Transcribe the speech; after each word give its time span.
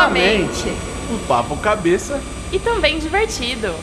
Tranquilamente. 0.00 0.72
Um 1.10 1.18
papo 1.26 1.56
cabeça. 1.58 2.20
E 2.50 2.58
também 2.58 2.98
divertido. 2.98 3.74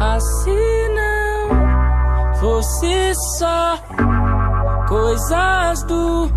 Assim 0.00 0.88
não 0.94 2.34
fosse 2.40 3.12
só 3.38 3.78
coisas 4.88 5.82
do 5.84 6.30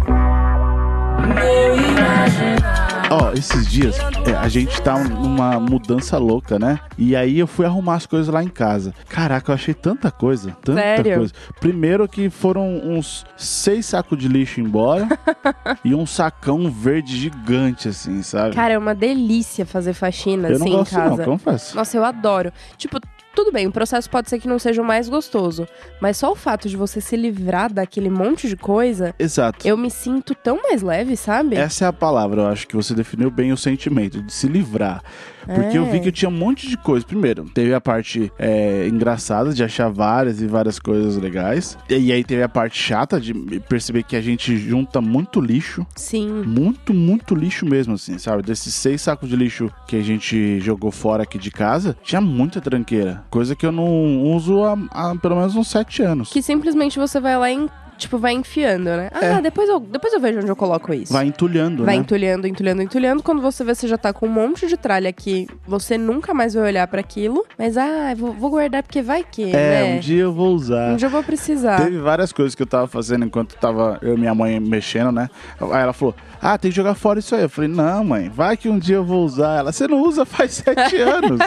meu 1.34 1.76
imaginário. 1.76 2.93
Ó, 3.14 3.32
esses 3.34 3.68
dias 3.68 3.96
é, 4.26 4.36
a 4.36 4.48
gente 4.50 4.82
tá 4.82 4.98
numa 4.98 5.60
mudança 5.60 6.18
louca, 6.18 6.58
né? 6.58 6.80
E 6.98 7.16
aí 7.16 7.38
eu 7.38 7.46
fui 7.46 7.64
arrumar 7.64 7.96
as 7.96 8.08
coisas 8.08 8.28
lá 8.34 8.44
em 8.44 8.48
casa. 8.48 8.92
Caraca, 9.08 9.52
eu 9.52 9.56
achei 9.56 9.74
tanta 9.76 10.10
coisa, 10.10 10.58
tanta 10.64 10.82
Sério? 10.82 11.18
coisa. 11.18 11.34
Primeiro 11.60 12.08
que 12.08 12.32
foram 12.32 12.68
uns 12.84 13.24
seis 13.38 13.86
sacos 13.86 14.18
de 14.18 14.28
lixo 14.28 14.60
embora 14.60 15.08
e 15.86 15.94
um 15.94 16.08
sacão 16.08 16.72
verde 16.72 17.16
gigante, 17.16 17.88
assim, 17.88 18.24
sabe? 18.24 18.56
Cara, 18.56 18.74
é 18.74 18.78
uma 18.80 18.96
delícia 18.96 19.64
fazer 19.64 19.94
faxina 19.94 20.50
eu 20.50 20.56
assim 20.56 20.70
não 20.70 20.78
gosto 20.78 20.92
em 20.94 20.96
casa. 20.96 21.18
não, 21.18 21.26
confesso. 21.26 21.76
Nossa, 21.76 21.96
eu 21.96 22.04
adoro. 22.04 22.52
Tipo, 22.78 23.00
tudo 23.36 23.52
bem, 23.52 23.68
o 23.68 23.72
processo 23.72 24.10
pode 24.10 24.30
ser 24.30 24.40
que 24.40 24.48
não 24.48 24.60
seja 24.60 24.82
o 24.82 24.86
mais 24.86 25.10
gostoso, 25.10 25.68
mas 26.00 26.18
só 26.18 26.32
o 26.32 26.36
fato 26.36 26.70
de 26.70 26.78
você 26.78 27.02
se 27.02 27.16
livrar 27.16 27.72
daquele 27.72 28.10
monte 28.10 28.48
de 28.48 28.56
coisa, 28.56 29.16
Exato. 29.18 29.68
eu 29.68 29.76
me 29.76 29.90
sinto 29.90 30.36
tão 30.36 30.62
mais 30.62 30.82
leve, 30.82 31.18
sabe? 31.18 31.56
Essa 31.56 31.86
é 31.86 31.88
a 31.88 31.94
palavra, 31.94 32.42
eu 32.42 32.48
acho 32.48 32.68
que 32.68 32.76
você 32.76 32.94
definiu 32.94 33.32
bem 33.32 33.52
o 33.52 33.58
sentimento, 33.58 34.22
de 34.22 34.32
se 34.32 34.48
livrar. 34.48 35.04
Porque 35.46 35.78
eu 35.78 35.86
vi 35.86 35.98
É. 35.98 36.00
que 36.00 36.08
eu 36.10 36.12
tinha 36.12 36.30
um 36.30 36.34
monte 36.38 36.68
de 36.68 36.78
coisa. 36.78 37.06
Primeiro, 37.06 37.46
teve 37.54 37.74
a 37.74 37.82
parte 37.82 38.32
é, 38.38 38.88
engraçada 38.88 39.54
de 39.54 39.64
achar 39.64 39.90
várias 39.90 40.42
e 40.42 40.48
várias 40.48 40.80
coisas 40.80 41.18
legais. 41.18 41.78
E 41.90 42.12
aí 42.12 42.24
teve 42.24 42.44
a 42.44 42.50
parte 42.50 42.78
chata 42.78 43.20
de 43.20 43.34
perceber 43.68 44.04
que 44.04 44.16
a 44.16 44.22
gente 44.22 44.56
junta 44.58 45.02
muito 45.02 45.40
lixo. 45.42 45.86
Sim. 45.96 46.44
Muito, 46.46 46.94
muito 46.94 47.36
lixo 47.36 47.66
mesmo, 47.66 47.94
assim, 47.96 48.18
sabe? 48.18 48.44
Desses 48.44 48.74
seis 48.74 49.02
sacos 49.02 49.30
de 49.30 49.36
lixo 49.36 49.70
que 49.88 49.96
a 49.96 50.02
gente 50.02 50.60
jogou 50.60 50.92
fora 50.92 51.24
aqui 51.24 51.38
de 51.38 51.52
casa, 51.52 51.96
tinha 52.04 52.22
muita 52.22 52.60
tranqueira. 52.62 53.24
Coisa 53.30 53.56
que 53.56 53.66
eu 53.66 53.72
não 53.72 54.22
uso 54.24 54.64
há, 54.64 54.78
há 54.92 55.16
pelo 55.16 55.36
menos 55.36 55.56
uns 55.56 55.68
sete 55.68 56.02
anos. 56.02 56.30
Que 56.32 56.42
simplesmente 56.42 56.98
você 57.00 57.20
vai 57.20 57.38
lá 57.38 57.52
e, 57.52 57.68
tipo, 57.98 58.18
vai 58.18 58.34
enfiando, 58.34 58.86
né? 58.86 59.10
Ah, 59.14 59.26
É. 59.26 59.42
depois, 59.42 59.70
eu, 59.70 59.80
depois 59.80 60.14
eu 60.14 60.20
vejo 60.20 60.40
onde 60.40 60.50
eu 60.50 60.56
coloco 60.56 60.94
isso. 60.94 61.12
Vai 61.14 61.26
entulhando, 61.28 61.84
Vai 61.86 61.96
né? 61.96 62.02
entulhando, 62.02 62.48
entulhando, 62.48 62.82
entulhando. 62.82 63.24
Quando 63.24 63.42
você 63.42 63.64
vê, 63.64 63.74
você 63.76 63.88
já 63.88 63.98
tá 63.98 64.12
com 64.14 64.26
um 64.26 64.30
monte 64.30 64.68
de 64.68 64.78
tralha 64.78 65.12
que 65.12 65.48
você 65.68 65.98
nunca 65.98 66.34
mais 66.34 66.54
vai 66.54 66.64
olhar 66.64 66.88
pra 66.88 67.00
aquilo. 67.00 67.46
Mas, 67.58 67.78
ah, 67.78 68.14
vou, 68.18 68.34
vou 68.34 68.50
guardar 68.50 68.84
porque 68.84 69.02
vai 69.02 69.24
que, 69.24 69.44
É, 69.44 69.52
né? 69.92 69.96
um 69.96 70.00
dia 70.00 70.22
eu 70.24 70.34
vou 70.34 70.54
usar. 70.54 70.92
Um 70.94 70.96
dia 70.96 71.08
eu 71.08 71.12
vou 71.12 71.24
precisar. 71.24 71.78
Teve 71.84 71.98
várias 72.00 72.32
coisas 72.32 72.56
que 72.56 72.62
eu 72.62 72.68
tava 72.68 72.88
fazendo 72.88 73.26
enquanto 73.26 73.56
tava 73.56 73.98
eu 74.02 74.16
e 74.16 74.18
minha 74.18 74.34
mãe 74.36 74.60
mexendo, 74.60 75.12
né? 75.12 75.30
Aí 75.60 75.82
ela 75.84 75.94
falou: 75.94 76.16
Ah, 76.42 76.58
tem 76.58 76.72
que 76.72 76.76
jogar 76.76 76.96
fora 76.96 77.20
isso 77.20 77.36
aí. 77.36 77.44
Eu 77.44 77.50
falei: 77.50 77.70
Não, 77.70 78.04
mãe, 78.04 78.30
vai 78.30 78.56
que 78.58 78.70
um 78.70 78.78
dia 78.80 78.96
eu 78.98 79.04
vou 79.06 79.24
usar. 79.26 79.60
Ela: 79.60 79.72
Você 79.72 79.88
não 79.88 80.02
usa 80.02 80.26
faz 80.26 80.52
sete 80.54 80.98
anos. 81.02 81.40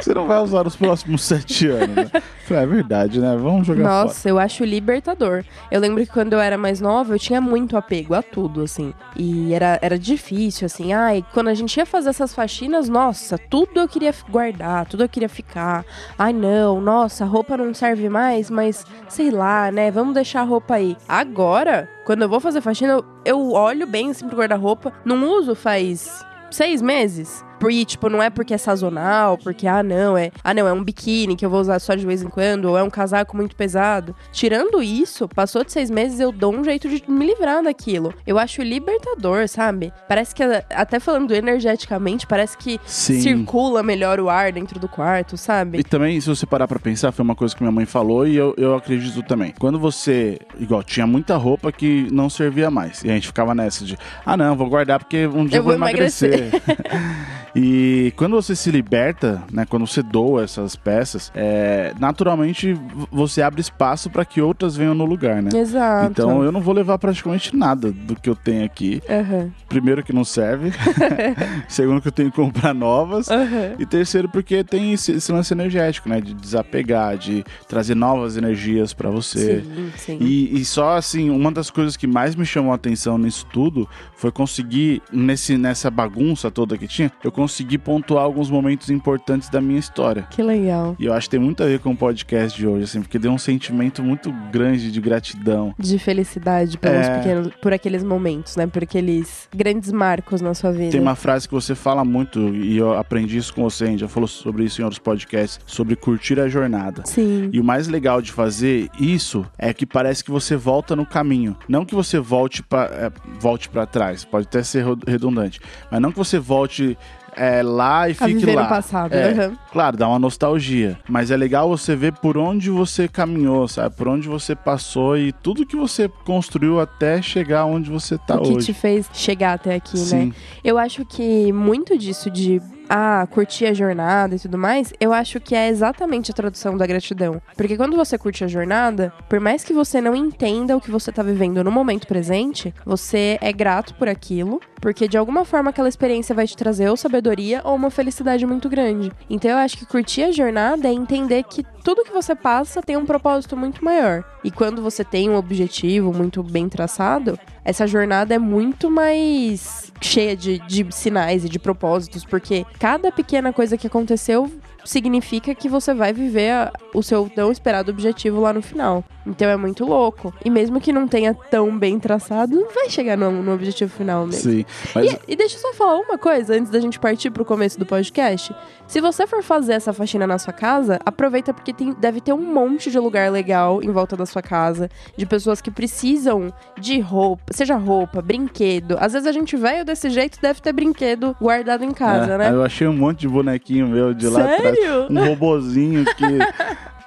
Você 0.00 0.12
não 0.14 0.26
vai 0.26 0.38
usar 0.40 0.64
nos 0.64 0.76
próximos 0.76 1.22
sete 1.24 1.66
anos. 1.68 1.96
Né? 1.96 2.10
Eu 2.14 2.22
falei: 2.46 2.62
É 2.62 2.66
verdade, 2.66 3.20
né? 3.20 3.36
Vamos 3.40 3.66
jogar 3.66 3.82
fora. 3.84 4.04
Nossa, 4.04 4.28
eu 4.28 4.38
acho 4.38 4.64
libertador. 4.64 5.44
Eu 5.70 5.80
lembro 5.80 5.89
que 5.96 6.06
quando 6.06 6.32
eu 6.32 6.40
era 6.40 6.56
mais 6.56 6.80
nova, 6.80 7.14
eu 7.14 7.18
tinha 7.18 7.40
muito 7.40 7.76
apego 7.76 8.14
a 8.14 8.22
tudo, 8.22 8.62
assim. 8.62 8.92
E 9.16 9.52
era, 9.52 9.78
era 9.82 9.98
difícil, 9.98 10.66
assim. 10.66 10.92
Ai, 10.92 11.24
quando 11.32 11.48
a 11.48 11.54
gente 11.54 11.76
ia 11.76 11.86
fazer 11.86 12.10
essas 12.10 12.34
faxinas, 12.34 12.88
nossa, 12.88 13.38
tudo 13.38 13.80
eu 13.80 13.88
queria 13.88 14.14
guardar, 14.28 14.86
tudo 14.86 15.04
eu 15.04 15.08
queria 15.08 15.28
ficar. 15.28 15.84
Ai, 16.18 16.32
não, 16.32 16.80
nossa, 16.80 17.24
a 17.24 17.26
roupa 17.26 17.56
não 17.56 17.72
serve 17.74 18.08
mais, 18.08 18.50
mas 18.50 18.84
sei 19.08 19.30
lá, 19.30 19.70
né? 19.70 19.90
Vamos 19.90 20.14
deixar 20.14 20.40
a 20.40 20.44
roupa 20.44 20.74
aí. 20.74 20.96
Agora, 21.08 21.88
quando 22.04 22.22
eu 22.22 22.28
vou 22.28 22.40
fazer 22.40 22.60
faxina, 22.60 22.92
eu, 22.92 23.04
eu 23.24 23.52
olho 23.52 23.86
bem 23.86 24.10
assim 24.10 24.26
pro 24.26 24.38
guarda-roupa. 24.38 24.92
Não 25.04 25.28
uso 25.28 25.54
faz 25.54 26.24
seis 26.50 26.82
meses. 26.82 27.44
E, 27.68 27.84
tipo, 27.84 28.08
não 28.08 28.22
é 28.22 28.30
porque 28.30 28.54
é 28.54 28.58
sazonal, 28.58 29.36
porque, 29.36 29.66
ah, 29.66 29.82
não, 29.82 30.16
é. 30.16 30.30
Ah, 30.44 30.54
não, 30.54 30.68
é 30.68 30.72
um 30.72 30.84
biquíni 30.84 31.34
que 31.34 31.44
eu 31.44 31.50
vou 31.50 31.60
usar 31.60 31.80
só 31.80 31.94
de 31.96 32.06
vez 32.06 32.22
em 32.22 32.28
quando, 32.28 32.66
ou 32.66 32.78
é 32.78 32.82
um 32.82 32.90
casaco 32.90 33.36
muito 33.36 33.56
pesado. 33.56 34.14
Tirando 34.30 34.82
isso, 34.82 35.28
passou 35.28 35.64
de 35.64 35.72
seis 35.72 35.90
meses, 35.90 36.20
eu 36.20 36.30
dou 36.30 36.54
um 36.54 36.62
jeito 36.62 36.88
de 36.88 37.02
me 37.08 37.26
livrar 37.26 37.62
daquilo. 37.62 38.14
Eu 38.26 38.38
acho 38.38 38.62
libertador, 38.62 39.48
sabe? 39.48 39.92
Parece 40.08 40.34
que, 40.34 40.42
até 40.70 41.00
falando 41.00 41.34
energeticamente, 41.34 42.26
parece 42.26 42.56
que 42.56 42.78
Sim. 42.84 43.20
circula 43.20 43.82
melhor 43.82 44.20
o 44.20 44.28
ar 44.28 44.52
dentro 44.52 44.78
do 44.78 44.88
quarto, 44.88 45.36
sabe? 45.36 45.78
E 45.78 45.84
também, 45.84 46.20
se 46.20 46.28
você 46.28 46.46
parar 46.46 46.68
pra 46.68 46.78
pensar, 46.78 47.10
foi 47.12 47.24
uma 47.24 47.34
coisa 47.34 47.54
que 47.54 47.62
minha 47.62 47.72
mãe 47.72 47.86
falou 47.86 48.26
e 48.26 48.36
eu, 48.36 48.54
eu 48.56 48.74
acredito 48.74 49.22
também. 49.22 49.52
Quando 49.58 49.78
você, 49.78 50.38
igual, 50.58 50.82
tinha 50.82 51.06
muita 51.06 51.36
roupa 51.36 51.72
que 51.72 52.06
não 52.12 52.28
servia 52.30 52.70
mais. 52.70 53.02
E 53.02 53.10
a 53.10 53.14
gente 53.14 53.26
ficava 53.26 53.54
nessa 53.54 53.84
de, 53.84 53.96
ah, 54.24 54.36
não, 54.36 54.56
vou 54.56 54.68
guardar 54.68 54.98
porque 54.98 55.26
um 55.26 55.46
dia 55.46 55.58
Eu 55.58 55.62
vou 55.62 55.70
vou 55.70 55.74
emagrecer. 55.74 56.50
e 57.54 58.12
quando 58.16 58.36
você 58.36 58.54
se 58.54 58.70
liberta, 58.70 59.42
né, 59.52 59.66
quando 59.68 59.86
você 59.86 60.02
doa 60.02 60.44
essas 60.44 60.76
peças, 60.76 61.30
é, 61.34 61.92
naturalmente 61.98 62.74
você 63.10 63.42
abre 63.42 63.60
espaço 63.60 64.08
pra 64.10 64.24
que 64.24 64.40
outras 64.40 64.76
venham 64.76 64.94
no 64.94 65.04
lugar, 65.04 65.42
né? 65.42 65.50
Exato. 65.54 66.10
Então 66.10 66.42
eu 66.44 66.52
não 66.52 66.60
vou 66.60 66.74
levar 66.74 66.98
praticamente 66.98 67.54
nada 67.56 67.90
do 67.92 68.14
que 68.14 68.28
eu 68.28 68.36
tenho 68.36 68.64
aqui. 68.64 69.02
Aham, 69.08 69.50
Primeiro 69.68 70.02
que 70.02 70.12
não 70.12 70.24
serve. 70.24 70.72
Segundo 71.68 72.00
que 72.00 72.08
eu 72.08 72.12
tenho 72.12 72.30
que 72.30 72.36
comprar 72.36 72.74
novas. 72.74 73.28
aham. 73.30 73.74
E 73.78 73.86
terceiro, 73.86 74.28
porque 74.28 74.62
tem 74.64 74.92
esse, 74.92 75.12
esse 75.12 75.32
lance 75.32 75.52
energético, 75.52 76.08
né? 76.08 76.20
De 76.20 76.34
desapegar, 76.34 77.16
de 77.16 77.44
trazer 77.68 77.94
novas 77.94 78.36
energias 78.36 78.92
pra 78.92 79.10
você. 79.10 79.62
Sim, 79.62 79.92
sim. 79.96 80.18
E, 80.20 80.60
e 80.60 80.64
só 80.64 80.96
assim, 80.96 81.30
uma 81.30 81.50
das 81.50 81.70
coisas 81.70 81.96
que 81.96 82.06
mais 82.06 82.34
me 82.34 82.44
chamou 82.44 82.72
a 82.72 82.76
atenção 82.76 83.18
nisso 83.18 83.46
tudo 83.52 83.88
foi 84.16 84.30
conseguir, 84.30 85.02
nesse, 85.12 85.56
nessa 85.56 85.90
bagunça 85.90 86.50
toda 86.50 86.76
que 86.76 86.86
tinha, 86.86 87.10
eu 87.24 87.32
consegui 87.40 87.78
pontuar 87.78 88.22
alguns 88.24 88.50
momentos 88.50 88.90
importantes 88.90 89.48
da 89.48 89.62
minha 89.62 89.78
história. 89.78 90.26
Que 90.30 90.42
legal. 90.42 90.94
E 90.98 91.06
eu 91.06 91.14
acho 91.14 91.26
que 91.26 91.30
tem 91.30 91.40
muito 91.40 91.62
a 91.62 91.66
ver 91.66 91.78
com 91.80 91.92
o 91.92 91.96
podcast 91.96 92.58
de 92.58 92.66
hoje, 92.66 92.84
assim, 92.84 93.00
porque 93.00 93.18
deu 93.18 93.32
um 93.32 93.38
sentimento 93.38 94.02
muito 94.02 94.30
grande 94.52 94.92
de 94.92 95.00
gratidão. 95.00 95.74
De 95.78 95.98
felicidade 95.98 96.76
pelos 96.76 97.06
É. 97.06 97.16
pequenos, 97.16 97.48
por 97.62 97.72
aqueles 97.72 98.04
momentos, 98.04 98.56
né? 98.56 98.66
Por 98.66 98.82
aqueles 98.82 99.48
grandes 99.56 99.90
marcos 99.90 100.42
na 100.42 100.52
sua 100.52 100.70
vida. 100.70 100.90
Tem 100.90 101.00
uma 101.00 101.14
frase 101.14 101.48
que 101.48 101.54
você 101.54 101.74
fala 101.74 102.04
muito, 102.04 102.38
e 102.54 102.76
eu 102.76 102.92
aprendi 102.98 103.38
isso 103.38 103.54
com 103.54 103.62
você, 103.62 103.84
a 103.84 103.86
gente 103.86 104.00
já 104.00 104.08
falou 104.08 104.28
sobre 104.28 104.64
isso 104.64 104.82
em 104.82 104.84
outros 104.84 104.98
podcasts, 104.98 105.58
sobre 105.64 105.96
curtir 105.96 106.38
a 106.38 106.46
jornada. 106.46 107.02
Sim. 107.06 107.48
E 107.52 107.58
o 107.58 107.64
mais 107.64 107.88
legal 107.88 108.20
de 108.20 108.30
fazer 108.32 108.90
isso 109.00 109.46
é 109.56 109.72
que 109.72 109.86
parece 109.86 110.22
que 110.22 110.30
você 110.30 110.56
volta 110.56 110.94
no 110.94 111.06
caminho. 111.06 111.56
Não 111.66 111.86
que 111.86 111.94
você 111.94 112.18
volte 112.18 112.62
para 112.62 113.10
volte 113.40 113.70
para 113.70 113.86
trás, 113.86 114.24
pode 114.26 114.46
até 114.46 114.62
ser 114.62 114.84
redundante, 115.06 115.58
mas 115.90 116.00
não 116.02 116.12
que 116.12 116.18
você 116.18 116.38
volte 116.38 116.98
é, 117.36 117.62
lá 117.62 118.08
e 118.08 118.12
A 118.12 118.14
fique 118.14 118.34
viver 118.34 118.54
lá. 118.54 118.62
no 118.64 118.68
passado. 118.68 119.12
É, 119.14 119.30
aham. 119.32 119.52
Claro, 119.72 119.96
dá 119.96 120.08
uma 120.08 120.18
nostalgia, 120.18 120.98
mas 121.08 121.30
é 121.30 121.36
legal 121.36 121.68
você 121.68 121.94
ver 121.94 122.12
por 122.14 122.36
onde 122.36 122.70
você 122.70 123.06
caminhou, 123.08 123.66
sabe? 123.68 123.94
Por 123.94 124.08
onde 124.08 124.28
você 124.28 124.54
passou 124.54 125.16
e 125.16 125.32
tudo 125.32 125.66
que 125.66 125.76
você 125.76 126.08
construiu 126.24 126.80
até 126.80 127.22
chegar 127.22 127.64
onde 127.64 127.90
você 127.90 128.18
tá 128.18 128.36
o 128.36 128.42
que 128.42 128.52
hoje. 128.54 128.66
te 128.66 128.74
fez 128.74 129.06
chegar 129.12 129.54
até 129.54 129.74
aqui, 129.74 129.96
né? 129.98 130.04
Sim, 130.04 130.32
Eu 130.64 130.78
acho 130.78 131.04
que 131.04 131.52
muito 131.52 131.96
disso 131.96 132.30
de 132.30 132.60
ah, 132.92 133.24
curtir 133.30 133.66
a 133.66 133.72
jornada 133.72 134.34
e 134.34 134.38
tudo 134.40 134.58
mais, 134.58 134.92
eu 134.98 135.12
acho 135.12 135.38
que 135.38 135.54
é 135.54 135.68
exatamente 135.68 136.32
a 136.32 136.34
tradução 136.34 136.76
da 136.76 136.84
gratidão. 136.86 137.40
Porque 137.56 137.76
quando 137.76 137.96
você 137.96 138.18
curte 138.18 138.42
a 138.42 138.48
jornada, 138.48 139.12
por 139.28 139.38
mais 139.38 139.62
que 139.62 139.72
você 139.72 140.00
não 140.00 140.16
entenda 140.16 140.76
o 140.76 140.80
que 140.80 140.90
você 140.90 141.12
tá 141.12 141.22
vivendo 141.22 141.62
no 141.62 141.70
momento 141.70 142.08
presente, 142.08 142.74
você 142.84 143.38
é 143.40 143.52
grato 143.52 143.94
por 143.94 144.08
aquilo, 144.08 144.60
porque 144.80 145.06
de 145.06 145.18
alguma 145.18 145.44
forma 145.44 145.70
aquela 145.70 145.88
experiência 145.88 146.34
vai 146.34 146.46
te 146.46 146.56
trazer 146.56 146.88
ou 146.88 146.96
sabedoria 146.96 147.60
ou 147.64 147.74
uma 147.74 147.90
felicidade 147.90 148.46
muito 148.46 148.68
grande. 148.68 149.12
Então 149.28 149.50
eu 149.50 149.58
acho 149.58 149.76
que 149.76 149.84
curtir 149.86 150.22
a 150.22 150.32
jornada 150.32 150.88
é 150.88 150.92
entender 150.92 151.42
que 151.44 151.64
tudo 151.84 152.04
que 152.04 152.12
você 152.12 152.34
passa 152.34 152.80
tem 152.82 152.96
um 152.96 153.04
propósito 153.06 153.56
muito 153.56 153.84
maior. 153.84 154.24
E 154.42 154.50
quando 154.50 154.82
você 154.82 155.04
tem 155.04 155.28
um 155.28 155.36
objetivo 155.36 156.12
muito 156.12 156.42
bem 156.42 156.68
traçado, 156.68 157.38
essa 157.64 157.86
jornada 157.86 158.34
é 158.34 158.38
muito 158.38 158.90
mais 158.90 159.92
cheia 160.00 160.34
de, 160.36 160.58
de 160.60 160.86
sinais 160.94 161.44
e 161.44 161.48
de 161.48 161.58
propósitos, 161.58 162.24
porque 162.24 162.64
cada 162.78 163.12
pequena 163.12 163.52
coisa 163.52 163.76
que 163.76 163.86
aconteceu 163.86 164.50
significa 164.82 165.54
que 165.54 165.68
você 165.68 165.92
vai 165.92 166.12
viver 166.12 166.50
a- 166.52 166.72
o 166.94 167.02
seu 167.02 167.28
tão 167.28 167.52
esperado 167.52 167.90
objetivo 167.90 168.40
lá 168.40 168.52
no 168.52 168.62
final. 168.62 169.04
Então 169.30 169.48
é 169.48 169.56
muito 169.56 169.84
louco. 169.86 170.34
E 170.44 170.50
mesmo 170.50 170.80
que 170.80 170.92
não 170.92 171.06
tenha 171.08 171.32
tão 171.32 171.78
bem 171.78 171.98
traçado, 171.98 172.66
vai 172.74 172.90
chegar 172.90 173.16
no, 173.16 173.30
no 173.42 173.54
objetivo 173.54 173.90
final 173.90 174.26
mesmo. 174.26 174.50
sim. 174.50 174.64
Mas 174.94 175.12
E, 175.12 175.18
e 175.28 175.36
deixa 175.36 175.56
eu 175.56 175.60
só 175.60 175.72
falar 175.72 175.98
uma 175.98 176.18
coisa 176.18 176.54
antes 176.54 176.70
da 176.70 176.80
gente 176.80 176.98
partir 176.98 177.30
pro 177.30 177.44
começo 177.44 177.78
do 177.78 177.86
podcast. 177.86 178.54
Se 178.86 179.00
você 179.00 179.26
for 179.26 179.42
fazer 179.42 179.74
essa 179.74 179.92
faxina 179.92 180.26
na 180.26 180.36
sua 180.38 180.52
casa, 180.52 180.98
aproveita 181.06 181.54
porque 181.54 181.72
tem- 181.72 181.94
deve 181.94 182.20
ter 182.20 182.32
um 182.32 182.52
monte 182.52 182.90
de 182.90 182.98
lugar 182.98 183.30
legal 183.30 183.80
em 183.82 183.90
volta 183.90 184.16
da 184.16 184.26
sua 184.26 184.42
casa, 184.42 184.88
de 185.16 185.24
pessoas 185.24 185.60
que 185.60 185.70
precisam 185.70 186.52
de 186.78 186.98
roupa, 186.98 187.44
seja 187.52 187.76
roupa, 187.76 188.20
brinquedo. 188.20 188.96
Às 188.98 189.12
vezes 189.12 189.28
a 189.28 189.32
gente 189.32 189.56
veio 189.56 189.84
desse 189.84 190.10
jeito, 190.10 190.38
deve 190.42 190.60
ter 190.60 190.72
brinquedo 190.72 191.36
guardado 191.40 191.84
em 191.84 191.92
casa, 191.92 192.32
é, 192.32 192.38
né? 192.38 192.50
Eu 192.50 192.64
achei 192.64 192.88
um 192.88 192.92
monte 192.96 193.20
de 193.20 193.28
bonequinho 193.28 193.86
meu 193.86 194.12
de 194.12 194.26
lá 194.26 194.40
atrás. 194.42 194.60
Sério? 194.76 195.06
Um 195.08 195.24
robozinho 195.28 196.04
que 196.04 196.24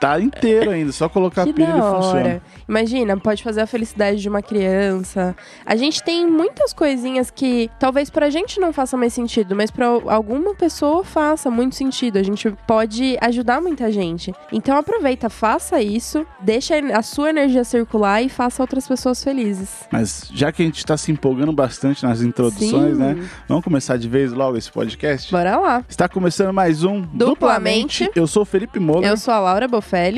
tá 0.03 0.19
inteiro 0.19 0.69
ainda, 0.69 0.91
só 0.91 1.07
colocar 1.07 1.45
Que 1.45 1.53
pilha 1.53 1.67
da 1.67 1.73
ele 1.73 1.81
funciona. 1.81 2.41
Imagina, 2.67 3.17
pode 3.17 3.41
fazer 3.41 3.61
a 3.61 3.67
felicidade 3.67 4.21
de 4.21 4.27
uma 4.27 4.41
criança. 4.41 5.33
A 5.65 5.77
gente 5.77 6.03
tem 6.03 6.29
muitas 6.29 6.73
coisinhas 6.73 7.31
que 7.31 7.69
talvez 7.79 8.09
pra 8.09 8.29
gente 8.29 8.59
não 8.59 8.73
faça 8.73 8.97
mais 8.97 9.13
sentido, 9.13 9.55
mas 9.55 9.71
pra 9.71 9.85
alguma 10.07 10.53
pessoa 10.55 11.05
faça 11.05 11.49
muito 11.49 11.75
sentido. 11.75 12.17
A 12.17 12.23
gente 12.23 12.53
pode 12.67 13.17
ajudar 13.21 13.61
muita 13.61 13.89
gente. 13.91 14.33
Então 14.51 14.75
aproveita, 14.75 15.29
faça 15.29 15.81
isso, 15.81 16.25
deixa 16.41 16.75
a 16.93 17.01
sua 17.01 17.29
energia 17.29 17.63
circular 17.63 18.21
e 18.21 18.27
faça 18.27 18.61
outras 18.61 18.85
pessoas 18.85 19.23
felizes. 19.23 19.87
Mas 19.89 20.29
já 20.33 20.51
que 20.51 20.61
a 20.61 20.65
gente 20.65 20.85
tá 20.85 20.97
se 20.97 21.13
empolgando 21.13 21.53
bastante 21.53 22.03
nas 22.03 22.21
introduções, 22.21 22.97
Sim. 22.97 22.99
né? 22.99 23.29
Vamos 23.47 23.63
começar 23.63 23.95
de 23.95 24.09
vez 24.09 24.33
logo 24.33 24.57
esse 24.57 24.69
podcast? 24.69 25.31
Bora 25.31 25.57
lá. 25.57 25.85
Está 25.87 26.09
começando 26.09 26.53
mais 26.53 26.83
um 26.83 27.01
Duplamente. 27.01 28.09
Eu 28.13 28.27
sou 28.27 28.43
o 28.43 28.45
Felipe 28.45 28.79
Moura. 28.79 29.07
Eu 29.07 29.15
sou 29.15 29.33
a 29.33 29.39
Laura 29.39 29.67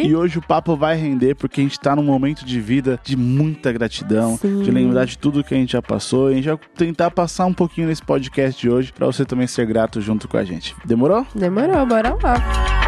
E 0.06 0.16
hoje 0.16 0.38
o 0.39 0.42
papo 0.42 0.75
vai 0.75 0.95
render 0.95 1.36
porque 1.36 1.62
a 1.62 1.63
gente 1.63 1.80
tá 1.80 1.95
num 1.95 2.04
momento 2.04 2.45
de 2.45 2.60
vida 2.60 3.00
de 3.04 3.18
muita 3.18 3.72
gratidão, 3.72 4.38
Sim. 4.38 4.62
de 4.62 4.72
lembrar 4.72 5.06
de 5.06 5.18
tudo 5.18 5.44
que 5.44 5.54
a 5.54 5.57
gente 5.57 5.74
já 5.74 5.81
passou. 5.81 6.30
E 6.30 6.33
a 6.33 6.36
gente 6.38 6.48
vai 6.48 6.60
tentar 6.75 7.12
passar 7.12 7.45
um 7.45 7.54
pouquinho 7.54 7.88
nesse 7.88 8.01
podcast 8.01 8.60
de 8.60 8.69
hoje 8.69 8.94
pra 8.94 9.06
você 9.06 9.25
também 9.25 9.48
ser 9.48 9.66
grato 9.66 10.00
junto 10.01 10.27
com 10.27 10.38
a 10.38 10.44
gente. 10.44 10.75
Demorou? 10.86 11.25
Demorou, 11.36 11.86
bora 11.86 12.18
lá. 12.22 12.84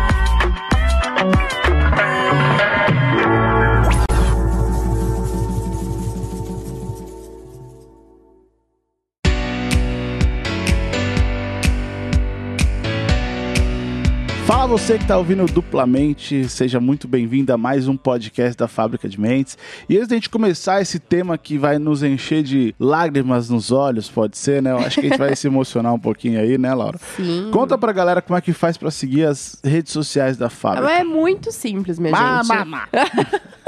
Você 14.67 14.97
que 14.97 15.07
tá 15.07 15.17
ouvindo 15.17 15.45
duplamente, 15.45 16.47
seja 16.49 16.77
muito 16.79 17.07
bem-vindo 17.07 17.53
a 17.53 17.57
mais 17.57 17.87
um 17.87 17.95
podcast 17.95 18.57
da 18.57 18.67
Fábrica 18.67 19.07
de 19.07 19.19
Mentes. 19.19 19.57
E 19.87 19.95
antes 19.95 20.09
da 20.09 20.15
gente 20.15 20.29
começar 20.29 20.81
esse 20.81 20.99
tema 20.99 21.37
que 21.37 21.57
vai 21.57 21.79
nos 21.79 22.03
encher 22.03 22.43
de 22.43 22.75
lágrimas 22.77 23.49
nos 23.49 23.71
olhos, 23.71 24.09
pode 24.09 24.37
ser, 24.37 24.61
né? 24.61 24.71
Eu 24.71 24.77
acho 24.79 24.99
que 24.99 25.07
a 25.07 25.09
gente 25.09 25.17
vai 25.17 25.33
se 25.37 25.47
emocionar 25.47 25.93
um 25.93 25.99
pouquinho 25.99 26.39
aí, 26.39 26.57
né, 26.57 26.73
Laura? 26.73 26.99
Sim. 27.15 27.49
Conta 27.51 27.77
pra 27.77 27.93
galera 27.93 28.21
como 28.21 28.37
é 28.37 28.41
que 28.41 28.51
faz 28.51 28.77
pra 28.77 28.91
seguir 28.91 29.25
as 29.25 29.57
redes 29.63 29.93
sociais 29.93 30.35
da 30.35 30.49
Fábrica. 30.49 30.91
É 30.91 31.03
muito 31.03 31.49
simples, 31.51 31.97
minha 31.97 32.11
Ma- 32.11 32.43
gente. 32.43 32.47
ma- 32.49 32.65
ma. 32.65 32.87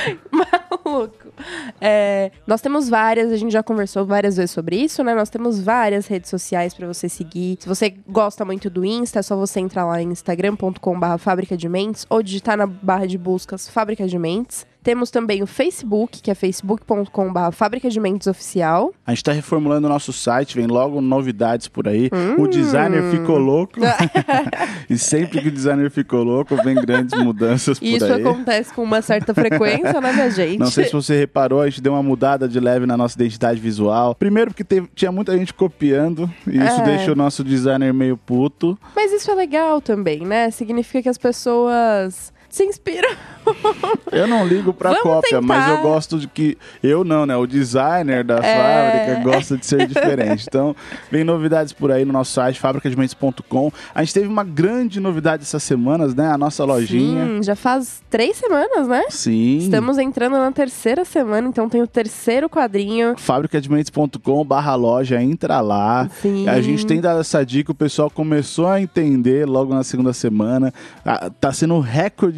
Maluco. 0.30 1.32
É, 1.80 2.30
nós 2.46 2.60
temos 2.60 2.88
várias, 2.88 3.32
a 3.32 3.36
gente 3.36 3.52
já 3.52 3.62
conversou 3.62 4.04
várias 4.04 4.36
vezes 4.36 4.50
sobre 4.50 4.76
isso, 4.76 5.02
né? 5.02 5.14
Nós 5.14 5.30
temos 5.30 5.60
várias 5.60 6.06
redes 6.06 6.30
sociais 6.30 6.74
pra 6.74 6.86
você 6.86 7.08
seguir. 7.08 7.58
Se 7.60 7.68
você 7.68 7.90
gosta 8.08 8.44
muito 8.44 8.68
do 8.70 8.84
Insta, 8.84 9.20
é 9.20 9.22
só 9.22 9.36
você 9.36 9.60
entrar 9.60 9.86
lá 9.86 10.00
em 10.00 10.10
instagram.com/barra 10.10 11.18
fábrica 11.18 11.56
de 11.56 11.68
mentes 11.68 12.06
ou 12.08 12.22
digitar 12.22 12.56
na 12.56 12.66
barra 12.66 13.06
de 13.06 13.18
buscas 13.18 13.68
Fábrica 13.68 14.06
de 14.06 14.18
Mentes. 14.18 14.66
Temos 14.82 15.10
também 15.10 15.42
o 15.42 15.46
Facebook, 15.46 16.20
que 16.20 16.30
é 16.30 16.34
facebook.com/barra 16.34 17.52
Fábrica 17.52 17.88
de 17.88 18.00
Mentes 18.00 18.26
Oficial. 18.26 18.92
A 19.06 19.12
gente 19.12 19.22
tá 19.24 19.32
reformulando 19.32 19.86
o 19.86 19.90
nosso 19.90 20.12
site, 20.12 20.56
vem 20.56 20.66
logo 20.66 21.00
novidades 21.00 21.68
por 21.68 21.86
aí. 21.86 22.10
Hum. 22.12 22.42
O 22.42 22.48
designer 22.48 23.02
ficou 23.10 23.38
louco. 23.38 23.78
e 24.90 24.98
sempre 24.98 25.40
que 25.40 25.48
o 25.48 25.52
designer 25.52 25.90
ficou 25.90 26.22
louco, 26.22 26.56
vem 26.62 26.74
grandes 26.74 27.16
mudanças 27.22 27.78
por 27.78 27.84
E 27.86 27.96
isso 27.96 28.04
aí. 28.06 28.20
acontece 28.22 28.72
com 28.74 28.82
uma 28.82 29.00
certa 29.02 29.32
frequência, 29.32 30.00
né, 30.00 30.12
minha 30.12 30.30
gente? 30.30 30.58
Não 30.58 30.66
sei 30.70 30.84
se 30.86 30.92
você 30.92 31.16
reparou, 31.18 31.60
a 31.60 31.68
gente 31.68 31.80
deu 31.80 31.92
uma 31.92 32.02
mudada 32.02 32.48
de 32.48 32.58
leve 32.58 32.86
na 32.86 32.96
nossa 32.96 33.14
identidade 33.16 33.60
visual. 33.60 34.14
Primeiro 34.14 34.50
porque 34.50 34.64
teve- 34.64 34.88
tinha 34.94 35.12
muita 35.12 35.36
gente 35.36 35.54
copiando, 35.54 36.28
e 36.46 36.56
isso 36.56 36.80
É. 36.80 36.84
deixa 36.84 37.12
o 37.12 37.14
nosso 37.14 37.44
designer 37.44 37.92
meio 37.94 38.16
puto. 38.16 38.78
Mas 38.96 39.12
isso 39.12 39.30
é 39.30 39.34
legal 39.34 39.80
também, 39.80 40.20
né? 40.26 40.50
Significa 40.50 41.02
que 41.02 41.08
as 41.08 41.18
pessoas 41.18 42.32
se 42.52 42.64
inspiram. 42.64 43.08
Eu 44.12 44.28
não 44.28 44.46
ligo 44.46 44.72
pra 44.72 44.90
Vamos 44.90 45.02
cópia, 45.02 45.40
tentar. 45.40 45.42
mas 45.42 45.68
eu 45.68 45.82
gosto 45.82 46.18
de 46.18 46.28
que. 46.28 46.56
Eu 46.82 47.02
não, 47.02 47.26
né? 47.26 47.34
O 47.36 47.44
designer 47.46 48.22
da 48.22 48.36
É. 48.36 49.02
fábrica 49.16 49.20
gosta 49.30 49.56
de 49.56 49.66
ser 49.66 49.84
diferente. 49.88 50.44
Então, 50.46 50.76
vem 51.10 51.24
novidades 51.24 51.72
por 51.72 51.90
aí 51.90 52.04
no 52.04 52.12
nosso 52.12 52.30
site, 52.32 52.60
fabricadementes.com. 52.60 53.72
A 53.94 54.04
gente 54.04 54.14
teve 54.14 54.28
uma 54.28 54.44
grande 54.44 55.00
novidade 55.00 55.42
essas 55.42 55.62
semanas, 55.62 56.14
né? 56.14 56.28
A 56.28 56.38
nossa 56.38 56.62
lojinha. 56.64 57.26
Sim, 57.26 57.42
já 57.42 57.56
faz 57.56 58.00
três 58.08 58.36
semanas, 58.36 58.86
né? 58.86 59.02
Sim. 59.08 59.56
Estamos 59.58 59.98
entrando 59.98 60.36
na 60.36 60.52
terceira 60.52 61.04
semana, 61.04 61.48
então 61.48 61.68
tem 61.68 61.82
o 61.82 61.86
terceiro 61.86 62.48
quadrinho. 62.48 63.14
fabricadementes.com 63.16 64.44
barra 64.44 64.74
loja, 64.74 65.20
entra 65.20 65.60
lá. 65.60 66.08
Sim. 66.20 66.48
A 66.48 66.60
gente 66.60 66.86
tem 66.86 67.00
dado 67.00 67.20
essa 67.20 67.44
dica, 67.44 67.72
o 67.72 67.74
pessoal 67.74 68.10
começou 68.10 68.68
a 68.68 68.80
entender 68.80 69.48
logo 69.48 69.74
na 69.74 69.82
segunda 69.82 70.12
semana. 70.12 70.72
Ah, 71.04 71.30
Tá 71.40 71.52
sendo 71.52 71.74
um 71.74 71.80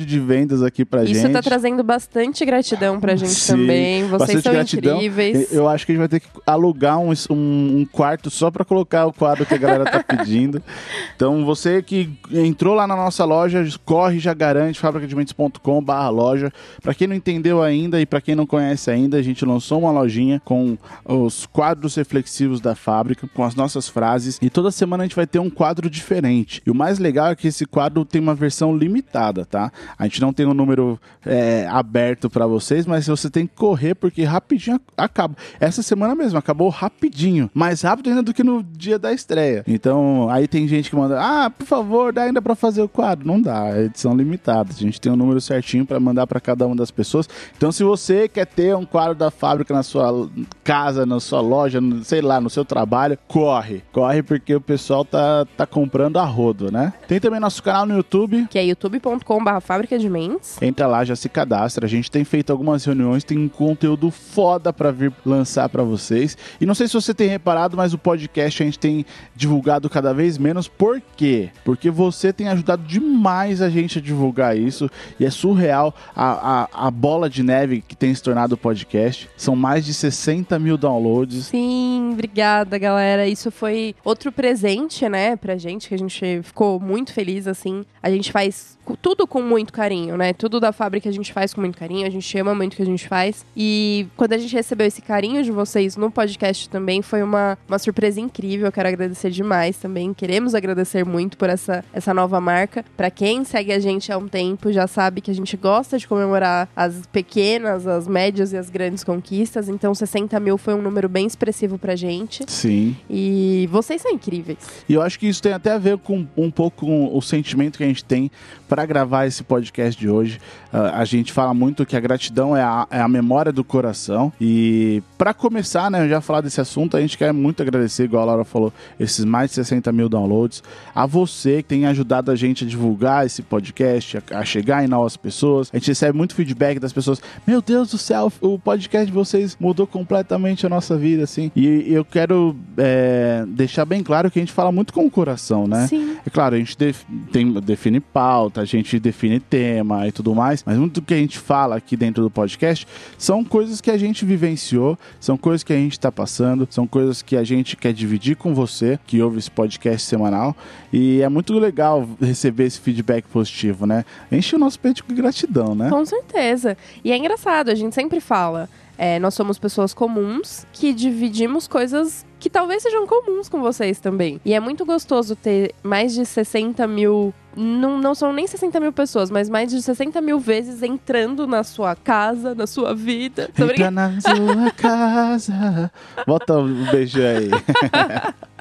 recorde 0.04 0.06
de 0.06 0.20
vendas 0.20 0.62
aqui 0.62 0.84
pra 0.84 1.04
Isso 1.04 1.14
gente. 1.14 1.32
tá 1.32 1.42
trazendo 1.42 1.82
bastante 1.82 2.44
gratidão 2.44 3.00
pra 3.00 3.16
gente 3.16 3.30
Sim, 3.32 3.52
também. 3.52 4.04
Vocês 4.08 4.42
são 4.42 4.52
gratidão. 4.52 4.96
incríveis. 4.96 5.52
Eu 5.52 5.68
acho 5.68 5.84
que 5.86 5.92
a 5.92 5.94
gente 5.94 6.00
vai 6.00 6.08
ter 6.08 6.20
que 6.20 6.26
alugar 6.46 6.98
um, 6.98 7.12
um- 7.30 7.86
quarto 7.90 8.30
só 8.30 8.50
pra 8.50 8.64
colocar 8.64 9.06
o 9.06 9.12
quadro 9.12 9.44
que 9.46 9.54
a 9.54 9.58
galera 9.58 9.84
tá 9.84 10.02
pedindo. 10.02 10.62
Então, 11.16 11.44
você 11.44 11.80
que 11.80 12.10
entrou 12.32 12.74
lá 12.74 12.86
na 12.86 12.96
nossa 12.96 13.24
loja, 13.24 13.64
corre 13.84 14.18
já 14.18 14.34
garante 14.34 14.80
fabricadementes.com 14.80 15.82
barra 15.82 16.08
loja. 16.08 16.52
Pra 16.82 16.92
quem 16.92 17.06
não 17.06 17.14
entendeu 17.14 17.62
ainda 17.62 18.00
e 18.00 18.06
pra 18.06 18.20
quem 18.20 18.34
não 18.34 18.44
conhece 18.46 18.90
ainda, 18.90 19.16
a 19.16 19.22
gente 19.22 19.44
lançou 19.44 19.78
uma 19.80 19.92
lojinha 19.92 20.40
com 20.44 20.76
os 21.04 21.46
quadros 21.46 21.94
reflexivos 21.94 22.60
da 22.60 22.74
fábrica, 22.74 23.28
com 23.32 23.44
as 23.44 23.54
nossas 23.54 23.88
frases. 23.88 24.38
E 24.42 24.50
toda 24.50 24.70
semana 24.72 25.04
a 25.04 25.06
gente 25.06 25.14
vai 25.16 25.26
ter 25.26 25.38
um 25.38 25.48
quadro 25.50 25.88
diferente. 25.88 26.60
E 26.66 26.70
o 26.70 26.74
mais 26.74 26.98
legal 26.98 27.28
é 27.28 27.36
que 27.36 27.46
esse 27.48 27.64
quadro 27.64 28.04
tem 28.04 28.20
uma 28.20 28.34
versão 28.34 28.76
limitada, 28.76 29.44
tá? 29.44 29.70
A 29.98 30.04
gente 30.04 30.20
não 30.20 30.32
tem 30.32 30.46
um 30.46 30.54
número 30.54 30.98
é, 31.24 31.66
aberto 31.70 32.28
pra 32.28 32.46
vocês, 32.46 32.86
mas 32.86 33.06
você 33.06 33.30
tem 33.30 33.46
que 33.46 33.54
correr 33.54 33.94
porque 33.94 34.24
rapidinho 34.24 34.80
acaba. 34.96 35.36
Essa 35.60 35.82
semana 35.82 36.14
mesmo 36.14 36.38
acabou 36.38 36.68
rapidinho, 36.68 37.50
mais 37.54 37.82
rápido 37.82 38.08
ainda 38.10 38.22
do 38.22 38.34
que 38.34 38.42
no 38.42 38.62
dia 38.62 38.98
da 38.98 39.12
estreia. 39.12 39.64
Então, 39.66 40.28
aí 40.30 40.46
tem 40.48 40.66
gente 40.66 40.90
que 40.90 40.96
manda: 40.96 41.20
"Ah, 41.20 41.50
por 41.50 41.66
favor, 41.66 42.12
dá 42.12 42.22
ainda 42.22 42.42
pra 42.42 42.54
fazer 42.54 42.82
o 42.82 42.88
quadro". 42.88 43.26
Não 43.26 43.40
dá, 43.40 43.68
é 43.68 43.84
edição 43.84 44.16
limitada. 44.16 44.70
A 44.70 44.76
gente 44.78 45.00
tem 45.00 45.12
um 45.12 45.16
número 45.16 45.40
certinho 45.40 45.86
pra 45.86 45.98
mandar 46.00 46.26
pra 46.26 46.40
cada 46.40 46.66
uma 46.66 46.76
das 46.76 46.90
pessoas. 46.90 47.28
Então, 47.56 47.70
se 47.70 47.82
você 47.84 48.28
quer 48.28 48.46
ter 48.46 48.74
um 48.76 48.84
quadro 48.84 49.14
da 49.14 49.30
fábrica 49.30 49.72
na 49.72 49.82
sua 49.82 50.28
casa, 50.62 51.06
na 51.06 51.20
sua 51.20 51.40
loja, 51.40 51.80
sei 52.02 52.20
lá, 52.20 52.40
no 52.40 52.50
seu 52.50 52.64
trabalho, 52.64 53.18
corre. 53.28 53.82
Corre 53.92 54.22
porque 54.22 54.54
o 54.54 54.60
pessoal 54.60 55.04
tá 55.04 55.46
tá 55.56 55.66
comprando 55.66 56.18
a 56.18 56.24
rodo, 56.24 56.70
né? 56.70 56.92
Tem 57.06 57.20
também 57.20 57.40
nosso 57.40 57.62
canal 57.62 57.86
no 57.86 57.96
YouTube, 57.96 58.46
Que 58.50 58.58
é 58.58 58.64
youtube.com.br 58.64 59.60
De 59.86 60.08
Mentes. 60.08 60.60
Entra 60.60 60.86
lá, 60.86 61.04
já 61.04 61.14
se 61.14 61.28
cadastra. 61.28 61.86
A 61.86 61.88
gente 61.88 62.10
tem 62.10 62.24
feito 62.24 62.50
algumas 62.50 62.84
reuniões, 62.84 63.22
tem 63.22 63.38
um 63.38 63.48
conteúdo 63.48 64.10
foda 64.10 64.72
pra 64.72 64.90
vir 64.90 65.12
lançar 65.24 65.68
pra 65.68 65.82
vocês. 65.82 66.36
E 66.60 66.66
não 66.66 66.74
sei 66.74 66.88
se 66.88 66.94
você 66.94 67.12
tem 67.14 67.28
reparado, 67.28 67.76
mas 67.76 67.94
o 67.94 67.98
podcast 67.98 68.62
a 68.62 68.66
gente 68.66 68.78
tem 68.78 69.06
divulgado 69.36 69.88
cada 69.88 70.12
vez 70.12 70.38
menos. 70.38 70.66
Por 70.66 71.00
quê? 71.16 71.50
Porque 71.64 71.90
você 71.90 72.32
tem 72.32 72.48
ajudado 72.48 72.82
demais 72.82 73.62
a 73.62 73.68
gente 73.68 73.98
a 73.98 74.02
divulgar 74.02 74.56
isso. 74.56 74.90
E 75.20 75.24
é 75.24 75.30
surreal 75.30 75.94
a, 76.14 76.68
a, 76.72 76.86
a 76.86 76.90
bola 76.90 77.28
de 77.28 77.42
neve 77.42 77.82
que 77.86 77.94
tem 77.94 78.14
se 78.14 78.22
tornado 78.22 78.54
o 78.54 78.58
podcast. 78.58 79.28
São 79.36 79.54
mais 79.54 79.84
de 79.84 79.94
60 79.94 80.58
mil 80.58 80.76
downloads. 80.76 81.46
Sim, 81.46 82.10
obrigada, 82.12 82.78
galera. 82.78 83.26
Isso 83.26 83.50
foi 83.50 83.94
outro 84.04 84.32
presente, 84.32 85.08
né, 85.08 85.36
pra 85.36 85.56
gente, 85.56 85.88
que 85.88 85.94
a 85.94 85.98
gente 85.98 86.40
ficou 86.42 86.80
muito 86.80 87.12
feliz, 87.12 87.46
assim. 87.46 87.84
A 88.02 88.10
gente 88.10 88.32
faz 88.32 88.78
tudo 89.00 89.26
com 89.26 89.40
muito 89.40 89.63
carinho, 89.72 90.16
né? 90.16 90.32
Tudo 90.32 90.60
da 90.60 90.72
fábrica 90.72 91.08
a 91.08 91.12
gente 91.12 91.32
faz 91.32 91.52
com 91.52 91.60
muito 91.60 91.78
carinho, 91.78 92.06
a 92.06 92.10
gente 92.10 92.38
ama 92.38 92.54
muito 92.54 92.74
o 92.74 92.76
que 92.76 92.82
a 92.82 92.86
gente 92.86 93.08
faz. 93.08 93.44
E 93.56 94.06
quando 94.16 94.34
a 94.34 94.38
gente 94.38 94.54
recebeu 94.54 94.86
esse 94.86 95.02
carinho 95.02 95.42
de 95.42 95.50
vocês 95.50 95.96
no 95.96 96.10
podcast 96.10 96.68
também, 96.68 97.02
foi 97.02 97.22
uma, 97.22 97.58
uma 97.68 97.78
surpresa 97.78 98.20
incrível. 98.20 98.66
Eu 98.66 98.72
quero 98.72 98.88
agradecer 98.88 99.30
demais 99.30 99.76
também. 99.76 100.12
Queremos 100.14 100.54
agradecer 100.54 101.04
muito 101.04 101.36
por 101.36 101.48
essa, 101.48 101.84
essa 101.92 102.14
nova 102.14 102.40
marca. 102.40 102.84
Pra 102.96 103.10
quem 103.10 103.44
segue 103.44 103.72
a 103.72 103.78
gente 103.78 104.12
há 104.12 104.18
um 104.18 104.28
tempo, 104.28 104.72
já 104.72 104.86
sabe 104.86 105.20
que 105.20 105.30
a 105.30 105.34
gente 105.34 105.56
gosta 105.56 105.98
de 105.98 106.06
comemorar 106.06 106.68
as 106.76 107.06
pequenas, 107.06 107.86
as 107.86 108.06
médias 108.06 108.52
e 108.52 108.56
as 108.56 108.70
grandes 108.70 109.02
conquistas. 109.02 109.68
Então, 109.68 109.94
60 109.94 110.38
mil 110.38 110.58
foi 110.58 110.74
um 110.74 110.82
número 110.82 111.08
bem 111.08 111.26
expressivo 111.26 111.78
pra 111.78 111.96
gente. 111.96 112.44
Sim. 112.46 112.96
E 113.08 113.68
vocês 113.70 114.02
são 114.02 114.12
incríveis. 114.12 114.58
E 114.88 114.94
eu 114.94 115.02
acho 115.02 115.18
que 115.18 115.26
isso 115.26 115.42
tem 115.42 115.52
até 115.52 115.72
a 115.72 115.78
ver 115.78 115.98
com 115.98 116.26
um 116.36 116.50
pouco 116.50 116.84
com 116.84 117.16
o 117.16 117.22
sentimento 117.22 117.78
que 117.78 117.84
a 117.84 117.86
gente 117.86 118.04
tem 118.04 118.30
para 118.68 118.84
gravar 118.84 119.26
esse 119.26 119.42
podcast 119.42 119.53
de 119.60 120.08
hoje. 120.08 120.40
Ah, 120.72 121.00
a 121.00 121.04
gente 121.04 121.32
fala 121.32 121.54
muito 121.54 121.86
que 121.86 121.96
a 121.96 122.00
gratidão 122.00 122.56
é 122.56 122.62
a, 122.62 122.86
é 122.90 123.00
a 123.00 123.08
memória 123.08 123.52
do 123.52 123.62
coração. 123.62 124.32
E 124.40 125.02
para 125.16 125.32
começar, 125.32 125.90
né, 125.90 126.08
já 126.08 126.20
falar 126.20 126.40
desse 126.40 126.60
assunto, 126.60 126.96
a 126.96 127.00
gente 127.00 127.16
quer 127.16 127.32
muito 127.32 127.62
agradecer, 127.62 128.04
igual 128.04 128.24
a 128.24 128.26
Laura 128.26 128.44
falou, 128.44 128.72
esses 128.98 129.24
mais 129.24 129.50
de 129.50 129.56
60 129.56 129.92
mil 129.92 130.08
downloads. 130.08 130.62
A 130.94 131.06
você 131.06 131.62
que 131.62 131.68
tem 131.68 131.86
ajudado 131.86 132.30
a 132.30 132.36
gente 132.36 132.64
a 132.64 132.66
divulgar 132.66 133.24
esse 133.24 133.42
podcast, 133.42 134.18
a, 134.18 134.38
a 134.38 134.44
chegar 134.44 134.84
em 134.84 134.88
novas 134.88 135.16
pessoas. 135.16 135.70
A 135.72 135.78
gente 135.78 135.88
recebe 135.88 136.16
muito 136.16 136.34
feedback 136.34 136.78
das 136.78 136.92
pessoas. 136.92 137.22
Meu 137.46 137.62
Deus 137.62 137.90
do 137.90 137.98
céu, 137.98 138.32
o 138.40 138.58
podcast 138.58 139.06
de 139.06 139.12
vocês 139.12 139.56
mudou 139.60 139.86
completamente 139.86 140.66
a 140.66 140.68
nossa 140.68 140.96
vida, 140.96 141.22
assim. 141.22 141.52
E 141.54 141.92
eu 141.92 142.04
quero 142.04 142.56
é, 142.76 143.44
deixar 143.46 143.84
bem 143.84 144.02
claro 144.02 144.30
que 144.30 144.38
a 144.38 144.42
gente 144.42 144.52
fala 144.52 144.72
muito 144.72 144.92
com 144.92 145.06
o 145.06 145.10
coração, 145.10 145.66
né? 145.66 145.86
Sim. 145.86 146.13
É 146.26 146.30
claro, 146.30 146.54
a 146.54 146.58
gente 146.58 146.76
def- 146.76 147.04
tem- 147.30 147.52
define 147.60 148.00
pauta, 148.00 148.60
a 148.60 148.64
gente 148.64 148.98
define 148.98 149.38
tema 149.38 150.06
e 150.08 150.12
tudo 150.12 150.34
mais, 150.34 150.62
mas 150.64 150.78
muito 150.78 151.00
do 151.00 151.02
que 151.06 151.12
a 151.12 151.18
gente 151.18 151.38
fala 151.38 151.76
aqui 151.76 151.96
dentro 151.96 152.22
do 152.22 152.30
podcast 152.30 152.86
são 153.18 153.44
coisas 153.44 153.80
que 153.80 153.90
a 153.90 153.96
gente 153.98 154.24
vivenciou, 154.24 154.98
são 155.20 155.36
coisas 155.36 155.62
que 155.62 155.72
a 155.72 155.76
gente 155.76 155.92
está 155.92 156.10
passando, 156.10 156.66
são 156.70 156.86
coisas 156.86 157.20
que 157.20 157.36
a 157.36 157.44
gente 157.44 157.76
quer 157.76 157.92
dividir 157.92 158.36
com 158.36 158.54
você, 158.54 158.98
que 159.06 159.20
ouve 159.20 159.38
esse 159.38 159.50
podcast 159.50 160.06
semanal, 160.08 160.56
e 160.92 161.20
é 161.20 161.28
muito 161.28 161.58
legal 161.58 162.08
receber 162.20 162.64
esse 162.64 162.80
feedback 162.80 163.24
positivo, 163.26 163.84
né? 163.86 164.04
Enche 164.32 164.56
o 164.56 164.58
nosso 164.58 164.78
peito 164.80 165.04
de 165.06 165.14
gratidão, 165.14 165.74
né? 165.74 165.90
Com 165.90 166.04
certeza. 166.06 166.76
E 167.04 167.12
é 167.12 167.16
engraçado, 167.16 167.68
a 167.70 167.74
gente 167.74 167.94
sempre 167.94 168.20
fala. 168.20 168.68
É, 168.96 169.18
nós 169.18 169.34
somos 169.34 169.58
pessoas 169.58 169.92
comuns 169.92 170.66
que 170.72 170.92
dividimos 170.92 171.66
coisas 171.66 172.24
que 172.38 172.50
talvez 172.50 172.82
sejam 172.82 173.06
comuns 173.06 173.48
com 173.48 173.60
vocês 173.60 173.98
também. 174.00 174.40
E 174.44 174.52
é 174.52 174.60
muito 174.60 174.84
gostoso 174.84 175.34
ter 175.34 175.74
mais 175.82 176.12
de 176.12 176.26
60 176.26 176.86
mil. 176.86 177.32
Não, 177.56 177.98
não 177.98 178.14
são 178.14 178.32
nem 178.32 178.46
60 178.46 178.80
mil 178.80 178.92
pessoas, 178.92 179.30
mas 179.30 179.48
mais 179.48 179.70
de 179.70 179.80
60 179.80 180.20
mil 180.20 180.38
vezes 180.38 180.82
entrando 180.82 181.46
na 181.46 181.62
sua 181.62 181.94
casa, 181.94 182.54
na 182.54 182.66
sua 182.66 182.94
vida. 182.94 183.50
Tô 183.56 183.64
Entra 183.64 183.90
na 183.90 184.20
sua 184.20 184.70
casa. 184.76 185.90
Bota 186.26 186.58
um 186.58 186.84
beijo 186.90 187.20
aí. 187.20 187.50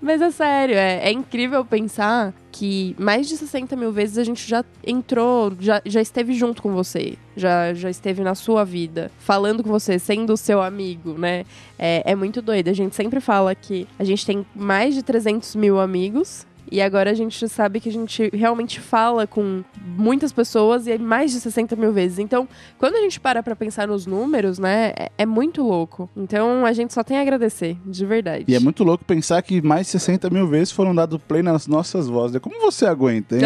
Mas 0.00 0.20
é 0.20 0.30
sério, 0.30 0.76
é, 0.76 1.08
é 1.08 1.12
incrível 1.12 1.64
pensar 1.64 2.32
que 2.50 2.94
mais 2.98 3.28
de 3.28 3.36
60 3.36 3.76
mil 3.76 3.92
vezes 3.92 4.18
a 4.18 4.24
gente 4.24 4.48
já 4.48 4.64
entrou, 4.86 5.52
já, 5.60 5.80
já 5.84 6.00
esteve 6.00 6.32
junto 6.32 6.62
com 6.62 6.72
você, 6.72 7.16
já, 7.36 7.72
já 7.74 7.90
esteve 7.90 8.22
na 8.22 8.34
sua 8.34 8.64
vida, 8.64 9.10
falando 9.18 9.62
com 9.62 9.70
você, 9.70 9.98
sendo 9.98 10.36
seu 10.36 10.60
amigo, 10.60 11.12
né? 11.16 11.44
É, 11.78 12.02
é 12.12 12.14
muito 12.14 12.42
doido. 12.42 12.68
A 12.68 12.72
gente 12.72 12.96
sempre 12.96 13.20
fala 13.20 13.54
que 13.54 13.86
a 13.98 14.04
gente 14.04 14.24
tem 14.26 14.44
mais 14.54 14.94
de 14.94 15.02
300 15.02 15.54
mil 15.56 15.78
amigos. 15.78 16.46
E 16.70 16.80
agora 16.80 17.10
a 17.10 17.14
gente 17.14 17.48
sabe 17.48 17.80
que 17.80 17.88
a 17.88 17.92
gente 17.92 18.30
realmente 18.32 18.80
fala 18.80 19.26
com 19.26 19.62
muitas 19.96 20.32
pessoas 20.32 20.86
e 20.86 20.92
é 20.92 20.98
mais 20.98 21.32
de 21.32 21.40
60 21.40 21.76
mil 21.76 21.92
vezes. 21.92 22.18
Então, 22.18 22.48
quando 22.78 22.96
a 22.96 23.00
gente 23.00 23.18
para 23.18 23.42
pra 23.42 23.56
pensar 23.56 23.88
nos 23.88 24.06
números, 24.06 24.58
né, 24.58 24.92
é, 24.96 25.10
é 25.18 25.26
muito 25.26 25.62
louco. 25.62 26.08
Então, 26.16 26.64
a 26.64 26.72
gente 26.72 26.92
só 26.92 27.02
tem 27.02 27.18
a 27.18 27.22
agradecer, 27.22 27.76
de 27.84 28.04
verdade. 28.04 28.44
E 28.48 28.54
é 28.54 28.60
muito 28.60 28.84
louco 28.84 29.04
pensar 29.04 29.40
que 29.42 29.60
mais 29.62 29.86
de 29.86 29.92
60 29.92 30.30
mil 30.30 30.46
vezes 30.46 30.72
foram 30.72 30.94
dado 30.94 31.18
play 31.18 31.42
nas 31.42 31.66
nossas 31.66 32.06
vozes. 32.06 32.40
Como 32.40 32.60
você 32.60 32.86
aguenta, 32.86 33.36
hein? 33.36 33.42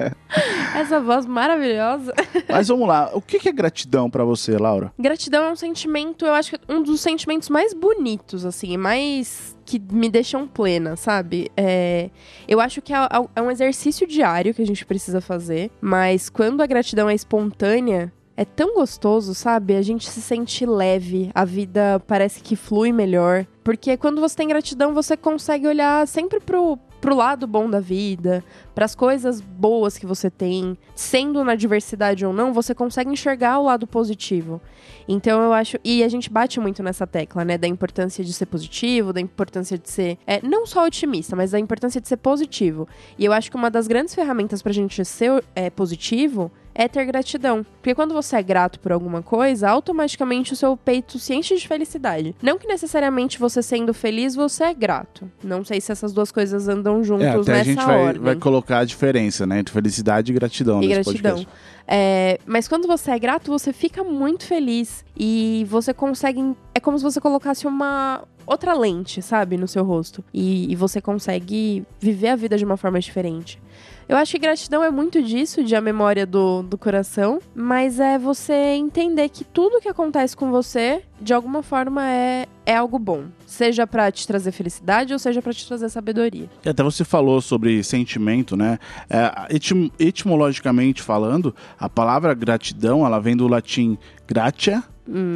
Essa 0.74 1.00
voz 1.00 1.26
maravilhosa. 1.26 2.12
Mas 2.48 2.68
vamos 2.68 2.86
lá, 2.86 3.10
o 3.12 3.20
que 3.20 3.48
é 3.48 3.52
gratidão 3.52 4.10
pra 4.10 4.24
você, 4.24 4.56
Laura? 4.56 4.92
Gratidão 4.98 5.44
é 5.44 5.52
um 5.52 5.56
sentimento, 5.56 6.24
eu 6.24 6.34
acho 6.34 6.52
que 6.52 6.60
um 6.68 6.82
dos 6.82 7.00
sentimentos 7.00 7.48
mais 7.48 7.72
bonitos, 7.72 8.44
assim, 8.44 8.76
mais 8.76 9.55
que 9.66 9.78
me 9.78 10.08
deixam 10.08 10.46
plena, 10.46 10.96
sabe? 10.96 11.50
É, 11.56 12.08
eu 12.48 12.60
acho 12.60 12.80
que 12.80 12.94
é, 12.94 12.96
é 13.34 13.42
um 13.42 13.50
exercício 13.50 14.06
diário 14.06 14.54
que 14.54 14.62
a 14.62 14.66
gente 14.66 14.86
precisa 14.86 15.20
fazer, 15.20 15.70
mas 15.80 16.30
quando 16.30 16.62
a 16.62 16.66
gratidão 16.66 17.10
é 17.10 17.14
espontânea, 17.14 18.12
é 18.36 18.44
tão 18.44 18.74
gostoso, 18.74 19.34
sabe? 19.34 19.74
A 19.74 19.82
gente 19.82 20.08
se 20.08 20.20
sente 20.20 20.66
leve, 20.66 21.30
a 21.34 21.44
vida 21.44 22.00
parece 22.06 22.42
que 22.42 22.54
flui 22.54 22.92
melhor. 22.92 23.46
Porque 23.64 23.96
quando 23.96 24.20
você 24.20 24.36
tem 24.36 24.48
gratidão, 24.48 24.92
você 24.92 25.16
consegue 25.16 25.66
olhar 25.66 26.06
sempre 26.06 26.38
pro, 26.38 26.78
pro 27.00 27.14
lado 27.14 27.46
bom 27.46 27.68
da 27.68 27.80
vida, 27.80 28.44
pras 28.74 28.94
coisas 28.94 29.40
boas 29.40 29.96
que 29.98 30.06
você 30.06 30.30
tem. 30.30 30.76
Sendo 30.94 31.44
na 31.44 31.54
diversidade 31.54 32.24
ou 32.24 32.32
não, 32.32 32.52
você 32.52 32.74
consegue 32.74 33.10
enxergar 33.10 33.58
o 33.58 33.64
lado 33.64 33.86
positivo. 33.86 34.60
Então 35.08 35.42
eu 35.42 35.52
acho. 35.52 35.78
E 35.84 36.02
a 36.02 36.08
gente 36.08 36.30
bate 36.30 36.58
muito 36.58 36.82
nessa 36.82 37.06
tecla, 37.06 37.44
né? 37.44 37.56
Da 37.56 37.66
importância 37.66 38.24
de 38.24 38.32
ser 38.32 38.46
positivo, 38.46 39.12
da 39.12 39.20
importância 39.20 39.78
de 39.78 39.88
ser. 39.88 40.18
É, 40.26 40.40
não 40.46 40.66
só 40.66 40.84
otimista, 40.84 41.36
mas 41.36 41.52
da 41.52 41.58
importância 41.58 42.00
de 42.00 42.08
ser 42.08 42.16
positivo. 42.16 42.88
E 43.18 43.24
eu 43.24 43.32
acho 43.32 43.50
que 43.50 43.56
uma 43.56 43.70
das 43.70 43.86
grandes 43.86 44.14
ferramentas 44.14 44.62
pra 44.62 44.72
gente 44.72 45.04
ser 45.04 45.44
é, 45.54 45.70
positivo 45.70 46.50
é 46.78 46.86
ter 46.86 47.04
gratidão. 47.06 47.64
Porque 47.80 47.94
quando 47.94 48.12
você 48.12 48.36
é 48.36 48.42
grato 48.42 48.78
por 48.78 48.92
alguma 48.92 49.22
coisa, 49.22 49.68
automaticamente 49.70 50.52
o 50.52 50.56
seu 50.56 50.76
peito 50.76 51.18
se 51.18 51.34
enche 51.34 51.56
de 51.56 51.66
felicidade. 51.66 52.36
Não 52.42 52.58
que 52.58 52.66
necessariamente 52.68 53.38
você 53.38 53.62
sendo 53.62 53.94
feliz, 53.94 54.34
você 54.34 54.64
é 54.64 54.74
grato. 54.74 55.30
Não 55.42 55.64
sei 55.64 55.80
se 55.80 55.90
essas 55.90 56.12
duas 56.12 56.30
coisas 56.30 56.68
andam 56.68 57.02
juntos 57.02 57.24
É, 57.26 57.30
até 57.30 57.38
nessa 57.38 57.60
a 57.60 57.64
gente 57.64 57.84
vai, 57.84 57.98
ordem. 58.04 58.22
vai 58.22 58.36
colocar 58.36 58.78
a 58.80 58.84
diferença, 58.84 59.46
né? 59.46 59.60
Entre 59.60 59.72
felicidade 59.72 60.30
e 60.30 60.34
gratidão 60.34 60.82
E 60.82 60.88
nesse 60.88 61.02
gratidão. 61.02 61.32
podcast. 61.36 61.58
É, 61.88 62.38
mas 62.44 62.68
quando 62.68 62.86
você 62.86 63.10
é 63.12 63.18
grato, 63.18 63.50
você 63.50 63.72
fica 63.72 64.04
muito 64.04 64.44
feliz. 64.44 65.04
E 65.16 65.64
você 65.70 65.94
consegue. 65.94 66.54
É 66.74 66.80
como 66.80 66.98
se 66.98 67.04
você 67.04 67.20
colocasse 67.20 67.66
uma 67.66 68.22
outra 68.46 68.74
lente, 68.74 69.22
sabe, 69.22 69.56
no 69.56 69.66
seu 69.66 69.82
rosto. 69.82 70.22
E, 70.34 70.70
e 70.70 70.76
você 70.76 71.00
consegue 71.00 71.84
viver 71.98 72.28
a 72.28 72.36
vida 72.36 72.58
de 72.58 72.64
uma 72.64 72.76
forma 72.76 73.00
diferente. 73.00 73.58
Eu 74.08 74.16
acho 74.16 74.32
que 74.32 74.38
gratidão 74.38 74.84
é 74.84 74.90
muito 74.90 75.20
disso, 75.20 75.64
de 75.64 75.74
a 75.74 75.80
memória 75.80 76.24
do, 76.24 76.62
do 76.62 76.78
coração, 76.78 77.40
mas 77.54 77.98
é 77.98 78.16
você 78.16 78.52
entender 78.54 79.28
que 79.28 79.42
tudo 79.42 79.80
que 79.80 79.88
acontece 79.88 80.36
com 80.36 80.48
você, 80.50 81.02
de 81.20 81.34
alguma 81.34 81.60
forma, 81.60 82.08
é, 82.08 82.46
é 82.64 82.76
algo 82.76 83.00
bom. 83.00 83.24
Seja 83.44 83.84
pra 83.84 84.12
te 84.12 84.24
trazer 84.24 84.52
felicidade 84.52 85.12
ou 85.12 85.18
seja 85.18 85.42
pra 85.42 85.52
te 85.52 85.66
trazer 85.66 85.88
sabedoria. 85.88 86.48
E 86.64 86.68
até 86.68 86.84
você 86.84 87.04
falou 87.04 87.40
sobre 87.40 87.82
sentimento, 87.82 88.56
né? 88.56 88.78
É, 89.10 89.54
etim- 89.56 89.90
etimologicamente 89.98 91.02
falando, 91.02 91.52
a 91.76 91.88
palavra 91.88 92.32
gratidão, 92.32 93.04
ela 93.04 93.18
vem 93.18 93.36
do 93.36 93.48
latim 93.48 93.98
gratia, 94.28 94.84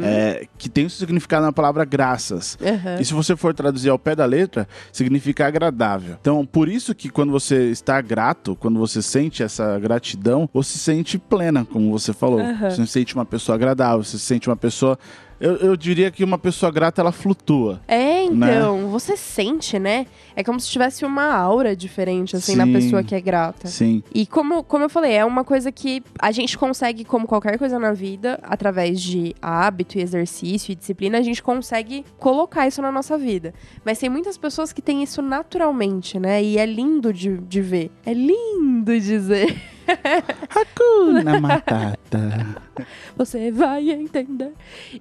é, 0.03 0.47
que 0.57 0.69
tem 0.69 0.85
o 0.85 0.89
significado 0.89 1.45
na 1.45 1.53
palavra 1.53 1.85
graças. 1.85 2.57
Aham. 2.61 2.99
E 2.99 3.05
se 3.05 3.13
você 3.13 3.35
for 3.35 3.53
traduzir 3.53 3.89
ao 3.89 3.99
pé 3.99 4.15
da 4.15 4.25
letra, 4.25 4.67
significa 4.91 5.47
agradável. 5.47 6.17
Então, 6.19 6.45
por 6.45 6.67
isso 6.67 6.93
que 6.93 7.09
quando 7.09 7.31
você 7.31 7.69
está 7.69 8.01
grato, 8.01 8.55
quando 8.55 8.79
você 8.79 9.01
sente 9.01 9.43
essa 9.43 9.79
gratidão, 9.79 10.49
você 10.53 10.73
se 10.73 10.79
sente 10.79 11.17
plena, 11.17 11.65
como 11.65 11.91
você 11.91 12.13
falou. 12.13 12.39
Aham. 12.39 12.69
Você 12.69 12.85
se 12.85 12.91
sente 12.91 13.15
uma 13.15 13.25
pessoa 13.25 13.55
agradável, 13.55 14.03
você 14.03 14.17
se 14.17 14.25
sente 14.25 14.49
uma 14.49 14.57
pessoa. 14.57 14.97
Eu, 15.41 15.55
eu 15.57 15.75
diria 15.75 16.11
que 16.11 16.23
uma 16.23 16.37
pessoa 16.37 16.71
grata, 16.71 17.01
ela 17.01 17.11
flutua. 17.11 17.81
É, 17.87 18.29
Né? 18.29 18.55
então, 18.57 18.87
você 18.89 19.17
sente, 19.17 19.79
né? 19.79 20.05
É 20.35 20.43
como 20.43 20.59
se 20.59 20.69
tivesse 20.69 21.03
uma 21.03 21.33
aura 21.33 21.75
diferente, 21.75 22.35
assim, 22.35 22.55
na 22.55 22.65
Sim. 22.65 22.73
pessoa 22.73 23.03
que 23.03 23.15
é 23.15 23.19
grata. 23.19 23.67
Sim. 23.67 24.03
E 24.13 24.27
como, 24.27 24.63
como 24.63 24.85
eu 24.85 24.89
falei, 24.89 25.13
é 25.13 25.25
uma 25.25 25.43
coisa 25.43 25.71
que 25.71 26.03
a 26.19 26.31
gente 26.31 26.55
consegue, 26.57 27.03
como 27.03 27.27
qualquer 27.27 27.57
coisa 27.57 27.79
na 27.79 27.91
vida, 27.91 28.39
através 28.43 29.01
de 29.01 29.35
hábito 29.41 29.97
e 29.97 30.01
exercício 30.01 30.71
e 30.71 30.75
disciplina, 30.75 31.17
a 31.17 31.23
gente 31.23 31.41
consegue 31.41 32.05
colocar 32.19 32.67
isso 32.67 32.81
na 32.81 32.91
nossa 32.91 33.17
vida. 33.17 33.51
Mas 33.83 33.97
tem 33.97 34.09
muitas 34.09 34.37
pessoas 34.37 34.71
que 34.71 34.81
têm 34.81 35.01
isso 35.01 35.21
naturalmente, 35.23 36.19
né? 36.19 36.43
E 36.43 36.59
é 36.59 36.65
lindo 36.65 37.11
de, 37.11 37.37
de 37.39 37.61
ver. 37.61 37.91
É 38.05 38.13
lindo 38.13 38.99
dizer. 38.99 39.57
Hakuna 40.49 41.39
Matata. 41.39 42.55
Você 43.17 43.51
vai 43.51 43.89
entender. 43.91 44.51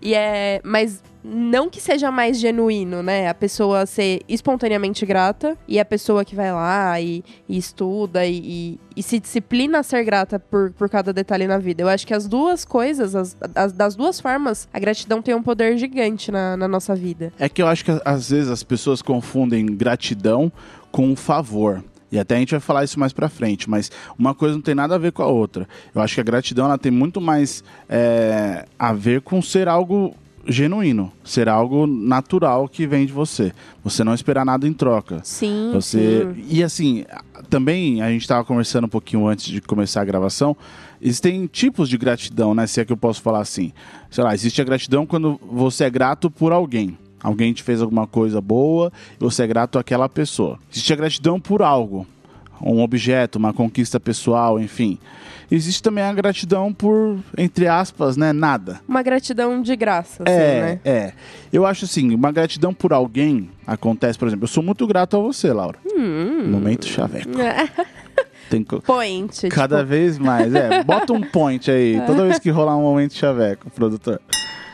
E 0.00 0.14
é. 0.14 0.61
Mas 0.64 1.02
não 1.23 1.68
que 1.68 1.80
seja 1.80 2.11
mais 2.11 2.38
genuíno, 2.38 3.02
né? 3.02 3.28
A 3.28 3.35
pessoa 3.35 3.85
ser 3.87 4.23
espontaneamente 4.28 5.04
grata 5.04 5.56
e 5.68 5.78
a 5.78 5.85
pessoa 5.85 6.25
que 6.25 6.35
vai 6.35 6.50
lá 6.52 6.99
e, 7.00 7.23
e 7.49 7.59
estuda 7.59 8.25
e, 8.26 8.38
e- 8.38 8.80
e 8.97 9.02
se 9.02 9.18
disciplina 9.20 9.78
a 9.78 9.82
ser 9.82 10.02
grata 10.04 10.38
por, 10.38 10.73
por 10.73 10.88
cada 10.88 11.12
detalhe 11.12 11.47
na 11.47 11.59
vida. 11.59 11.82
Eu 11.82 11.88
acho 11.88 12.06
que 12.06 12.14
as 12.14 12.26
duas 12.26 12.64
coisas, 12.64 13.14
as, 13.14 13.37
as- 13.54 13.73
das 13.73 13.94
duas 13.94 14.18
formas, 14.20 14.68
a 14.73 14.78
gratidão 14.78 15.20
tem 15.23 15.35
um 15.35 15.42
poder 15.42 15.76
gigante 15.78 16.30
na, 16.32 16.56
na 16.56 16.66
nossa 16.68 16.94
vida. 16.94 17.32
É 17.38 17.49
que 17.49 17.62
eu 17.62 17.66
acho 17.66 17.85
que 17.85 17.90
às 18.04 18.30
vezes 18.30 18.50
as 18.50 18.62
pessoas 18.62 19.02
confundem 19.02 19.66
gratidão 19.66 20.50
com 20.90 21.14
favor. 21.14 21.85
E 22.11 22.19
até 22.19 22.37
a 22.37 22.38
gente 22.38 22.50
vai 22.50 22.61
falar 22.61 22.85
isso 22.85 22.99
mais 22.99 23.12
pra 23.12 23.29
frente, 23.29 23.69
mas 23.69 23.90
uma 24.19 24.35
coisa 24.35 24.55
não 24.55 24.62
tem 24.62 24.75
nada 24.75 24.95
a 24.95 24.99
ver 24.99 25.12
com 25.12 25.23
a 25.23 25.26
outra. 25.26 25.69
Eu 25.95 26.02
acho 26.02 26.14
que 26.14 26.21
a 26.21 26.25
gratidão 26.25 26.67
ela 26.67 26.79
tem 26.79 26.90
muito 26.90 27.21
mais 27.21 27.62
é, 27.88 28.67
a 28.79 28.93
ver 28.93 29.21
com 29.21 29.40
ser 29.40 29.69
algo 29.69 30.14
genuíno, 30.47 31.12
ser 31.23 31.49
algo 31.49 31.87
natural 31.87 32.69
que 32.69 32.87
vem 32.87 33.07
de 33.07 33.12
você. 33.12 33.52
Você 33.85 34.02
não 34.02 34.14
esperar 34.14 34.45
nada 34.45 34.67
em 34.67 34.73
troca. 34.73 35.21
Sim. 35.23 35.71
Você 35.73 36.26
sim. 36.35 36.45
e 36.49 36.62
assim, 36.62 37.05
também 37.49 38.02
a 38.02 38.11
gente 38.11 38.23
estava 38.23 38.45
conversando 38.45 38.85
um 38.85 38.88
pouquinho 38.88 39.26
antes 39.26 39.47
de 39.47 39.61
começar 39.61 40.00
a 40.00 40.05
gravação. 40.05 40.57
Existem 41.00 41.47
tipos 41.47 41.88
de 41.88 41.97
gratidão, 41.97 42.55
né? 42.55 42.67
Se 42.67 42.81
é 42.81 42.85
que 42.85 42.93
eu 42.93 42.97
posso 42.97 43.23
falar 43.23 43.40
assim. 43.40 43.73
Sei 44.11 44.23
lá, 44.23 44.35
existe 44.35 44.61
a 44.61 44.64
gratidão 44.64 45.07
quando 45.07 45.40
você 45.50 45.85
é 45.85 45.90
grato 45.90 46.31
por 46.31 46.52
alguém. 46.52 46.97
Alguém 47.23 47.53
te 47.53 47.62
fez 47.62 47.83
alguma 47.83 48.07
coisa 48.07 48.41
boa 48.41 48.91
e 49.19 49.23
você 49.23 49.43
é 49.43 49.47
grato 49.47 49.79
àquela 49.79 50.09
pessoa. 50.09 50.59
Existe 50.73 50.93
a 50.93 50.97
gratidão 50.97 51.39
por 51.41 51.62
algo, 51.62 52.07
um 52.62 52.81
objeto, 52.83 53.37
uma 53.39 53.53
conquista 53.53 54.00
pessoal, 54.00 54.59
enfim. 54.59 54.99
Existe 55.53 55.83
também 55.83 56.05
a 56.05 56.12
gratidão 56.12 56.73
por, 56.73 57.19
entre 57.37 57.67
aspas, 57.67 58.17
né, 58.17 58.33
nada. 58.33 58.81
Uma 58.89 59.03
gratidão 59.03 59.61
de 59.61 59.75
graça, 59.75 60.23
assim, 60.25 60.33
É, 60.37 60.61
né? 60.61 60.81
é. 60.85 61.12
Eu 61.53 61.67
acho 61.67 61.85
assim, 61.87 62.15
uma 62.15 62.31
gratidão 62.31 62.73
por 62.73 62.93
alguém 62.93 63.50
acontece, 63.67 64.17
por 64.17 64.29
exemplo, 64.29 64.45
eu 64.45 64.49
sou 64.49 64.62
muito 64.62 64.87
grato 64.87 65.17
a 65.17 65.21
você, 65.21 65.53
Laura. 65.53 65.77
Hum. 65.85 66.49
Momento 66.50 66.87
chaveco. 66.87 67.31
Tem 68.49 68.62
co- 68.65 68.81
Point. 68.81 69.49
cada 69.49 69.79
tipo, 69.79 69.89
vez 69.89 70.19
mais, 70.19 70.55
é. 70.55 70.83
Bota 70.85 71.12
um 71.12 71.21
point 71.21 71.71
aí, 71.71 72.00
toda 72.07 72.25
vez 72.25 72.39
que 72.39 72.50
rolar 72.50 72.77
um 72.77 72.83
momento 72.83 73.15
chaveco, 73.15 73.69
produtor. 73.71 74.21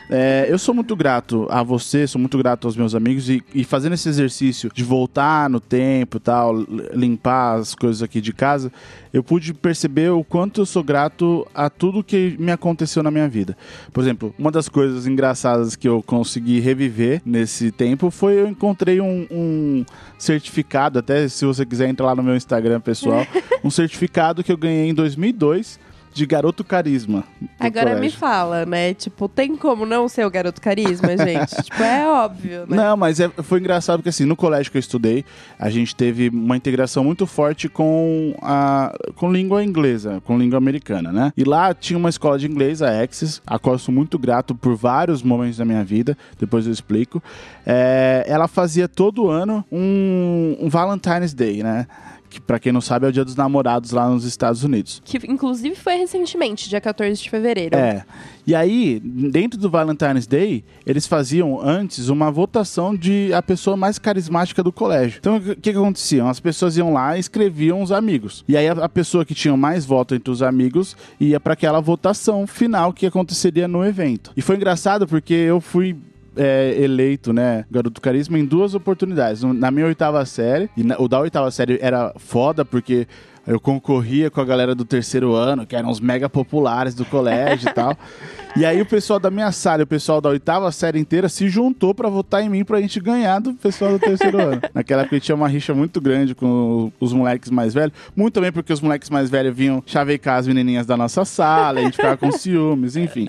É, 0.09 0.47
eu 0.49 0.57
sou 0.57 0.73
muito 0.73 0.95
grato 0.95 1.47
a 1.49 1.61
você, 1.61 2.07
sou 2.07 2.19
muito 2.19 2.37
grato 2.37 2.65
aos 2.65 2.77
meus 2.77 2.95
amigos 2.95 3.29
e, 3.29 3.43
e 3.53 3.65
fazendo 3.65 3.93
esse 3.93 4.07
exercício 4.07 4.71
de 4.73 4.83
voltar 4.83 5.49
no 5.49 5.59
tempo 5.59 6.15
e 6.15 6.19
tal, 6.19 6.55
limpar 6.93 7.59
as 7.59 7.75
coisas 7.75 8.01
aqui 8.01 8.21
de 8.21 8.31
casa, 8.31 8.71
eu 9.11 9.21
pude 9.21 9.53
perceber 9.53 10.09
o 10.11 10.23
quanto 10.23 10.61
eu 10.61 10.65
sou 10.65 10.81
grato 10.81 11.45
a 11.53 11.69
tudo 11.69 12.03
que 12.03 12.37
me 12.39 12.51
aconteceu 12.51 13.03
na 13.03 13.11
minha 13.11 13.27
vida. 13.27 13.57
Por 13.91 14.01
exemplo, 14.01 14.33
uma 14.39 14.49
das 14.51 14.69
coisas 14.69 15.05
engraçadas 15.07 15.75
que 15.75 15.87
eu 15.87 16.01
consegui 16.01 16.61
reviver 16.61 17.21
nesse 17.25 17.69
tempo 17.71 18.09
foi 18.09 18.39
eu 18.39 18.47
encontrei 18.47 19.01
um, 19.01 19.27
um 19.29 19.85
certificado, 20.17 20.99
até 20.99 21.27
se 21.27 21.45
você 21.45 21.65
quiser 21.65 21.89
entrar 21.89 22.05
lá 22.07 22.15
no 22.15 22.23
meu 22.23 22.35
Instagram 22.35 22.79
pessoal, 22.79 23.27
um 23.61 23.69
certificado 23.69 24.41
que 24.41 24.51
eu 24.51 24.57
ganhei 24.57 24.89
em 24.89 24.93
2002 24.93 25.86
de 26.17 26.25
garoto 26.25 26.63
carisma. 26.63 27.23
Agora 27.59 27.91
me 27.91 27.95
colégio. 27.95 28.17
fala, 28.19 28.65
né? 28.65 28.93
Tipo, 28.93 29.29
tem 29.29 29.55
como 29.55 29.85
não 29.85 30.07
ser 30.09 30.25
o 30.25 30.29
garoto 30.29 30.59
carisma, 30.61 31.15
gente? 31.17 31.55
tipo, 31.63 31.81
é 31.81 32.07
óbvio, 32.07 32.65
né? 32.67 32.75
Não, 32.75 32.97
mas 32.97 33.19
é- 33.19 33.29
foi 33.29 33.59
engraçado 33.59 33.99
porque 33.99 34.09
assim, 34.09 34.25
no 34.25 34.35
colégio 34.35 34.71
que 34.71 34.77
eu 34.77 34.79
estudei, 34.79 35.23
a 35.59 35.69
gente 35.69 35.95
teve 35.95 36.29
uma 36.29 36.57
integração 36.57 37.03
muito 37.03 37.25
forte 37.25 37.69
com 37.69 38.35
a 38.41 38.93
com 39.15 39.31
língua 39.31 39.63
inglesa, 39.63 40.21
com 40.25 40.37
língua 40.37 40.57
americana, 40.57 41.11
né? 41.11 41.31
E 41.37 41.43
lá 41.43 41.73
tinha 41.73 41.97
uma 41.97 42.09
escola 42.09 42.37
de 42.39 42.47
inglês, 42.47 42.81
a 42.81 43.01
Axis, 43.01 43.41
a 43.45 43.57
qual 43.59 43.75
eu 43.75 43.79
sou 43.79 43.93
muito 43.93 44.17
grato 44.17 44.55
por 44.55 44.75
vários 44.75 45.21
momentos 45.23 45.57
da 45.57 45.65
minha 45.65 45.83
vida, 45.83 46.17
depois 46.39 46.65
eu 46.65 46.71
explico. 46.73 47.21
É, 47.65 48.23
ela 48.27 48.47
fazia 48.47 48.87
todo 48.87 49.29
ano 49.29 49.63
um, 49.71 50.57
um 50.61 50.69
Valentine's 50.69 51.33
Day, 51.33 51.61
né? 51.63 51.85
Que 52.29 52.41
pra 52.41 52.59
quem 52.59 52.71
não 52.71 52.81
sabe 52.81 53.05
é 53.05 53.09
o 53.09 53.11
Dia 53.11 53.23
dos 53.23 53.35
Namorados 53.35 53.91
lá 53.91 54.09
nos 54.09 54.23
Estados 54.25 54.63
Unidos. 54.63 55.01
Que 55.05 55.17
inclusive 55.27 55.75
foi 55.75 55.95
recentemente, 55.95 56.69
dia 56.69 56.81
14 56.81 57.21
de 57.21 57.29
fevereiro. 57.29 57.75
É. 57.75 58.05
E 58.45 58.55
aí, 58.55 59.01
dentro 59.03 59.59
do 59.59 59.69
Valentine's 59.69 60.25
Day, 60.25 60.63
eles 60.85 61.05
faziam 61.05 61.59
antes 61.61 62.07
uma 62.07 62.31
votação 62.31 62.95
de 62.95 63.33
a 63.33 63.41
pessoa 63.41 63.75
mais 63.75 63.99
carismática 63.99 64.63
do 64.63 64.71
colégio. 64.71 65.17
Então, 65.19 65.35
o 65.37 65.41
que, 65.41 65.55
que 65.55 65.69
acontecia? 65.71 66.23
As 66.25 66.39
pessoas 66.39 66.77
iam 66.77 66.93
lá 66.93 67.17
e 67.17 67.19
escreviam 67.19 67.81
os 67.81 67.91
amigos. 67.91 68.45
E 68.47 68.55
aí, 68.55 68.67
a, 68.69 68.71
a 68.71 68.89
pessoa 68.89 69.25
que 69.25 69.35
tinha 69.35 69.55
mais 69.57 69.85
voto 69.85 70.15
entre 70.15 70.31
os 70.31 70.41
amigos 70.41 70.95
ia 71.19 71.39
para 71.39 71.53
aquela 71.53 71.81
votação 71.81 72.47
final 72.47 72.93
que 72.93 73.05
aconteceria 73.05 73.67
no 73.67 73.85
evento. 73.85 74.31
E 74.35 74.41
foi 74.41 74.55
engraçado 74.55 75.05
porque 75.05 75.33
eu 75.33 75.59
fui 75.59 75.97
é, 76.37 76.75
eleito, 76.81 77.33
né, 77.33 77.65
garoto 77.69 77.99
carisma 78.01 78.37
em 78.39 78.45
duas 78.45 78.73
oportunidades. 78.75 79.43
Na 79.43 79.69
minha 79.71 79.85
oitava 79.85 80.23
série, 80.25 80.69
e 80.77 80.83
na- 80.83 80.97
o 80.99 81.07
da 81.07 81.19
oitava 81.19 81.49
série 81.51 81.77
era 81.81 82.13
foda 82.17 82.63
porque 82.63 83.07
eu 83.45 83.59
concorria 83.59 84.29
com 84.29 84.41
a 84.41 84.45
galera 84.45 84.75
do 84.75 84.83
terceiro 84.83 85.33
ano, 85.33 85.65
que 85.65 85.75
eram 85.75 85.89
os 85.89 85.99
mega 86.01 86.27
populares 86.29 86.93
do 86.93 87.05
colégio 87.05 87.69
e 87.69 87.73
tal. 87.73 87.97
E 88.55 88.65
aí 88.65 88.81
o 88.81 88.85
pessoal 88.85 89.19
da 89.19 89.29
minha 89.29 89.51
sala 89.51 89.83
o 89.83 89.87
pessoal 89.87 90.19
da 90.19 90.29
oitava 90.29 90.71
série 90.71 90.99
inteira 90.99 91.29
se 91.29 91.47
juntou 91.47 91.93
pra 91.93 92.09
votar 92.09 92.43
em 92.43 92.49
mim 92.49 92.63
pra 92.63 92.81
gente 92.81 92.99
ganhar 92.99 93.39
do 93.39 93.53
pessoal 93.53 93.91
do 93.91 93.99
terceiro 93.99 94.41
ano. 94.41 94.61
Naquela 94.73 95.03
época 95.03 95.19
tinha 95.19 95.35
uma 95.35 95.47
rixa 95.47 95.73
muito 95.73 96.01
grande 96.01 96.33
com 96.33 96.91
os 96.99 97.13
moleques 97.13 97.51
mais 97.51 97.73
velhos. 97.73 97.93
Muito 98.15 98.33
também 98.33 98.51
porque 98.51 98.73
os 98.73 98.81
moleques 98.81 99.09
mais 99.09 99.29
velhos 99.29 99.55
vinham 99.55 99.83
chavecar 99.85 100.39
as 100.39 100.47
menininhas 100.47 100.85
da 100.85 100.97
nossa 100.97 101.23
sala, 101.25 101.79
a 101.79 101.83
gente 101.83 101.97
ficava 101.97 102.17
com 102.17 102.31
ciúmes, 102.31 102.95
enfim. 102.95 103.27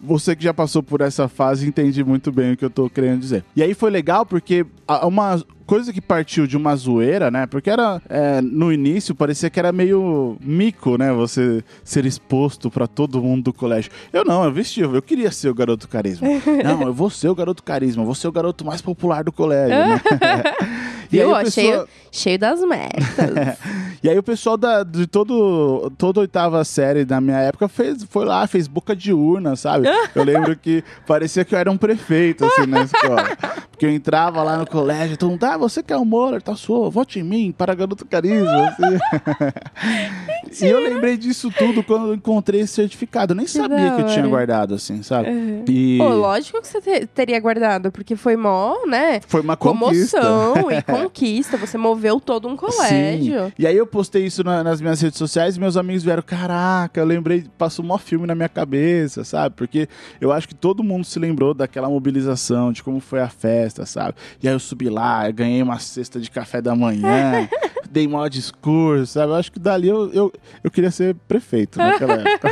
Você 0.00 0.36
que 0.36 0.44
já 0.44 0.54
passou 0.54 0.82
por 0.82 1.00
essa 1.00 1.28
fase 1.28 1.66
entende 1.66 2.04
muito 2.04 2.30
bem 2.30 2.52
o 2.52 2.56
que 2.56 2.64
eu 2.64 2.70
tô 2.70 2.88
querendo 2.88 3.20
dizer. 3.20 3.44
E 3.56 3.62
aí 3.62 3.74
foi 3.74 3.90
legal 3.90 4.24
porque 4.24 4.64
uma 5.02 5.42
coisa 5.68 5.92
que 5.92 6.00
partiu 6.00 6.46
de 6.46 6.56
uma 6.56 6.74
zoeira, 6.74 7.30
né? 7.30 7.46
Porque 7.46 7.68
era 7.68 8.00
é, 8.08 8.40
no 8.40 8.72
início 8.72 9.14
parecia 9.14 9.50
que 9.50 9.58
era 9.58 9.70
meio 9.70 10.38
mico, 10.40 10.96
né? 10.96 11.12
Você 11.12 11.62
ser 11.84 12.06
exposto 12.06 12.70
pra 12.70 12.86
todo 12.86 13.22
mundo 13.22 13.44
do 13.44 13.52
colégio. 13.52 13.90
Eu 14.10 14.24
não, 14.24 14.44
eu 14.44 14.50
vestia, 14.68 14.84
eu 14.84 15.02
queria 15.02 15.30
ser 15.32 15.48
o 15.48 15.54
garoto 15.54 15.88
carisma. 15.88 16.28
não, 16.62 16.82
eu 16.82 16.92
vou 16.92 17.08
ser 17.10 17.28
o 17.28 17.34
garoto 17.34 17.62
carisma, 17.62 18.04
vou 18.04 18.14
ser 18.14 18.28
o 18.28 18.32
garoto 18.32 18.64
mais 18.64 18.80
popular 18.82 19.24
do 19.24 19.32
colégio, 19.32 19.76
né? 19.76 20.00
E 21.10 21.18
aí 21.18 21.26
Viu? 21.26 21.34
pessoa- 21.36 21.50
cheio, 21.50 21.88
cheio 22.12 22.38
das 22.38 22.60
metas. 22.60 23.02
E 24.02 24.08
aí 24.08 24.18
o 24.18 24.22
pessoal 24.22 24.56
da, 24.56 24.82
de 24.82 25.06
todo, 25.06 25.90
toda 25.98 26.20
a 26.20 26.22
oitava 26.22 26.64
série 26.64 27.04
da 27.04 27.20
minha 27.20 27.38
época 27.38 27.68
fez, 27.68 28.04
foi 28.08 28.24
lá, 28.24 28.46
fez 28.46 28.66
boca 28.68 28.94
de 28.94 29.12
urna, 29.12 29.56
sabe? 29.56 29.88
Eu 30.14 30.24
lembro 30.24 30.56
que 30.56 30.82
parecia 31.06 31.44
que 31.44 31.54
eu 31.54 31.58
era 31.58 31.70
um 31.70 31.76
prefeito, 31.76 32.44
assim, 32.44 32.66
na 32.66 32.82
escola. 32.82 33.24
Porque 33.70 33.86
eu 33.86 33.90
entrava 33.90 34.42
lá 34.42 34.56
no 34.56 34.66
colégio, 34.66 35.16
todo 35.16 35.30
mundo, 35.30 35.44
ah, 35.44 35.56
você 35.56 35.82
que 35.82 35.92
é 35.92 35.96
o 35.96 36.04
Moller, 36.04 36.42
tá 36.42 36.56
sua, 36.56 36.90
vote 36.90 37.20
em 37.20 37.22
mim, 37.22 37.54
para 37.56 37.74
garoto 37.74 38.04
carisma, 38.04 38.68
assim. 38.70 40.64
e 40.64 40.68
eu 40.68 40.80
lembrei 40.80 41.16
disso 41.16 41.50
tudo 41.56 41.82
quando 41.84 42.08
eu 42.08 42.14
encontrei 42.14 42.60
esse 42.62 42.74
certificado. 42.74 43.32
Eu 43.32 43.36
nem 43.36 43.46
sabia 43.46 43.92
que 43.94 44.02
eu 44.02 44.06
tinha 44.06 44.26
guardado, 44.26 44.74
assim, 44.74 45.02
sabe? 45.02 45.28
E 45.68 45.98
Pô, 45.98 46.08
lógico 46.08 46.60
que 46.60 46.66
você 46.66 46.80
te- 46.80 47.06
teria 47.06 47.38
guardado, 47.38 47.92
porque 47.92 48.16
foi 48.16 48.36
mó, 48.36 48.74
né? 48.86 49.20
foi 49.26 49.40
uma 49.40 49.56
conquista. 49.56 50.20
Comoção 50.20 50.70
e 50.72 50.82
conquista. 50.82 51.56
Você 51.56 51.78
moveu 51.78 52.18
todo 52.20 52.48
um 52.48 52.56
colégio. 52.56 53.46
Sim. 53.46 53.52
E 53.58 53.66
aí 53.66 53.76
eu 53.76 53.86
postei 53.88 54.26
isso 54.26 54.44
na- 54.44 54.62
nas 54.62 54.80
minhas 54.80 55.00
redes 55.00 55.18
sociais 55.18 55.56
e 55.56 55.60
meus 55.60 55.76
amigos 55.76 56.02
vieram, 56.04 56.22
caraca, 56.22 57.00
eu 57.00 57.04
lembrei, 57.04 57.44
passou 57.58 57.84
um 57.84 57.88
maior 57.88 57.98
filme 57.98 58.26
na 58.26 58.34
minha 58.34 58.48
cabeça, 58.48 59.24
sabe? 59.24 59.54
Porque 59.56 59.88
eu 60.20 60.30
acho 60.32 60.46
que 60.46 60.54
todo 60.54 60.84
mundo 60.84 61.04
se 61.04 61.18
lembrou 61.18 61.52
daquela 61.54 61.88
mobilização, 61.88 62.72
de 62.72 62.82
como 62.82 63.00
foi 63.00 63.20
a 63.20 63.28
festa, 63.28 63.84
sabe? 63.86 64.14
E 64.42 64.46
aí 64.48 64.54
eu 64.54 64.58
subi 64.60 64.88
lá, 64.88 65.28
eu 65.28 65.32
ganhei 65.34 65.62
uma 65.62 65.78
cesta 65.78 66.20
de 66.20 66.30
café 66.30 66.60
da 66.62 66.74
manhã, 66.76 67.48
dei 67.90 68.06
maior 68.06 68.28
discurso, 68.28 69.14
sabe? 69.14 69.32
Eu 69.32 69.36
acho 69.36 69.50
que 69.52 69.58
dali 69.58 69.88
eu, 69.88 70.12
eu, 70.12 70.32
eu 70.62 70.70
queria 70.70 70.90
ser 70.90 71.14
prefeito 71.26 71.78
naquela 71.78 72.14
época. 72.14 72.48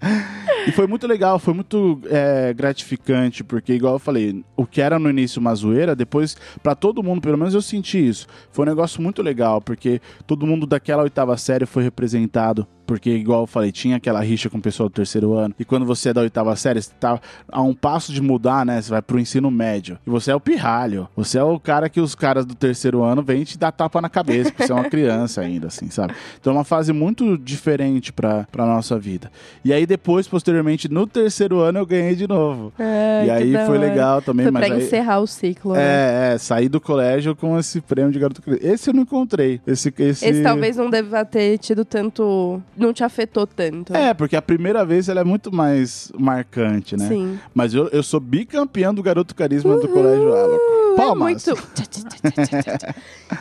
E 0.66 0.72
foi 0.72 0.86
muito 0.86 1.06
legal, 1.06 1.38
foi 1.38 1.54
muito 1.54 2.00
é, 2.06 2.52
gratificante, 2.52 3.42
porque, 3.42 3.72
igual 3.72 3.94
eu 3.94 3.98
falei, 3.98 4.44
o 4.56 4.66
que 4.66 4.80
era 4.80 4.98
no 4.98 5.08
início 5.08 5.40
uma 5.40 5.54
zoeira, 5.54 5.96
depois, 5.96 6.36
pra 6.62 6.74
todo 6.74 7.02
mundo, 7.02 7.20
pelo 7.20 7.38
menos 7.38 7.54
eu 7.54 7.62
senti 7.62 8.06
isso. 8.06 8.26
Foi 8.52 8.64
um 8.64 8.68
negócio 8.68 9.00
muito 9.00 9.22
legal, 9.22 9.60
porque 9.60 10.00
todo 10.26 10.46
mundo 10.46 10.66
daquela 10.66 11.02
oitava 11.02 11.36
série 11.36 11.66
foi 11.66 11.82
representado. 11.82 12.66
Porque, 12.90 13.10
igual 13.10 13.42
eu 13.42 13.46
falei, 13.46 13.70
tinha 13.70 13.98
aquela 13.98 14.20
rixa 14.20 14.50
com 14.50 14.58
o 14.58 14.60
pessoal 14.60 14.88
do 14.88 14.92
terceiro 14.92 15.32
ano. 15.34 15.54
E 15.56 15.64
quando 15.64 15.86
você 15.86 16.08
é 16.08 16.12
da 16.12 16.22
oitava 16.22 16.56
série, 16.56 16.82
você 16.82 16.90
tá 16.98 17.20
a 17.48 17.62
um 17.62 17.72
passo 17.72 18.12
de 18.12 18.20
mudar, 18.20 18.66
né? 18.66 18.82
Você 18.82 18.90
vai 18.90 19.00
pro 19.00 19.20
ensino 19.20 19.48
médio. 19.48 19.96
E 20.04 20.10
você 20.10 20.32
é 20.32 20.34
o 20.34 20.40
pirralho. 20.40 21.08
Você 21.14 21.38
é 21.38 21.42
o 21.44 21.60
cara 21.60 21.88
que 21.88 22.00
os 22.00 22.16
caras 22.16 22.44
do 22.44 22.52
terceiro 22.52 23.04
ano 23.04 23.22
vêm 23.22 23.44
te 23.44 23.56
dar 23.56 23.70
tapa 23.70 24.00
na 24.00 24.08
cabeça, 24.08 24.50
porque 24.50 24.66
você 24.66 24.72
é 24.72 24.74
uma 24.74 24.90
criança 24.90 25.38
ainda, 25.40 25.68
assim, 25.68 25.88
sabe? 25.88 26.14
Então 26.40 26.52
é 26.52 26.56
uma 26.56 26.64
fase 26.64 26.92
muito 26.92 27.38
diferente 27.38 28.12
pra, 28.12 28.44
pra 28.50 28.66
nossa 28.66 28.98
vida. 28.98 29.30
E 29.64 29.72
aí 29.72 29.86
depois, 29.86 30.26
posteriormente, 30.26 30.88
no 30.88 31.06
terceiro 31.06 31.60
ano, 31.60 31.78
eu 31.78 31.86
ganhei 31.86 32.16
de 32.16 32.26
novo. 32.26 32.72
Ai, 32.76 33.28
e 33.28 33.30
aí 33.30 33.66
foi 33.66 33.78
legal 33.78 34.20
também, 34.20 34.46
Foi 34.46 34.50
mas 34.50 34.66
pra 34.66 34.74
aí... 34.74 34.82
encerrar 34.82 35.20
o 35.20 35.28
ciclo, 35.28 35.74
né? 35.74 35.80
É, 35.80 36.34
é, 36.34 36.38
saí 36.38 36.68
do 36.68 36.80
colégio 36.80 37.36
com 37.36 37.56
esse 37.56 37.80
prêmio 37.80 38.10
de 38.10 38.18
garoto 38.18 38.42
criança. 38.42 38.66
Esse 38.66 38.90
eu 38.90 38.94
não 38.94 39.02
encontrei. 39.02 39.60
Esse, 39.64 39.94
esse... 39.96 40.26
Esse 40.26 40.42
talvez 40.42 40.76
não 40.76 40.90
deva 40.90 41.24
ter 41.24 41.56
tido 41.58 41.84
tanto... 41.84 42.60
Não 42.80 42.92
te 42.92 43.04
afetou 43.04 43.46
tanto. 43.46 43.94
É, 43.94 44.14
porque 44.14 44.34
a 44.34 44.42
primeira 44.42 44.84
vez 44.84 45.08
ela 45.08 45.20
é 45.20 45.24
muito 45.24 45.54
mais 45.54 46.10
marcante, 46.18 46.96
né? 46.96 47.06
Sim. 47.08 47.38
Mas 47.54 47.74
eu, 47.74 47.88
eu 47.88 48.02
sou 48.02 48.18
bicampeão 48.18 48.94
do 48.94 49.02
garoto 49.02 49.34
carisma 49.34 49.76
do 49.78 49.86
colégio. 49.88 50.34
É 50.34 50.96
Palmas. 50.96 51.18
muito... 51.46 51.54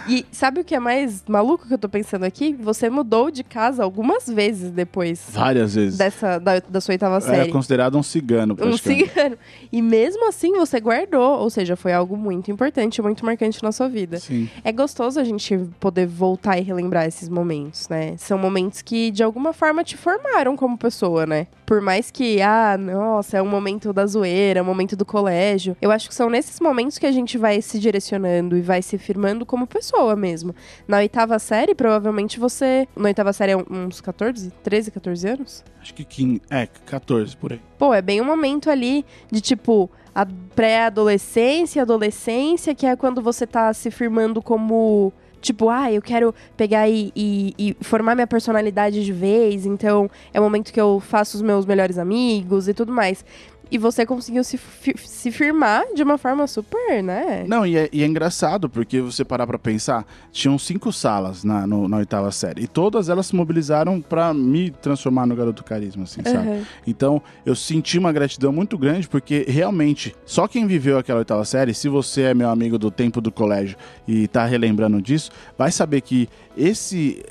e 0.07 0.25
sabe 0.31 0.61
o 0.61 0.63
que 0.63 0.75
é 0.75 0.79
mais 0.79 1.23
maluco 1.27 1.67
que 1.67 1.73
eu 1.73 1.77
tô 1.77 1.89
pensando 1.89 2.23
aqui? 2.23 2.53
Você 2.59 2.89
mudou 2.89 3.31
de 3.31 3.43
casa 3.43 3.83
algumas 3.83 4.27
vezes 4.27 4.71
depois 4.71 5.23
Várias 5.29 5.75
vezes. 5.75 5.97
dessa, 5.97 6.37
da, 6.37 6.59
da 6.59 6.79
sua 6.81 6.93
oitava 6.93 7.15
Era 7.15 7.21
série. 7.21 7.51
considerado 7.51 7.97
um 7.97 8.03
cigano, 8.03 8.55
Um 8.61 8.77
cigano. 8.77 9.37
E 9.71 9.81
mesmo 9.81 10.27
assim 10.27 10.51
você 10.53 10.79
guardou. 10.79 11.39
Ou 11.39 11.49
seja, 11.49 11.75
foi 11.75 11.91
algo 11.93 12.15
muito 12.15 12.51
importante, 12.51 13.01
muito 13.01 13.25
marcante 13.25 13.61
na 13.63 13.71
sua 13.71 13.87
vida. 13.89 14.19
Sim. 14.19 14.49
É 14.63 14.71
gostoso 14.71 15.19
a 15.19 15.23
gente 15.23 15.57
poder 15.79 16.05
voltar 16.05 16.57
e 16.57 16.61
relembrar 16.61 17.05
esses 17.05 17.29
momentos, 17.29 17.89
né? 17.89 18.15
São 18.17 18.37
momentos 18.37 18.81
que, 18.81 19.11
de 19.11 19.23
alguma 19.29 19.53
forma, 19.53 19.83
te 19.83 19.95
formaram 19.95 20.55
como 20.55 20.77
pessoa, 20.77 21.25
né? 21.25 21.47
Por 21.65 21.81
mais 21.81 22.11
que, 22.11 22.41
ah, 22.41 22.77
nossa, 22.77 23.37
é 23.37 23.41
um 23.41 23.47
momento 23.47 23.93
da 23.93 24.05
zoeira, 24.05 24.59
é 24.59 24.63
um 24.63 24.65
momento 24.65 24.95
do 24.95 25.05
colégio. 25.05 25.77
Eu 25.81 25.91
acho 25.91 26.09
que 26.09 26.15
são 26.15 26.29
nesses 26.29 26.59
momentos 26.59 26.97
que 26.97 27.05
a 27.05 27.11
gente 27.11 27.37
vai 27.37 27.61
se 27.61 27.79
direcionando 27.79 28.57
e 28.57 28.61
vai 28.61 28.81
se 28.81 28.97
firmando 28.97 29.45
como 29.45 29.67
pessoa 29.67 30.15
mesmo. 30.15 30.53
Na 30.87 30.97
oitava 30.97 31.37
série, 31.39 31.75
provavelmente 31.75 32.39
você. 32.39 32.87
Na 32.95 33.05
oitava 33.05 33.31
série 33.31 33.53
é 33.53 33.57
uns 33.57 34.01
14, 34.01 34.51
13, 34.63 34.91
14 34.91 35.27
anos? 35.27 35.63
Acho 35.81 35.93
que 35.93 36.03
15, 36.03 36.41
é, 36.49 36.67
14 36.85 37.37
por 37.37 37.53
aí. 37.53 37.61
Pô, 37.77 37.93
é 37.93 38.01
bem 38.01 38.19
um 38.19 38.25
momento 38.25 38.69
ali 38.69 39.05
de 39.31 39.39
tipo 39.39 39.89
a 40.13 40.25
pré-adolescência, 40.55 41.81
adolescência, 41.81 42.75
que 42.75 42.85
é 42.85 42.95
quando 42.95 43.21
você 43.21 43.47
tá 43.47 43.73
se 43.73 43.89
firmando 43.89 44.41
como. 44.41 45.13
Tipo, 45.41 45.69
ah, 45.69 45.91
eu 45.91 46.01
quero 46.01 46.33
pegar 46.57 46.87
e, 46.89 47.11
e- 47.15 47.53
e 47.57 47.77
formar 47.81 48.13
minha 48.15 48.27
personalidade 48.27 49.03
de 49.03 49.13
vez, 49.13 49.65
então 49.65 50.09
é 50.33 50.39
o 50.39 50.43
momento 50.43 50.71
que 50.73 50.79
eu 50.81 50.99
faço 50.99 51.37
os 51.37 51.41
meus 51.41 51.65
melhores 51.65 51.97
amigos 51.97 52.67
e 52.67 52.73
tudo 52.73 52.91
mais. 52.91 53.23
E 53.71 53.77
você 53.77 54.05
conseguiu 54.05 54.43
se, 54.43 54.57
fi- 54.57 54.95
se 54.97 55.31
firmar 55.31 55.83
de 55.93 56.01
uma 56.03 56.17
forma 56.17 56.47
super, 56.47 57.03
né? 57.03 57.45
Não, 57.47 57.65
e 57.65 57.77
é, 57.77 57.89
e 57.93 58.01
é 58.03 58.05
engraçado, 58.05 58.69
porque 58.69 58.99
você 59.01 59.23
parar 59.23 59.45
pra 59.45 59.59
pensar, 59.59 60.05
tinham 60.31 60.57
cinco 60.57 60.91
salas 60.91 61.43
na, 61.43 61.67
no- 61.67 61.87
na 61.87 61.97
oitava 61.97 62.31
série. 62.31 62.63
E 62.63 62.67
todas 62.67 63.09
elas 63.09 63.27
se 63.27 63.35
mobilizaram 63.35 64.01
pra 64.01 64.33
me 64.33 64.71
transformar 64.71 65.25
no 65.27 65.35
garoto 65.35 65.63
carisma, 65.63 66.03
assim, 66.03 66.23
sabe? 66.23 66.47
Aham. 66.49 66.63
Então, 66.87 67.21
eu 67.45 67.55
senti 67.55 67.97
uma 67.99 68.11
gratidão 68.11 68.51
muito 68.51 68.77
grande, 68.77 69.07
porque 69.07 69.45
realmente, 69.47 70.15
só 70.25 70.47
quem 70.47 70.65
viveu 70.65 70.97
aquela 70.97 71.19
oitava 71.19 71.45
série, 71.45 71.73
se 71.73 71.87
você 71.87 72.21
é 72.23 72.33
meu 72.33 72.49
amigo 72.49 72.77
do 72.77 72.89
tempo 72.89 73.21
do 73.21 73.31
colégio 73.31 73.77
e 74.07 74.27
tá 74.27 74.45
relembrando 74.45 75.01
disso, 75.01 75.29
vai 75.57 75.71
saber 75.71 76.01
que 76.01 76.27
esse, 76.57 77.23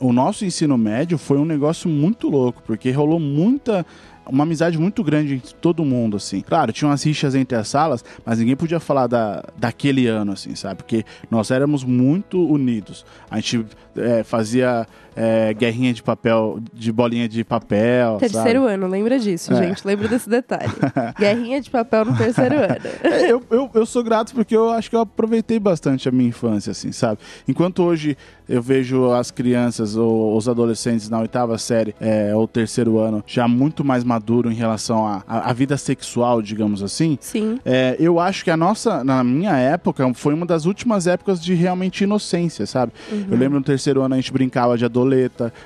o 0.00 0.12
nosso 0.12 0.44
ensino 0.44 0.76
médio 0.76 1.16
foi 1.18 1.38
um 1.38 1.44
negócio 1.44 1.88
muito 1.88 2.28
louco, 2.28 2.62
porque 2.66 2.90
rolou 2.90 3.20
muita 3.20 3.86
uma 4.32 4.44
amizade 4.44 4.78
muito 4.78 5.04
grande 5.04 5.34
entre 5.34 5.54
todo 5.54 5.84
mundo, 5.84 6.16
assim. 6.16 6.40
Claro, 6.40 6.72
tinha 6.72 6.88
umas 6.88 7.04
rixas 7.04 7.34
entre 7.34 7.56
as 7.56 7.68
salas, 7.68 8.02
mas 8.24 8.38
ninguém 8.38 8.56
podia 8.56 8.80
falar 8.80 9.06
da, 9.06 9.44
daquele 9.58 10.06
ano, 10.06 10.32
assim, 10.32 10.54
sabe? 10.54 10.76
Porque 10.76 11.04
nós 11.30 11.50
éramos 11.50 11.84
muito 11.84 12.42
unidos. 12.48 13.04
A 13.30 13.36
gente 13.36 13.66
é, 13.94 14.24
fazia 14.24 14.86
é, 15.16 15.52
guerrinha 15.54 15.92
de 15.92 16.02
papel, 16.02 16.58
de 16.72 16.92
bolinha 16.92 17.28
de 17.28 17.44
papel, 17.44 18.16
Terceiro 18.18 18.64
ano, 18.66 18.86
lembra 18.86 19.18
disso, 19.18 19.52
É. 19.52 19.56
gente. 19.56 19.86
Lembra 19.86 20.08
desse 20.08 20.28
detalhe. 20.28 20.70
Guerrinha 21.18 21.60
de 21.60 21.70
papel 21.70 22.04
no 22.04 22.16
terceiro 22.16 22.54
ano. 22.62 22.76
É, 23.02 23.30
eu, 23.30 23.42
eu, 23.50 23.70
eu 23.74 23.86
sou 23.86 24.02
grato 24.02 24.34
porque 24.34 24.56
eu 24.56 24.70
acho 24.70 24.88
que 24.90 24.96
eu 24.96 25.00
aproveitei 25.00 25.58
bastante 25.58 26.08
a 26.08 26.12
minha 26.12 26.28
infância, 26.28 26.70
assim, 26.70 26.92
sabe? 26.92 27.18
Enquanto 27.46 27.82
hoje 27.82 28.16
eu 28.48 28.60
vejo 28.60 29.10
as 29.12 29.30
crianças 29.30 29.96
ou 29.96 30.36
os 30.36 30.48
adolescentes 30.48 31.08
na 31.08 31.20
oitava 31.20 31.56
série 31.58 31.94
é, 32.00 32.34
ou 32.34 32.46
terceiro 32.46 32.98
ano 32.98 33.22
já 33.26 33.46
muito 33.48 33.84
mais 33.84 34.04
maduro 34.04 34.50
em 34.50 34.54
relação 34.54 35.06
à 35.06 35.22
à- 35.26 35.52
vida 35.52 35.76
sexual, 35.76 36.42
digamos 36.42 36.82
assim. 36.82 37.16
Sim. 37.20 37.58
É, 37.64 37.96
eu 37.98 38.18
acho 38.20 38.44
que 38.44 38.50
a 38.50 38.56
nossa, 38.56 39.02
na 39.04 39.22
minha 39.24 39.56
época, 39.56 40.12
foi 40.14 40.34
uma 40.34 40.44
das 40.46 40.66
últimas 40.66 41.06
épocas 41.06 41.42
de 41.42 41.54
realmente 41.54 42.04
inocência, 42.04 42.66
sabe? 42.66 42.92
Eu 43.10 43.36
lembro 43.36 43.58
no 43.58 43.64
terceiro 43.64 44.02
ano 44.02 44.14
a 44.14 44.16
gente 44.16 44.32
brincava 44.32 44.76
de 44.76 44.84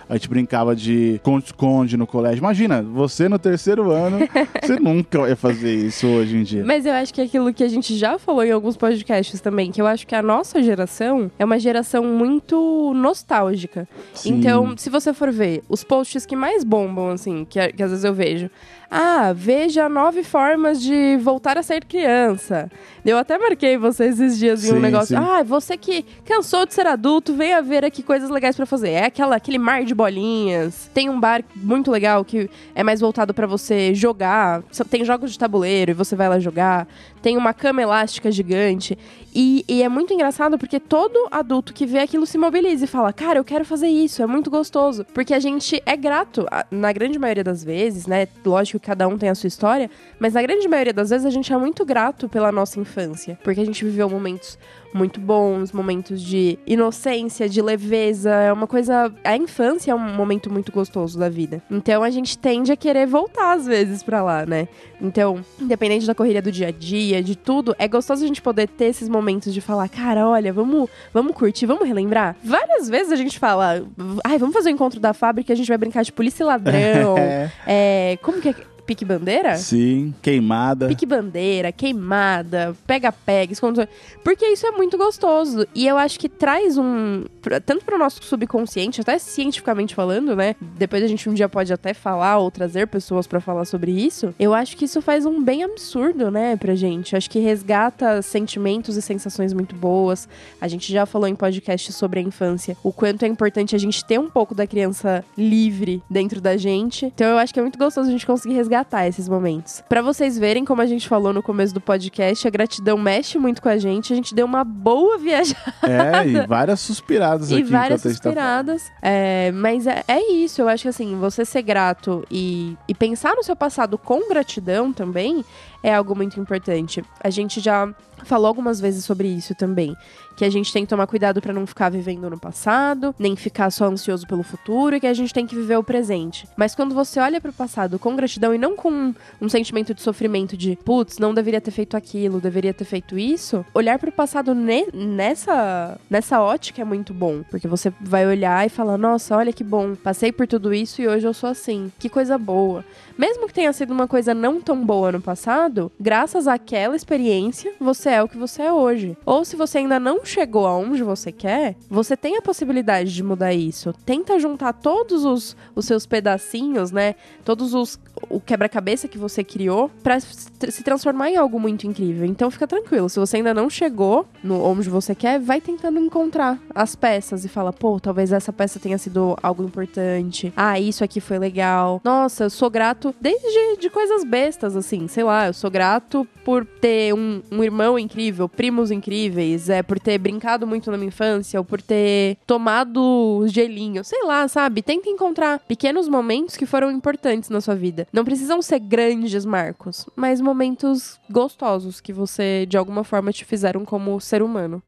a 0.08 0.14
gente 0.14 0.28
brincava 0.28 0.74
de 0.74 1.20
conde-esconde 1.22 1.96
no 1.96 2.06
colégio. 2.06 2.38
Imagina, 2.38 2.82
você 2.82 3.28
no 3.28 3.38
terceiro 3.38 3.90
ano, 3.90 4.18
você 4.62 4.78
nunca 4.78 5.28
ia 5.28 5.36
fazer 5.36 5.74
isso 5.74 6.06
hoje 6.06 6.36
em 6.36 6.42
dia. 6.42 6.64
Mas 6.64 6.86
eu 6.86 6.92
acho 6.92 7.12
que 7.12 7.20
é 7.20 7.24
aquilo 7.24 7.52
que 7.52 7.64
a 7.64 7.68
gente 7.68 7.96
já 7.96 8.18
falou 8.18 8.44
em 8.44 8.50
alguns 8.50 8.76
podcasts 8.76 9.40
também, 9.40 9.70
que 9.70 9.80
eu 9.80 9.86
acho 9.86 10.06
que 10.06 10.14
a 10.14 10.22
nossa 10.22 10.62
geração 10.62 11.30
é 11.38 11.44
uma 11.44 11.58
geração 11.58 12.04
muito 12.04 12.92
nostálgica. 12.94 13.88
Sim. 14.14 14.34
Então, 14.34 14.76
se 14.76 14.90
você 14.90 15.12
for 15.12 15.30
ver 15.30 15.62
os 15.68 15.84
posts 15.84 16.24
que 16.24 16.36
mais 16.36 16.64
bombam, 16.64 17.10
assim, 17.10 17.46
que, 17.48 17.60
que 17.72 17.82
às 17.82 17.90
vezes 17.90 18.04
eu 18.04 18.14
vejo. 18.14 18.50
Ah, 18.90 19.32
veja 19.34 19.88
nove 19.88 20.22
formas 20.22 20.80
de 20.80 21.16
voltar 21.16 21.58
a 21.58 21.62
ser 21.62 21.84
criança. 21.84 22.70
Eu 23.04 23.18
até 23.18 23.38
marquei 23.38 23.76
você 23.76 24.06
esses 24.06 24.38
dias 24.38 24.64
em 24.64 24.74
um 24.74 24.80
negócio. 24.80 25.16
sim. 25.16 25.22
Ah, 25.22 25.42
você 25.42 25.76
que 25.76 26.04
cansou 26.24 26.66
de 26.66 26.74
ser 26.74 26.86
adulto, 26.86 27.34
venha 27.34 27.60
ver 27.62 27.84
aqui 27.84 28.02
coisas 28.02 28.30
legais 28.30 28.56
pra 28.56 28.66
fazer. 28.66 28.90
É 28.90 29.04
aquela, 29.06 29.36
aquele 29.36 29.58
mar 29.58 29.84
de 29.84 29.94
bolinhas. 29.94 30.90
Tem 30.94 31.08
um 31.08 31.18
bar 31.18 31.42
muito 31.54 31.90
legal 31.90 32.24
que 32.24 32.48
é 32.74 32.82
mais 32.82 33.00
voltado 33.00 33.34
pra 33.34 33.46
você 33.46 33.94
jogar. 33.94 34.62
Tem 34.88 35.04
jogos 35.04 35.32
de 35.32 35.38
tabuleiro 35.38 35.90
e 35.90 35.94
você 35.94 36.14
vai 36.16 36.28
lá 36.28 36.38
jogar. 36.38 36.86
Tem 37.22 37.36
uma 37.36 37.52
cama 37.52 37.82
elástica 37.82 38.30
gigante. 38.30 38.96
E, 39.34 39.64
e 39.68 39.82
é 39.82 39.88
muito 39.88 40.14
engraçado 40.14 40.56
porque 40.56 40.80
todo 40.80 41.28
adulto 41.30 41.74
que 41.74 41.84
vê 41.84 41.98
aquilo 41.98 42.24
se 42.24 42.38
mobiliza 42.38 42.84
e 42.84 42.88
fala: 42.88 43.12
Cara, 43.12 43.38
eu 43.38 43.44
quero 43.44 43.64
fazer 43.64 43.88
isso, 43.88 44.22
é 44.22 44.26
muito 44.26 44.50
gostoso. 44.50 45.04
Porque 45.12 45.34
a 45.34 45.40
gente 45.40 45.82
é 45.84 45.96
grato, 45.96 46.46
na 46.70 46.92
grande 46.92 47.18
maioria 47.18 47.44
das 47.44 47.62
vezes, 47.62 48.06
né? 48.06 48.26
Lógico 48.44 48.75
que 48.78 48.86
cada 48.86 49.06
um 49.08 49.16
tem 49.18 49.28
a 49.28 49.34
sua 49.34 49.48
história, 49.48 49.90
mas 50.18 50.34
na 50.34 50.42
grande 50.42 50.66
maioria 50.68 50.92
das 50.92 51.10
vezes 51.10 51.26
a 51.26 51.30
gente 51.30 51.52
é 51.52 51.56
muito 51.56 51.84
grato 51.84 52.28
pela 52.28 52.50
nossa 52.52 52.80
infância. 52.80 53.38
Porque 53.42 53.60
a 53.60 53.64
gente 53.64 53.84
viveu 53.84 54.08
momentos 54.08 54.58
muito 54.92 55.20
bons, 55.20 55.72
momentos 55.72 56.20
de 56.20 56.58
inocência, 56.66 57.48
de 57.48 57.60
leveza. 57.60 58.30
É 58.30 58.52
uma 58.52 58.66
coisa. 58.66 59.12
A 59.24 59.36
infância 59.36 59.92
é 59.92 59.94
um 59.94 60.14
momento 60.14 60.50
muito 60.50 60.72
gostoso 60.72 61.18
da 61.18 61.28
vida. 61.28 61.62
Então 61.70 62.02
a 62.02 62.10
gente 62.10 62.38
tende 62.38 62.72
a 62.72 62.76
querer 62.76 63.06
voltar 63.06 63.52
às 63.52 63.66
vezes 63.66 64.02
pra 64.02 64.22
lá, 64.22 64.46
né? 64.46 64.68
Então, 65.00 65.44
independente 65.60 66.06
da 66.06 66.14
correria 66.14 66.40
do 66.40 66.50
dia 66.50 66.68
a 66.68 66.70
dia, 66.70 67.22
de 67.22 67.36
tudo, 67.36 67.74
é 67.78 67.86
gostoso 67.86 68.24
a 68.24 68.26
gente 68.26 68.40
poder 68.40 68.68
ter 68.68 68.86
esses 68.86 69.08
momentos 69.08 69.52
de 69.52 69.60
falar, 69.60 69.88
cara, 69.88 70.26
olha, 70.26 70.52
vamos, 70.52 70.88
vamos 71.12 71.34
curtir, 71.34 71.66
vamos 71.66 71.86
relembrar. 71.86 72.36
Várias 72.42 72.88
vezes 72.88 73.12
a 73.12 73.16
gente 73.16 73.38
fala, 73.38 73.84
ai, 74.24 74.38
vamos 74.38 74.54
fazer 74.54 74.70
o 74.70 74.72
encontro 74.72 74.98
da 74.98 75.12
fábrica, 75.12 75.52
a 75.52 75.56
gente 75.56 75.68
vai 75.68 75.78
brincar 75.78 76.02
de 76.02 76.12
polícia 76.12 76.42
e 76.42 76.46
ladrão. 76.46 77.16
É. 77.26 77.50
é, 77.66 78.18
como 78.22 78.40
que 78.40 78.50
é? 78.50 78.54
Pique 78.86 79.04
bandeira? 79.04 79.56
Sim, 79.56 80.14
queimada. 80.22 80.86
Pique 80.86 81.04
bandeira, 81.04 81.72
queimada, 81.72 82.74
pega-pega, 82.86 83.52
esconde. 83.52 83.88
Porque 84.22 84.46
isso 84.46 84.64
é 84.64 84.70
muito 84.70 84.96
gostoso. 84.96 85.66
E 85.74 85.86
eu 85.86 85.98
acho 85.98 86.20
que 86.20 86.28
traz 86.28 86.78
um. 86.78 87.24
Tanto 87.64 87.84
pro 87.84 87.98
nosso 87.98 88.22
subconsciente, 88.22 89.00
até 89.00 89.18
cientificamente 89.18 89.94
falando, 89.94 90.36
né? 90.36 90.54
Depois 90.60 91.02
a 91.02 91.08
gente 91.08 91.28
um 91.28 91.34
dia 91.34 91.48
pode 91.48 91.72
até 91.72 91.92
falar 91.92 92.38
ou 92.38 92.50
trazer 92.50 92.86
pessoas 92.86 93.26
pra 93.26 93.40
falar 93.40 93.64
sobre 93.64 93.90
isso. 93.90 94.32
Eu 94.38 94.54
acho 94.54 94.76
que 94.76 94.84
isso 94.84 95.02
faz 95.02 95.26
um 95.26 95.42
bem 95.42 95.64
absurdo, 95.64 96.30
né, 96.30 96.56
pra 96.56 96.74
gente. 96.74 97.16
Acho 97.16 97.28
que 97.28 97.40
resgata 97.40 98.22
sentimentos 98.22 98.96
e 98.96 99.02
sensações 99.02 99.52
muito 99.52 99.74
boas. 99.74 100.28
A 100.60 100.68
gente 100.68 100.92
já 100.92 101.06
falou 101.06 101.28
em 101.28 101.34
podcast 101.34 101.92
sobre 101.92 102.20
a 102.20 102.22
infância, 102.22 102.76
o 102.84 102.92
quanto 102.92 103.24
é 103.24 103.28
importante 103.28 103.74
a 103.74 103.78
gente 103.78 104.04
ter 104.04 104.20
um 104.20 104.30
pouco 104.30 104.54
da 104.54 104.66
criança 104.66 105.24
livre 105.36 106.02
dentro 106.08 106.40
da 106.40 106.56
gente. 106.56 107.06
Então 107.06 107.26
eu 107.26 107.38
acho 107.38 107.52
que 107.52 107.58
é 107.58 107.62
muito 107.62 107.78
gostoso 107.78 108.08
a 108.08 108.12
gente 108.12 108.26
conseguir 108.26 108.54
resgatar 108.54 108.75
esses 109.06 109.28
momentos. 109.28 109.82
Pra 109.88 110.02
vocês 110.02 110.38
verem, 110.38 110.64
como 110.64 110.82
a 110.82 110.86
gente 110.86 111.08
falou 111.08 111.32
no 111.32 111.42
começo 111.42 111.72
do 111.72 111.80
podcast, 111.80 112.46
a 112.46 112.50
gratidão 112.50 112.98
mexe 112.98 113.38
muito 113.38 113.62
com 113.62 113.68
a 113.68 113.78
gente. 113.78 114.12
A 114.12 114.16
gente 114.16 114.34
deu 114.34 114.46
uma 114.46 114.64
boa 114.64 115.18
viajada 115.18 115.56
É, 115.82 116.26
e 116.26 116.46
várias 116.46 116.80
suspiradas 116.80 117.50
e 117.50 117.56
aqui 117.56 117.64
várias 117.64 118.04
a 118.04 118.08
gente 118.08 118.20
tá 118.20 118.30
suspiradas. 118.30 118.92
É, 119.00 119.52
mas 119.52 119.86
é, 119.86 120.02
é 120.08 120.32
isso, 120.32 120.60
eu 120.60 120.68
acho 120.68 120.82
que 120.82 120.88
assim, 120.88 121.16
você 121.16 121.44
ser 121.44 121.62
grato 121.62 122.24
e, 122.30 122.76
e 122.88 122.94
pensar 122.94 123.34
no 123.34 123.42
seu 123.42 123.54
passado 123.54 123.96
com 123.96 124.28
gratidão 124.28 124.92
também 124.92 125.44
é 125.86 125.94
algo 125.94 126.16
muito 126.16 126.40
importante. 126.40 127.00
A 127.22 127.30
gente 127.30 127.60
já 127.60 127.88
falou 128.24 128.48
algumas 128.48 128.80
vezes 128.80 129.04
sobre 129.04 129.28
isso 129.28 129.54
também. 129.54 129.96
Que 130.36 130.44
a 130.44 130.50
gente 130.50 130.70
tem 130.72 130.82
que 130.84 130.88
tomar 130.88 131.06
cuidado 131.06 131.40
pra 131.40 131.52
não 131.52 131.66
ficar 131.66 131.90
vivendo 131.90 132.28
no 132.28 132.38
passado, 132.38 133.14
nem 133.18 133.36
ficar 133.36 133.70
só 133.70 133.86
ansioso 133.86 134.26
pelo 134.26 134.42
futuro, 134.42 134.96
e 134.96 135.00
que 135.00 135.06
a 135.06 135.14
gente 135.14 135.32
tem 135.32 135.46
que 135.46 135.54
viver 135.54 135.78
o 135.78 135.84
presente. 135.84 136.46
Mas 136.56 136.74
quando 136.74 136.94
você 136.94 137.20
olha 137.20 137.40
pro 137.40 137.52
passado 137.52 137.98
com 137.98 138.16
gratidão 138.16 138.54
e 138.54 138.58
não 138.58 138.74
com 138.76 139.14
um, 139.40 139.48
sentimento 139.48 139.94
de 139.94 140.02
sofrimento 140.02 140.56
de, 140.56 140.76
putz, 140.84 141.18
não 141.18 141.32
deveria 141.32 141.60
ter 141.60 141.70
feito 141.70 141.96
aquilo, 141.96 142.40
deveria 142.40 142.74
ter 142.74 142.84
feito 142.84 143.16
isso, 143.16 143.64
olhar 143.72 143.98
pro 143.98 144.10
passado 144.12 144.54
ne- 144.54 144.88
nessa, 144.92 145.98
nessa 146.10 146.40
ótica 146.40 146.82
é 146.82 146.84
muito 146.84 147.14
bom. 147.14 147.42
Porque 147.50 147.68
você 147.68 147.92
vai 148.00 148.26
olhar 148.26 148.66
e 148.66 148.68
falar, 148.68 148.98
nossa, 148.98 149.36
olha 149.36 149.52
que 149.52 149.64
bom, 149.64 149.94
passei 149.94 150.32
por 150.32 150.46
tudo 150.46 150.74
isso 150.74 151.00
e 151.00 151.08
hoje 151.08 151.26
eu 151.26 151.32
sou 151.32 151.48
assim. 151.48 151.90
Que 151.98 152.08
coisa 152.10 152.36
boa. 152.36 152.84
Mesmo 153.16 153.46
que 153.46 153.54
tenha 153.54 153.72
sido 153.72 153.92
uma 153.92 154.06
coisa 154.06 154.34
não 154.34 154.60
tão 154.60 154.84
boa 154.84 155.10
no 155.10 155.20
passado, 155.22 155.75
graças 156.00 156.46
àquela 156.46 156.96
experiência, 156.96 157.72
você 157.80 158.10
é 158.10 158.22
o 158.22 158.28
que 158.28 158.36
você 158.36 158.62
é 158.62 158.72
hoje. 158.72 159.16
Ou 159.24 159.44
se 159.44 159.56
você 159.56 159.78
ainda 159.78 159.98
não 159.98 160.24
chegou 160.24 160.66
aonde 160.66 161.02
você 161.02 161.30
quer, 161.30 161.76
você 161.88 162.16
tem 162.16 162.36
a 162.36 162.42
possibilidade 162.42 163.14
de 163.14 163.22
mudar 163.22 163.52
isso. 163.52 163.92
Tenta 164.04 164.38
juntar 164.38 164.72
todos 164.72 165.24
os, 165.24 165.56
os 165.74 165.86
seus 165.86 166.06
pedacinhos, 166.06 166.90
né? 166.90 167.14
Todos 167.44 167.74
os 167.74 167.98
o 168.28 168.40
quebra-cabeça 168.40 169.08
que 169.08 169.18
você 169.18 169.42
criou 169.44 169.90
se 170.20 170.76
se 170.76 170.82
transformar 170.82 171.30
em 171.30 171.36
algo 171.36 171.58
muito 171.58 171.86
incrível. 171.86 172.26
Então 172.26 172.50
fica 172.50 172.66
tranquilo, 172.66 173.08
se 173.08 173.18
você 173.18 173.38
ainda 173.38 173.54
não 173.54 173.68
chegou 173.68 174.26
no 174.42 174.62
onde 174.62 174.88
você 174.88 175.14
quer, 175.14 175.40
vai 175.40 175.60
tentando 175.60 175.98
encontrar 175.98 176.58
as 176.74 176.94
peças 176.94 177.44
e 177.44 177.48
fala, 177.48 177.72
pô, 177.72 177.98
talvez 178.00 178.32
essa 178.32 178.52
peça 178.52 178.78
tenha 178.78 178.98
sido 178.98 179.36
algo 179.42 179.64
importante. 179.64 180.52
Ah, 180.56 180.78
isso 180.78 181.02
aqui 181.02 181.20
foi 181.20 181.38
legal. 181.38 182.00
Nossa, 182.04 182.44
eu 182.44 182.50
sou 182.50 182.70
grato 182.70 183.14
desde 183.20 183.76
de 183.78 183.90
coisas 183.90 184.24
bestas, 184.24 184.76
assim, 184.76 185.08
sei 185.08 185.24
lá, 185.24 185.46
eu 185.46 185.52
sou 185.52 185.70
grato 185.70 186.26
por 186.44 186.64
ter 186.64 187.12
um, 187.12 187.42
um 187.50 187.64
irmão 187.64 187.98
incrível, 187.98 188.48
primos 188.48 188.90
incríveis, 188.90 189.68
é, 189.68 189.82
por 189.82 189.98
ter 189.98 190.16
brincado 190.18 190.66
muito 190.66 190.90
na 190.90 190.96
minha 190.96 191.08
infância, 191.08 191.58
ou 191.58 191.64
por 191.64 191.82
ter 191.82 192.38
tomado 192.46 193.44
gelinho, 193.48 194.04
sei 194.04 194.22
lá, 194.22 194.46
sabe? 194.46 194.80
Tenta 194.80 195.08
encontrar 195.08 195.58
pequenos 195.58 196.08
momentos 196.08 196.56
que 196.56 196.64
foram 196.64 196.90
importantes 196.90 197.50
na 197.50 197.60
sua 197.60 197.74
vida. 197.74 198.06
Não 198.16 198.24
precisam 198.24 198.62
ser 198.62 198.78
grandes 198.78 199.44
marcos, 199.44 200.08
mas 200.16 200.40
momentos 200.40 201.20
gostosos 201.28 202.00
que 202.00 202.14
você, 202.14 202.64
de 202.66 202.78
alguma 202.78 203.04
forma, 203.04 203.30
te 203.30 203.44
fizeram 203.44 203.84
como 203.84 204.18
ser 204.22 204.40
humano. 204.40 204.82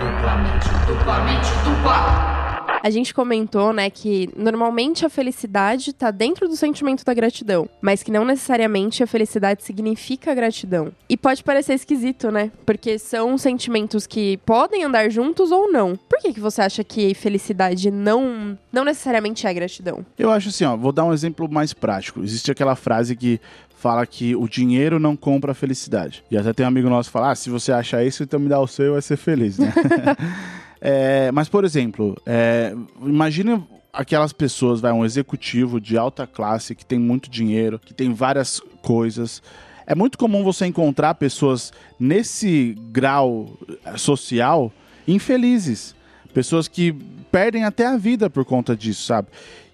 Duplamente, 0.00 0.68
duplamente, 0.84 1.48
dupla. 1.62 2.49
A 2.82 2.90
gente 2.90 3.12
comentou, 3.12 3.72
né, 3.72 3.90
que 3.90 4.28
normalmente 4.36 5.04
a 5.04 5.10
felicidade 5.10 5.92
tá 5.92 6.10
dentro 6.10 6.48
do 6.48 6.56
sentimento 6.56 7.04
da 7.04 7.12
gratidão, 7.12 7.68
mas 7.80 8.02
que 8.02 8.10
não 8.10 8.24
necessariamente 8.24 9.02
a 9.02 9.06
felicidade 9.06 9.62
significa 9.62 10.34
gratidão. 10.34 10.92
E 11.08 11.16
pode 11.16 11.44
parecer 11.44 11.74
esquisito, 11.74 12.30
né? 12.30 12.50
Porque 12.64 12.98
são 12.98 13.36
sentimentos 13.36 14.06
que 14.06 14.38
podem 14.38 14.84
andar 14.84 15.10
juntos 15.10 15.50
ou 15.50 15.70
não. 15.70 15.96
Por 16.08 16.18
que, 16.20 16.32
que 16.32 16.40
você 16.40 16.62
acha 16.62 16.82
que 16.82 17.14
felicidade 17.14 17.90
não, 17.90 18.58
não 18.72 18.84
necessariamente 18.84 19.46
é 19.46 19.52
gratidão? 19.52 20.04
Eu 20.18 20.30
acho 20.30 20.48
assim, 20.48 20.64
ó, 20.64 20.76
vou 20.76 20.92
dar 20.92 21.04
um 21.04 21.12
exemplo 21.12 21.50
mais 21.50 21.72
prático. 21.72 22.22
Existe 22.22 22.50
aquela 22.50 22.76
frase 22.76 23.14
que 23.14 23.40
fala 23.80 24.06
que 24.06 24.36
o 24.36 24.46
dinheiro 24.46 25.00
não 25.00 25.16
compra 25.16 25.52
a 25.52 25.54
felicidade. 25.54 26.22
E 26.30 26.36
até 26.36 26.52
tem 26.52 26.64
um 26.64 26.68
amigo 26.68 26.88
nosso 26.88 27.08
que 27.08 27.12
fala: 27.12 27.32
ah, 27.32 27.34
se 27.34 27.48
você 27.48 27.72
achar 27.72 28.04
isso, 28.04 28.22
então 28.22 28.38
me 28.38 28.48
dá 28.48 28.60
o 28.60 28.66
seu 28.66 28.86
e 28.86 28.90
vai 28.90 29.02
ser 29.02 29.16
feliz, 29.16 29.58
né? 29.58 29.72
É, 30.80 31.30
mas, 31.32 31.48
por 31.48 31.64
exemplo, 31.64 32.16
é, 32.24 32.74
imagina 33.02 33.62
aquelas 33.92 34.32
pessoas, 34.32 34.80
vai, 34.80 34.92
um 34.92 35.04
executivo 35.04 35.80
de 35.80 35.98
alta 35.98 36.26
classe 36.26 36.74
que 36.74 36.86
tem 36.86 36.98
muito 36.98 37.28
dinheiro, 37.28 37.78
que 37.78 37.92
tem 37.92 38.12
várias 38.12 38.60
coisas. 38.82 39.42
É 39.86 39.94
muito 39.94 40.16
comum 40.16 40.44
você 40.44 40.66
encontrar 40.66 41.14
pessoas 41.14 41.72
nesse 41.98 42.76
grau 42.90 43.58
social 43.96 44.72
infelizes. 45.06 45.94
Pessoas 46.32 46.68
que 46.68 46.92
perdem 47.30 47.64
até 47.64 47.86
a 47.86 47.96
vida 47.96 48.30
por 48.30 48.44
conta 48.44 48.76
disso, 48.76 49.04
sabe? 49.04 49.28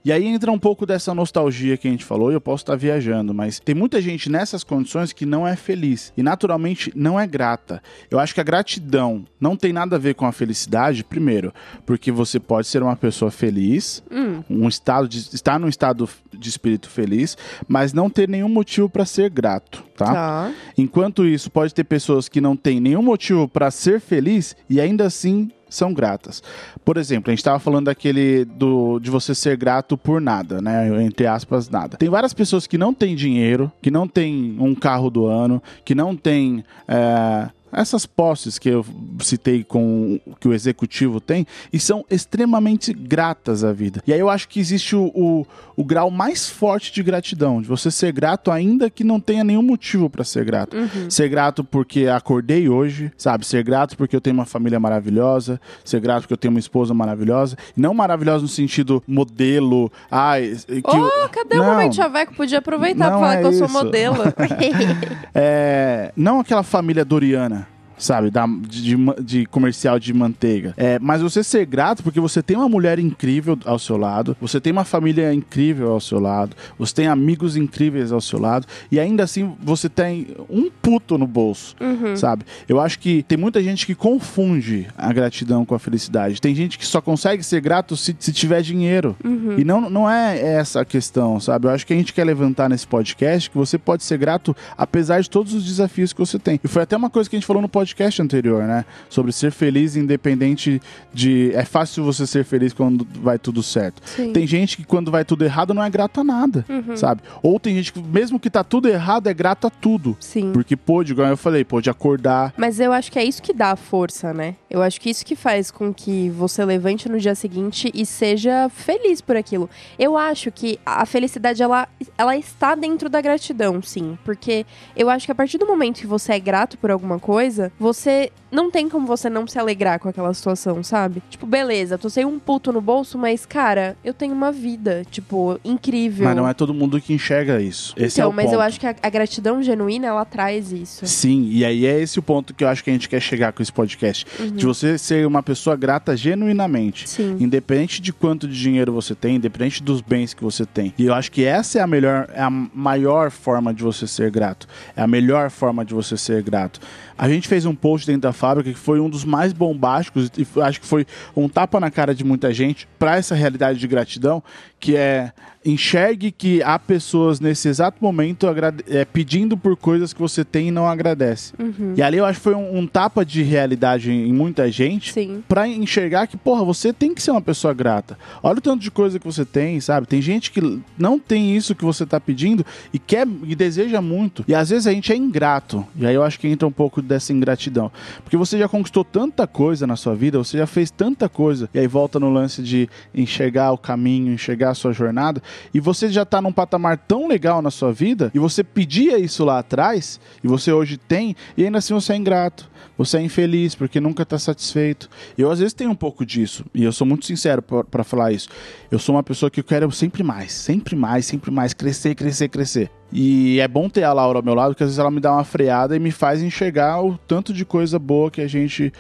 E 0.07 0.13
aí 0.13 0.25
entra 0.25 0.53
um 0.53 0.59
pouco 0.59 0.87
dessa 0.87 1.13
nostalgia 1.13 1.77
que 1.77 1.89
a 1.89 1.91
gente 1.91 2.05
falou, 2.05 2.31
e 2.31 2.35
eu 2.35 2.41
posso 2.41 2.63
estar 2.63 2.77
viajando, 2.77 3.35
mas 3.35 3.59
tem 3.59 3.75
muita 3.75 4.01
gente 4.01 4.31
nessas 4.31 4.63
condições 4.63 5.13
que 5.13 5.27
não 5.27 5.45
é 5.45 5.57
feliz 5.57 6.13
e 6.17 6.23
naturalmente 6.23 6.93
não 6.95 7.19
é 7.19 7.27
grata. 7.27 7.83
Eu 8.09 8.21
acho 8.21 8.33
que 8.33 8.41
a 8.41 8.45
gratidão 8.45 9.25
não 9.41 9.57
tem 9.57 9.73
nada 9.73 9.97
a 9.97 9.99
ver 9.99 10.15
com 10.15 10.25
a 10.25 10.31
felicidade, 10.31 11.03
primeiro, 11.03 11.53
porque 11.85 12.13
você 12.13 12.39
pode 12.39 12.69
ser 12.69 12.85
uma 12.85 12.95
pessoa 12.95 13.33
feliz, 13.33 14.01
um 14.49 14.69
estado 14.69 15.09
de, 15.09 15.19
estar 15.19 15.59
num 15.59 15.67
estado 15.67 16.09
de 16.33 16.49
espírito 16.49 16.89
feliz, 16.89 17.37
mas 17.67 17.93
não 17.93 18.09
ter 18.09 18.29
nenhum 18.29 18.49
motivo 18.49 18.89
para 18.89 19.05
ser 19.05 19.29
grato, 19.29 19.83
tá? 19.97 20.13
Tá. 20.13 20.53
Enquanto 20.79 21.27
isso, 21.27 21.51
pode 21.51 21.75
ter 21.75 21.83
pessoas 21.83 22.29
que 22.29 22.41
não 22.41 22.55
têm 22.55 22.79
nenhum 22.79 23.03
motivo 23.03 23.49
para 23.49 23.73
ser 23.73 24.01
feliz 24.01 24.55
e 24.71 24.81
ainda 24.81 25.05
assim 25.05 25.51
são 25.77 25.93
gratas. 25.93 26.43
Por 26.85 26.97
exemplo, 26.97 27.31
a 27.31 27.33
gente 27.33 27.41
estava 27.41 27.59
falando 27.59 27.87
daquele 27.87 28.45
do 28.45 28.99
de 28.99 29.11
você 29.11 29.35
ser 29.35 29.57
grato 29.57 29.97
por 29.97 30.21
nada, 30.21 30.61
né? 30.61 31.03
Entre 31.03 31.27
aspas, 31.27 31.69
nada. 31.69 31.97
Tem 31.97 32.09
várias 32.09 32.35
pessoas 32.35 32.67
que 32.67 32.79
não 32.79 32.93
têm 32.93 33.15
dinheiro, 33.15 33.71
que 33.83 33.91
não 33.91 34.09
têm 34.09 34.57
um 34.59 34.75
carro 34.75 35.11
do 35.11 35.27
ano, 35.27 35.63
que 35.85 35.95
não 35.95 36.17
têm 36.17 36.65
é, 36.89 37.49
essas 37.77 38.07
posses 38.07 38.59
que 38.59 38.69
eu 38.71 38.85
citei 39.21 39.63
com 39.63 40.19
que 40.41 40.49
o 40.49 40.55
executivo 40.55 41.21
tem 41.21 41.47
e 41.73 41.79
são 41.79 42.05
extremamente 42.11 42.93
gratas 42.93 43.63
à 43.63 43.73
vida. 43.73 44.03
E 44.07 44.13
aí 44.13 44.19
eu 44.19 44.31
acho 44.31 44.49
que 44.49 44.59
existe 44.59 44.97
o, 44.97 45.13
o, 45.15 45.47
o 45.77 45.85
grau 45.85 46.11
mais 46.11 46.49
forte 46.49 46.93
de 46.93 47.03
gratidão, 47.03 47.61
de 47.61 47.69
você 47.69 47.91
ser 47.91 48.13
grato 48.13 48.51
ainda 48.51 48.89
que 48.89 49.05
não 49.05 49.21
tenha 49.21 49.45
nenhum 49.45 49.63
motivo 49.63 50.09
para 50.09 50.25
ser 50.25 50.45
grato. 50.45 50.77
Ser 51.09 51.29
grato 51.29 51.63
porque 51.63 52.07
acordei 52.07 52.69
hoje, 52.69 53.13
sabe? 53.17 53.47
Ser 53.47 53.63
grato 53.63 53.97
porque 53.97 54.17
eu 54.17 54.21
tenho 54.21 54.35
uma 54.35 54.47
família 54.47 54.81
maravilhosa, 54.81 55.61
ser 55.85 56.01
grato 56.01 56.23
porque 56.23 56.33
eu 56.33 56.39
tenho 56.39 56.53
uma 56.53 56.61
esposa 56.61 56.95
maravilhosa, 56.95 57.57
não 57.77 57.93
maravilhosa 57.93 58.43
no 58.43 58.49
sentido 58.49 59.03
modelo, 59.07 59.93
ai, 60.11 60.57
que 60.67 60.83
Oh, 60.87 61.29
cadê 61.29 61.57
o 61.57 61.59
Não. 61.63 61.73
momento 61.73 61.95
chaveco? 61.95 62.35
Podia 62.35 62.59
aproveitar 62.59 63.09
pra 63.09 63.19
falar 63.19 63.35
é 63.35 63.41
que 63.41 63.47
eu 63.47 63.53
sou 63.53 63.67
isso. 63.67 63.75
modelo. 63.85 64.17
É, 65.35 66.13
não 66.17 66.41
aquela 66.41 66.63
família 66.63 67.05
doriana. 67.05 67.66
Sabe, 67.99 68.31
da, 68.31 68.47
de, 68.47 68.95
de- 69.23 69.47
comercial 69.47 69.99
de 69.99 70.13
manteiga. 70.13 70.75
É, 70.77 70.99
mas 70.99 71.23
você 71.23 71.43
ser 71.43 71.65
grato 71.65 72.03
porque 72.03 72.21
você 72.21 72.43
tem 72.43 72.57
uma 72.57 72.69
mulher 72.69 72.99
incrível 72.99 73.59
ao 73.65 73.79
seu 73.79 73.97
lado, 73.97 74.37
você 74.41 74.61
tem 74.61 74.71
uma 74.73 74.85
família 74.85 75.33
incrível 75.33 75.93
ao 75.93 76.01
seu 76.01 76.21
lado, 76.21 76.55
você 76.79 76.95
tem 76.95 77.07
amigos 77.07 77.57
incríveis 77.57 78.13
ao 78.13 78.21
seu 78.21 78.39
lado, 78.39 78.67
e 78.93 79.01
ainda 79.01 79.23
assim 79.25 79.55
você 79.63 79.89
tem 79.89 80.27
um 80.51 80.71
puto 80.71 81.17
no 81.17 81.27
bolso, 81.27 81.75
sabe? 82.17 82.45
Eu 82.69 82.81
acho 82.81 82.99
que 82.99 83.23
tem 83.23 83.39
muita 83.39 83.63
gente 83.63 83.87
que 83.87 83.95
confunde 83.95 84.87
a 84.99 85.13
gratidão 85.13 85.65
com 85.65 85.75
a 85.75 85.79
felicidade. 85.79 86.41
Tem 86.41 86.55
gente 86.55 86.79
que 86.79 86.85
só 86.87 87.01
consegue 87.01 87.43
ser 87.43 87.61
grato 87.61 87.97
se, 87.97 88.15
se 88.19 88.33
tiver 88.33 88.61
dinheiro. 88.61 89.17
E 89.57 89.65
não, 89.65 89.89
não 89.89 90.11
é 90.11 90.39
essa 90.39 90.83
a 90.83 90.85
questão, 90.85 91.41
sabe? 91.41 91.67
Eu 91.67 91.71
acho 91.71 91.87
que 91.87 91.93
a 91.95 91.97
gente 91.97 92.13
quer 92.13 92.25
levantar 92.25 92.69
nesse 92.69 92.87
podcast 92.87 93.49
que 93.49 93.57
você 93.57 93.79
pode 93.79 94.05
ser 94.05 94.19
grato 94.19 94.55
apesar 94.77 95.21
de 95.21 95.31
todos 95.31 95.55
os 95.55 95.65
desafios 95.65 96.13
que 96.13 96.19
você 96.19 96.39
tem. 96.39 96.61
E 96.63 96.69
foi 96.69 96.83
até 96.83 96.97
uma 96.97 97.09
coisa 97.09 97.31
que 97.31 97.37
a 97.37 97.39
gente 97.39 97.47
falou 97.47 97.63
no 97.63 97.69
podcast 97.69 97.86
anterior, 98.23 98.65
né? 98.65 98.85
Sobre 99.09 99.33
ser 99.33 99.51
feliz 99.51 99.97
independente 99.97 100.81
de. 101.13 101.53
É 101.55 101.65
fácil 101.65 102.05
você 102.05 102.27
ser 102.27 102.45
feliz 102.45 102.73
quando 102.73 103.07
vai 103.23 103.39
tudo 103.39 103.63
certo. 103.63 104.03
Sim. 104.05 104.33
Tem 104.33 104.47
gente 104.47 104.77
que 104.77 104.85
quando 104.85 105.11
vai 105.11 105.25
tudo 105.25 105.45
errado 105.45 105.75
não 105.75 105.83
é 105.83 105.91
grato 105.91 106.21
a 106.21 106.25
nada, 106.25 106.65
sabe? 106.95 107.23
Ou 107.43 107.59
tem 107.61 107.75
gente 107.77 107.93
que, 107.93 108.01
mesmo 108.01 108.39
que 108.39 108.51
tá 108.51 108.65
tudo 108.65 108.89
errado, 108.89 109.29
é 109.29 109.35
grato 109.35 109.67
a 109.67 109.71
tudo. 109.71 110.17
Sim. 110.21 110.53
Porque 110.53 110.77
pôde, 110.77 111.13
igual 111.13 111.29
eu 111.29 111.37
falei, 111.37 111.65
pôde 111.65 111.91
acordar. 111.91 112.53
Mas 112.57 112.81
eu 112.81 112.93
acho 112.93 113.11
que 113.11 113.19
é 113.19 113.25
isso 113.25 113.43
que 113.43 113.53
dá 113.53 113.73
a 113.73 113.77
força, 113.77 114.33
né? 114.33 114.57
Eu 114.71 114.83
acho 114.83 115.01
que 115.01 115.11
isso 115.11 115.25
que 115.25 115.37
faz 115.37 115.71
com 115.71 115.93
que 115.93 116.31
você 116.31 116.65
levante 116.65 117.09
no 117.09 117.19
dia 117.19 117.35
seguinte 117.35 117.91
e 117.95 118.05
seja 118.05 118.69
feliz 118.69 119.21
por 119.21 119.37
aquilo. 119.37 119.69
Eu 119.99 120.17
acho 120.17 120.51
que 120.51 120.79
a 120.85 121.05
felicidade, 121.07 121.63
ela, 121.63 121.89
ela 122.17 122.37
está 122.37 122.75
dentro 122.75 123.09
da 123.09 123.21
gratidão, 123.21 123.81
sim. 123.83 124.19
Porque 124.25 124.67
eu 124.95 125.09
acho 125.11 125.27
que 125.27 125.33
a 125.33 125.35
partir 125.35 125.59
do 125.59 125.67
momento 125.67 126.01
que 126.01 126.07
você 126.07 126.33
é 126.33 126.39
grato 126.39 126.79
por 126.79 126.91
alguma 126.91 127.19
coisa, 127.19 127.73
você 127.79 128.31
não 128.51 128.71
tem 128.71 128.89
como 128.89 129.07
você 129.07 129.29
não 129.29 129.47
se 129.47 129.59
alegrar 129.59 129.99
com 129.99 130.09
aquela 130.09 130.33
situação, 130.33 130.83
sabe? 130.83 131.23
Tipo, 131.29 131.47
beleza, 131.47 131.99
tô 131.99 132.09
sem 132.09 132.25
um 132.25 132.39
puto 132.39 132.73
no 132.73 132.81
bolso, 132.81 133.19
mas, 133.19 133.45
cara, 133.45 133.97
eu 134.05 134.15
tenho 134.15 134.33
uma 134.33 134.51
vida, 134.51 135.05
tipo, 135.11 135.61
incrível. 135.65 136.27
Mas 136.27 136.37
não 136.37 136.49
é 136.49 136.55
todo 136.55 136.73
mundo 136.73 137.01
que 137.01 137.13
enxerga 137.13 137.61
isso. 137.61 137.93
Esse 137.97 138.21
então, 138.21 138.31
é 138.31 138.33
o 138.33 138.35
mas 138.35 138.47
ponto. 138.47 138.55
eu 138.55 138.61
acho 138.61 138.81
que 138.81 138.87
a, 138.87 138.95
a 139.03 139.11
gratidão 139.11 139.63
genuína, 139.63 140.07
ela 140.07 140.25
traz 140.25 140.73
isso. 140.73 141.07
Sim, 141.07 141.49
e 141.51 141.65
aí 141.65 141.85
é 141.85 142.01
esse 142.01 142.19
o 142.19 142.23
ponto 142.23 142.55
que 142.55 142.65
eu 142.65 142.69
acho 142.69 142.83
que 142.83 142.91
a 142.91 142.93
gente 142.93 143.09
quer 143.09 143.21
chegar 143.21 143.53
com 143.53 143.63
esse 143.63 143.73
podcast. 143.73 144.27
De 144.55 144.65
você 144.65 144.97
ser 144.97 145.27
uma 145.27 145.43
pessoa 145.43 145.77
grata 145.77 146.17
genuinamente. 146.17 147.09
Sim. 147.09 147.37
Independente 147.41 148.01
de 148.01 148.13
quanto 148.13 148.49
de 148.49 148.59
dinheiro 148.59 148.93
você 148.93 149.15
tem, 149.15 149.37
independente 149.37 149.83
dos 149.83 150.01
bens 150.01 150.33
que 150.33 150.43
você 150.43 150.65
tem. 150.65 150.95
E 150.97 151.07
eu 151.07 151.15
acho 151.15 151.31
que 151.31 151.45
essa 151.45 151.79
é 151.79 151.83
a 151.83 151.87
melhor, 151.87 152.29
é 152.33 152.41
a 152.41 152.51
maior 152.51 153.31
forma 153.31 153.75
de 153.75 153.83
você 153.83 154.07
ser 154.07 154.31
grato. 154.31 154.67
É 154.97 155.03
a 155.03 155.07
melhor 155.07 155.51
forma 155.51 155.85
de 155.85 155.93
você 155.93 156.17
ser 156.17 156.43
grato. 156.43 156.81
A 157.19 157.29
gente 157.29 157.49
fez 157.49 157.65
um 157.65 157.75
post 157.75 158.07
dentro 158.07 158.23
da 158.23 158.33
fábrica 158.33 158.71
que 158.71 158.79
foi 158.79 159.01
um 159.01 159.09
dos 159.09 159.25
mais 159.25 159.53
bombásticos 159.53 160.31
e 160.37 160.47
acho 160.61 160.81
que 160.81 160.87
foi 160.87 161.07
um 161.35 161.49
tapa 161.49 161.81
na 161.81 161.91
cara 161.91 162.15
de 162.15 162.23
muita 162.25 162.53
gente 162.53 162.87
para 162.99 163.17
essa 163.17 163.35
realidade 163.35 163.79
de 163.79 163.87
gratidão, 163.87 164.43
que 164.79 164.97
é 164.97 165.33
enxergue 165.67 166.31
que 166.31 166.63
há 166.63 166.79
pessoas 166.79 167.41
nesse 167.41 167.69
exato 167.69 167.99
momento 168.01 168.47
é, 168.89 169.05
pedindo 169.05 169.57
por 169.57 169.77
coisas 169.77 170.13
que 170.13 170.21
você 170.21 170.45
tem 170.45 170.69
e 170.69 170.71
não 170.71 170.87
agradece. 170.87 171.53
E 171.97 172.03
ali 172.03 172.19
eu 172.19 172.25
acho 172.25 172.39
que 172.39 172.45
foi 172.45 172.55
um, 172.55 172.79
um 172.79 172.87
tapa 172.87 173.25
de 173.25 173.43
realidade 173.43 174.13
em 174.13 174.33
muita 174.33 174.71
gente 174.71 175.13
Sim. 175.13 175.43
pra 175.49 175.67
enxergar 175.67 176.27
que, 176.29 176.37
porra, 176.37 176.65
você 176.65 176.93
tem 176.93 177.13
que 177.13 177.23
ser 177.23 177.33
uma 177.33 177.43
pessoa 177.43 177.75
grata. 177.75 178.17
Olha 178.43 178.59
o 178.59 178.61
tanto 178.61 178.83
de 178.83 178.91
coisa 178.91 179.19
que 179.19 179.27
você 179.27 179.45
tem, 179.45 179.81
sabe? 179.81 180.07
Tem 180.07 180.23
gente 180.23 180.51
que 180.51 180.81
não 180.97 181.19
tem 181.19 181.57
isso 181.57 181.75
que 181.75 181.85
você 181.85 182.07
tá 182.07 182.21
pedindo 182.21 182.65
e 182.93 182.99
quer 182.99 183.27
e 183.45 183.55
deseja 183.55 184.01
muito. 184.01 184.45
E 184.47 184.55
às 184.55 184.71
vezes 184.71 184.87
a 184.87 184.93
gente 184.93 185.13
é 185.13 185.17
ingrato. 185.17 185.85
E 185.97 186.07
aí 186.07 186.15
eu 186.15 186.23
acho 186.23 186.39
que 186.39 186.47
entra 186.47 186.67
um 186.69 186.73
pouco 186.73 187.03
dessa 187.03 187.33
ingratidão. 187.33 187.91
Porque 188.23 188.37
você 188.37 188.59
já 188.59 188.69
conquistou 188.69 189.05
tanta 189.05 189.47
coisa 189.47 189.87
na 189.87 189.97
sua 189.97 190.15
vida, 190.15 190.39
você 190.39 190.59
já 190.59 190.67
fez 190.67 190.91
tanta 190.91 191.29
coisa. 191.29 191.69
E 191.75 191.79
aí 191.79 191.87
volta 191.87 192.21
no 192.21 192.31
lance 192.31 192.63
de 192.63 192.89
enxergar 193.15 193.73
o 193.73 193.79
caminho, 193.79 194.33
enxergar 194.33 194.71
a 194.71 194.75
sua 194.75 194.93
jornada. 194.93 195.43
E 195.73 195.81
você 195.81 196.09
já 196.09 196.25
tá 196.25 196.41
num 196.41 196.53
patamar 196.53 196.99
tão 196.99 197.29
legal 197.29 197.61
na 197.61 197.71
sua 197.71 197.93
vida, 197.93 198.31
e 198.35 198.39
você 198.39 198.63
pedia 198.65 199.19
isso 199.19 199.45
lá 199.45 199.59
atrás, 199.59 200.21
e 200.43 200.49
você 200.49 200.73
hoje 200.73 200.97
tem, 200.97 201.37
e 201.57 201.65
ainda 201.65 201.79
assim 201.79 201.95
você 201.95 202.13
é 202.13 202.17
ingrato. 202.17 202.69
Você 202.99 203.19
é 203.19 203.21
infeliz 203.21 203.75
porque 203.75 204.01
nunca 204.01 204.25
tá 204.25 204.39
satisfeito. 204.39 205.11
Eu 205.37 205.51
às 205.51 205.59
vezes 205.59 205.75
tenho 205.75 205.91
um 205.91 205.95
pouco 205.95 206.25
disso, 206.25 206.65
e 206.75 206.83
eu 206.83 206.93
sou 206.93 207.07
muito 207.07 207.27
sincero 207.27 207.63
pra 207.63 208.03
falar 208.03 208.33
isso. 208.33 208.49
Eu 208.91 208.99
sou 208.99 209.15
uma 209.15 209.23
pessoa 209.23 209.51
que 209.51 209.61
eu 209.61 209.65
quero 209.65 209.91
sempre 209.93 210.23
mais, 210.23 210.53
sempre 210.53 210.97
mais, 210.97 211.27
sempre 211.27 211.51
mais, 211.51 211.75
crescer, 211.75 212.15
crescer, 212.15 212.49
crescer. 212.49 212.91
E 213.13 213.61
é 213.61 213.69
bom 213.69 213.89
ter 213.89 214.03
a 214.03 214.13
Laura 214.13 214.39
ao 214.39 214.43
meu 214.43 214.55
lado, 214.55 214.71
porque 214.71 214.83
às 214.83 214.89
vezes 214.89 214.99
ela 214.99 215.11
me 215.11 215.21
dá 215.21 215.33
uma 215.33 215.45
freada 215.45 215.95
e 215.95 215.99
me 215.99 216.11
faz 216.11 216.43
enxergar 216.43 217.03
o 217.03 217.17
tanto 217.19 217.53
de 217.53 217.65
coisa 217.65 217.99
boa 217.99 218.31
que 218.31 218.41
a 218.41 218.49
gente 218.49 218.93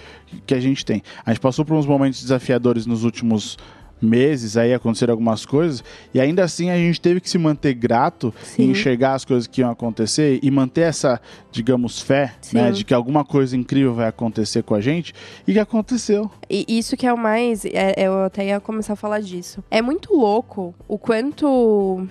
que 0.45 0.55
a 0.55 0.61
gente 0.61 0.85
tem. 0.85 1.03
A 1.25 1.31
gente 1.31 1.40
passou 1.40 1.64
por 1.64 1.75
uns 1.75 1.87
momentos 1.87 2.21
desafiadores 2.21 2.87
nos 2.87 3.03
últimos 3.03 3.57
meses, 4.01 4.57
aí 4.57 4.75
aconteceram 4.75 5.13
algumas 5.13 5.47
coisas, 5.47 5.83
e 6.13 6.21
ainda 6.21 6.45
assim 6.45 6.71
a 6.71 6.77
gente 6.77 7.01
teve 7.01 7.21
que 7.21 7.29
se 7.31 7.39
manter 7.39 7.75
grato 7.75 8.33
Sim. 8.43 8.63
e 8.63 8.71
enxergar 8.71 9.15
as 9.15 9.25
coisas 9.25 9.47
que 9.47 9.61
iam 9.61 9.71
acontecer 9.71 10.39
e 10.43 10.51
manter 10.51 10.83
essa, 10.83 11.21
digamos, 11.51 12.01
fé, 12.01 12.35
né, 12.53 12.71
de 12.71 12.85
que 12.85 12.93
alguma 12.95 13.25
coisa 13.25 13.57
incrível 13.57 13.95
vai 13.95 14.09
acontecer 14.09 14.63
com 14.63 14.75
a 14.75 14.81
gente, 14.81 15.15
e 15.47 15.53
que 15.53 15.59
aconteceu. 15.59 16.31
E 16.49 16.65
isso 16.69 16.97
que 16.97 17.07
é 17.07 17.13
o 17.13 17.19
mais. 17.19 17.65
é- 17.65 17.95
eu 17.97 18.25
até 18.25 18.47
ia 18.47 18.61
começar 18.61 18.93
a 18.93 18.97
falar 18.97 19.21
disso. 19.21 19.63
É 19.71 19.81
muito 19.83 20.15
louco 20.15 20.75
o 20.87 20.99
quanto. 20.99 22.07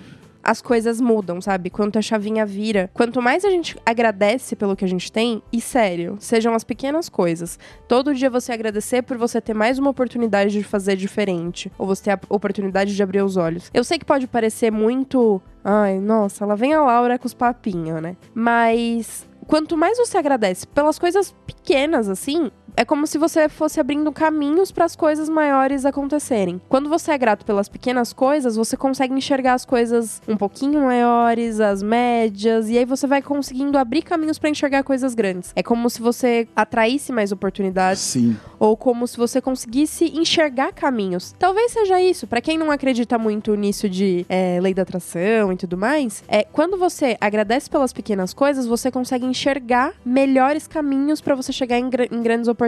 As 0.46 0.62
coisas 0.62 1.00
mudam, 1.00 1.40
sabe? 1.40 1.70
Quanto 1.70 1.98
a 1.98 2.02
chavinha 2.02 2.46
vira. 2.46 2.88
Quanto 2.94 3.20
mais 3.20 3.44
a 3.44 3.50
gente 3.50 3.76
agradece 3.84 4.54
pelo 4.54 4.76
que 4.76 4.84
a 4.84 4.88
gente 4.88 5.10
tem, 5.10 5.42
e 5.52 5.60
sério, 5.60 6.16
sejam 6.20 6.54
as 6.54 6.62
pequenas 6.62 7.08
coisas. 7.08 7.58
Todo 7.88 8.14
dia 8.14 8.30
você 8.30 8.52
agradecer 8.52 9.02
por 9.02 9.16
você 9.16 9.40
ter 9.40 9.54
mais 9.54 9.76
uma 9.76 9.90
oportunidade 9.90 10.52
de 10.52 10.62
fazer 10.62 10.94
diferente. 10.94 11.70
Ou 11.76 11.84
você 11.84 12.04
ter 12.04 12.10
a 12.12 12.20
oportunidade 12.28 12.94
de 12.94 13.02
abrir 13.02 13.22
os 13.22 13.36
olhos. 13.36 13.70
Eu 13.74 13.82
sei 13.82 13.98
que 13.98 14.04
pode 14.04 14.28
parecer 14.28 14.70
muito. 14.70 15.42
Ai, 15.64 15.98
nossa, 15.98 16.46
lá 16.46 16.54
vem 16.54 16.72
a 16.72 16.82
Laura 16.82 17.18
com 17.18 17.26
os 17.26 17.34
papinhos, 17.34 18.00
né? 18.00 18.16
Mas 18.32 19.26
quanto 19.48 19.76
mais 19.76 19.98
você 19.98 20.16
agradece 20.16 20.64
pelas 20.68 20.96
coisas 20.96 21.34
pequenas 21.44 22.08
assim, 22.08 22.52
é 22.76 22.84
como 22.84 23.06
se 23.06 23.16
você 23.18 23.48
fosse 23.48 23.80
abrindo 23.80 24.12
caminhos 24.12 24.70
para 24.70 24.84
as 24.84 24.94
coisas 24.94 25.28
maiores 25.28 25.84
acontecerem. 25.86 26.60
Quando 26.68 26.88
você 26.88 27.10
é 27.12 27.18
grato 27.18 27.44
pelas 27.44 27.68
pequenas 27.68 28.12
coisas, 28.12 28.56
você 28.56 28.76
consegue 28.76 29.14
enxergar 29.14 29.54
as 29.54 29.64
coisas 29.64 30.20
um 30.28 30.36
pouquinho 30.36 30.82
maiores, 30.82 31.58
as 31.58 31.82
médias, 31.82 32.68
e 32.68 32.76
aí 32.76 32.84
você 32.84 33.06
vai 33.06 33.22
conseguindo 33.22 33.78
abrir 33.78 34.02
caminhos 34.02 34.38
para 34.38 34.50
enxergar 34.50 34.82
coisas 34.82 35.14
grandes. 35.14 35.52
É 35.56 35.62
como 35.62 35.88
se 35.88 36.02
você 36.02 36.46
atraísse 36.54 37.12
mais 37.12 37.32
oportunidades 37.32 38.02
Sim. 38.02 38.36
ou 38.58 38.76
como 38.76 39.06
se 39.06 39.16
você 39.16 39.40
conseguisse 39.40 40.04
enxergar 40.14 40.72
caminhos. 40.72 41.34
Talvez 41.38 41.72
seja 41.72 42.00
isso. 42.00 42.26
Pra 42.26 42.40
quem 42.42 42.58
não 42.58 42.70
acredita 42.70 43.16
muito 43.18 43.54
nisso 43.54 43.88
de 43.88 44.26
é, 44.28 44.58
lei 44.60 44.74
da 44.74 44.82
atração 44.82 45.52
e 45.52 45.56
tudo 45.56 45.76
mais, 45.78 46.22
é 46.28 46.44
quando 46.44 46.76
você 46.76 47.16
agradece 47.20 47.70
pelas 47.70 47.92
pequenas 47.92 48.34
coisas, 48.34 48.66
você 48.66 48.90
consegue 48.90 49.24
enxergar 49.24 49.92
melhores 50.04 50.66
caminhos 50.66 51.20
pra 51.22 51.34
você 51.34 51.52
chegar 51.52 51.78
em, 51.78 51.88
gra- 51.88 52.04
em 52.10 52.22
grandes 52.22 52.48
oportunidades. 52.48 52.65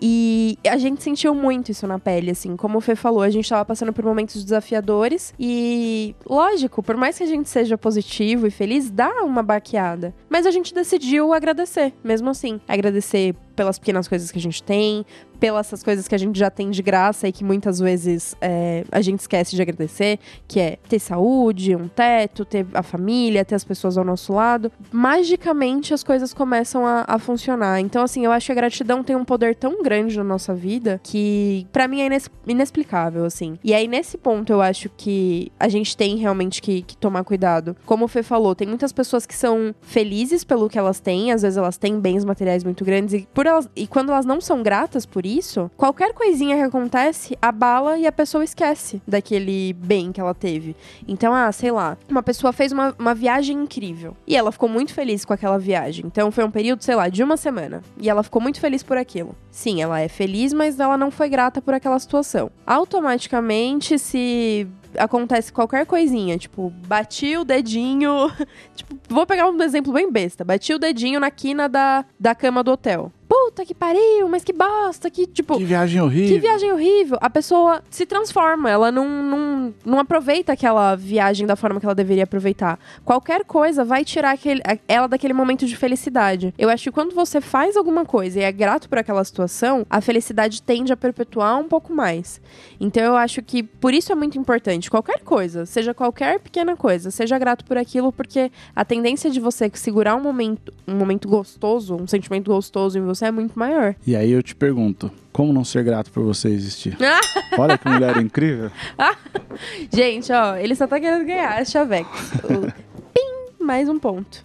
E 0.00 0.58
a 0.66 0.76
gente 0.76 1.02
sentiu 1.02 1.34
muito 1.34 1.70
isso 1.70 1.86
na 1.86 1.98
pele, 1.98 2.30
assim. 2.30 2.56
Como 2.56 2.78
o 2.78 2.80
Fê 2.80 2.94
falou, 2.94 3.22
a 3.22 3.30
gente 3.30 3.48
tava 3.48 3.64
passando 3.64 3.92
por 3.92 4.04
momentos 4.04 4.42
desafiadores 4.42 5.34
e, 5.38 6.14
lógico, 6.28 6.82
por 6.82 6.96
mais 6.96 7.18
que 7.18 7.24
a 7.24 7.26
gente 7.26 7.48
seja 7.48 7.76
positivo 7.76 8.46
e 8.46 8.50
feliz, 8.50 8.90
dá 8.90 9.22
uma 9.22 9.42
baqueada. 9.42 10.14
Mas 10.28 10.46
a 10.46 10.50
gente 10.50 10.74
decidiu 10.74 11.32
agradecer, 11.32 11.92
mesmo 12.02 12.30
assim. 12.30 12.60
Agradecer 12.66 13.34
pelas 13.58 13.76
pequenas 13.76 14.06
coisas 14.06 14.30
que 14.30 14.38
a 14.38 14.40
gente 14.40 14.62
tem, 14.62 15.04
pelas 15.40 15.82
coisas 15.82 16.06
que 16.06 16.14
a 16.14 16.18
gente 16.18 16.38
já 16.38 16.48
tem 16.48 16.70
de 16.70 16.80
graça 16.80 17.26
e 17.26 17.32
que 17.32 17.42
muitas 17.42 17.80
vezes 17.80 18.36
é, 18.40 18.84
a 18.90 19.00
gente 19.00 19.18
esquece 19.18 19.56
de 19.56 19.60
agradecer, 19.62 20.20
que 20.46 20.60
é 20.60 20.78
ter 20.88 21.00
saúde, 21.00 21.74
um 21.74 21.88
teto, 21.88 22.44
ter 22.44 22.64
a 22.72 22.84
família, 22.84 23.44
ter 23.44 23.56
as 23.56 23.64
pessoas 23.64 23.98
ao 23.98 24.04
nosso 24.04 24.32
lado. 24.32 24.70
Magicamente 24.92 25.92
as 25.92 26.04
coisas 26.04 26.32
começam 26.32 26.86
a, 26.86 27.04
a 27.06 27.18
funcionar. 27.18 27.80
Então, 27.80 28.04
assim, 28.04 28.24
eu 28.24 28.30
acho 28.30 28.46
que 28.46 28.52
a 28.52 28.54
gratidão 28.54 29.02
tem 29.02 29.16
um 29.16 29.24
poder 29.24 29.56
tão 29.56 29.82
grande 29.82 30.16
na 30.16 30.24
nossa 30.24 30.54
vida 30.54 31.00
que, 31.02 31.66
pra 31.72 31.88
mim, 31.88 32.00
é 32.00 32.06
ines- 32.06 32.30
inexplicável, 32.46 33.24
assim. 33.24 33.58
E 33.64 33.74
aí, 33.74 33.88
nesse 33.88 34.16
ponto, 34.16 34.52
eu 34.52 34.62
acho 34.62 34.88
que 34.96 35.50
a 35.58 35.68
gente 35.68 35.96
tem 35.96 36.16
realmente 36.16 36.62
que, 36.62 36.82
que 36.82 36.96
tomar 36.96 37.24
cuidado. 37.24 37.76
Como 37.84 38.04
o 38.04 38.08
Fê 38.08 38.22
falou, 38.22 38.54
tem 38.54 38.68
muitas 38.68 38.92
pessoas 38.92 39.26
que 39.26 39.34
são 39.34 39.74
felizes 39.82 40.44
pelo 40.44 40.68
que 40.68 40.78
elas 40.78 41.00
têm, 41.00 41.32
às 41.32 41.42
vezes 41.42 41.56
elas 41.56 41.76
têm 41.76 41.98
bens 41.98 42.24
materiais 42.24 42.62
muito 42.62 42.84
grandes 42.84 43.14
e 43.14 43.28
por 43.34 43.47
elas 43.48 43.68
e 43.74 43.86
quando 43.86 44.12
elas 44.12 44.24
não 44.24 44.40
são 44.40 44.62
gratas 44.62 45.04
por 45.04 45.26
isso, 45.26 45.70
qualquer 45.76 46.12
coisinha 46.12 46.56
que 46.56 46.62
acontece 46.62 47.36
abala 47.40 47.98
e 47.98 48.06
a 48.06 48.12
pessoa 48.12 48.44
esquece 48.44 49.02
daquele 49.06 49.72
bem 49.72 50.12
que 50.12 50.20
ela 50.20 50.34
teve. 50.34 50.76
Então, 51.06 51.34
ah, 51.34 51.50
sei 51.52 51.70
lá, 51.70 51.96
uma 52.08 52.22
pessoa 52.22 52.52
fez 52.52 52.72
uma, 52.72 52.94
uma 52.98 53.14
viagem 53.14 53.56
incrível 53.56 54.16
e 54.26 54.36
ela 54.36 54.52
ficou 54.52 54.68
muito 54.68 54.94
feliz 54.94 55.24
com 55.24 55.32
aquela 55.32 55.58
viagem. 55.58 56.06
Então, 56.06 56.30
foi 56.30 56.44
um 56.44 56.50
período, 56.50 56.82
sei 56.82 56.94
lá, 56.94 57.08
de 57.08 57.22
uma 57.22 57.36
semana 57.36 57.82
e 58.00 58.08
ela 58.08 58.22
ficou 58.22 58.40
muito 58.40 58.60
feliz 58.60 58.82
por 58.82 58.96
aquilo. 58.96 59.34
Sim, 59.50 59.82
ela 59.82 60.00
é 60.00 60.08
feliz, 60.08 60.52
mas 60.52 60.78
ela 60.78 60.96
não 60.96 61.10
foi 61.10 61.28
grata 61.28 61.60
por 61.60 61.74
aquela 61.74 61.98
situação. 61.98 62.50
Automaticamente, 62.66 63.98
se 63.98 64.68
acontece 64.96 65.52
qualquer 65.52 65.84
coisinha, 65.86 66.38
tipo, 66.38 66.70
bati 66.86 67.36
o 67.36 67.44
dedinho. 67.44 68.30
tipo, 68.74 68.98
vou 69.08 69.26
pegar 69.26 69.48
um 69.48 69.62
exemplo 69.62 69.92
bem 69.92 70.10
besta. 70.10 70.44
Bati 70.44 70.72
o 70.72 70.78
dedinho 70.78 71.20
na 71.20 71.30
quina 71.30 71.68
da, 71.68 72.04
da 72.18 72.34
cama 72.34 72.62
do 72.62 72.72
hotel. 72.72 73.12
Puta 73.28 73.66
que 73.66 73.74
pariu, 73.74 74.26
mas 74.28 74.42
que 74.42 74.54
bosta, 74.54 75.10
que 75.10 75.26
tipo. 75.26 75.58
Que 75.58 75.64
viagem 75.64 76.00
horrível. 76.00 76.34
Que 76.34 76.40
viagem 76.40 76.72
horrível. 76.72 77.18
A 77.20 77.28
pessoa 77.28 77.82
se 77.90 78.06
transforma, 78.06 78.70
ela 78.70 78.90
não, 78.90 79.06
não, 79.06 79.74
não 79.84 79.98
aproveita 79.98 80.54
aquela 80.54 80.96
viagem 80.96 81.46
da 81.46 81.54
forma 81.54 81.78
que 81.78 81.84
ela 81.84 81.94
deveria 81.94 82.24
aproveitar. 82.24 82.78
Qualquer 83.04 83.44
coisa 83.44 83.84
vai 83.84 84.02
tirar 84.02 84.30
aquele, 84.30 84.62
ela 84.86 85.06
daquele 85.06 85.34
momento 85.34 85.66
de 85.66 85.76
felicidade. 85.76 86.54
Eu 86.56 86.70
acho 86.70 86.84
que 86.84 86.90
quando 86.90 87.14
você 87.14 87.38
faz 87.38 87.76
alguma 87.76 88.06
coisa 88.06 88.40
e 88.40 88.42
é 88.42 88.50
grato 88.50 88.88
por 88.88 88.96
aquela 88.96 89.22
situação, 89.22 89.84
a 89.90 90.00
felicidade 90.00 90.62
tende 90.62 90.90
a 90.90 90.96
perpetuar 90.96 91.58
um 91.58 91.68
pouco 91.68 91.92
mais. 91.92 92.40
Então 92.80 93.02
eu 93.02 93.16
acho 93.16 93.42
que 93.42 93.62
por 93.62 93.92
isso 93.92 94.10
é 94.10 94.14
muito 94.14 94.38
importante. 94.38 94.90
Qualquer 94.90 95.20
coisa, 95.20 95.66
seja 95.66 95.92
qualquer 95.92 96.40
pequena 96.40 96.76
coisa, 96.76 97.10
seja 97.10 97.38
grato 97.38 97.64
por 97.66 97.76
aquilo, 97.76 98.10
porque 98.10 98.50
a 98.74 98.84
tendência 98.86 99.30
de 99.30 99.38
você 99.38 99.70
segurar 99.74 100.16
um 100.16 100.22
momento, 100.22 100.72
um 100.86 100.94
momento 100.94 101.28
gostoso, 101.28 101.94
um 101.94 102.06
sentimento 102.06 102.50
gostoso 102.50 102.98
em 102.98 103.02
você 103.02 103.17
é 103.24 103.30
muito 103.30 103.58
maior. 103.58 103.94
E 104.06 104.14
aí 104.16 104.30
eu 104.30 104.42
te 104.42 104.54
pergunto, 104.54 105.10
como 105.32 105.52
não 105.52 105.64
ser 105.64 105.84
grato 105.84 106.10
por 106.10 106.22
você 106.24 106.48
existir? 106.48 106.96
Olha 107.58 107.76
que 107.78 107.88
mulher 107.88 108.16
incrível. 108.18 108.70
Gente, 109.92 110.32
ó, 110.32 110.56
ele 110.56 110.74
só 110.74 110.86
tá 110.86 110.98
querendo 111.00 111.24
ganhar 111.26 111.58
as 111.60 111.70
chavecos. 111.70 112.20
O- 112.44 112.72
Pim! 113.12 113.64
Mais 113.64 113.88
um 113.88 113.98
ponto. 113.98 114.42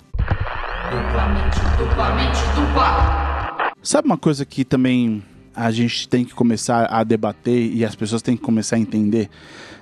Sabe 3.82 4.08
uma 4.08 4.18
coisa 4.18 4.46
que 4.46 4.64
também 4.64 5.22
a 5.56 5.70
gente 5.72 6.08
tem 6.08 6.24
que 6.26 6.34
começar 6.34 6.86
a 6.92 7.04
debater 7.04 7.72
e 7.74 7.84
as 7.86 7.96
pessoas 7.96 8.22
têm 8.22 8.36
que 8.36 8.42
começar 8.42 8.76
a 8.78 8.80
entender? 8.80 9.30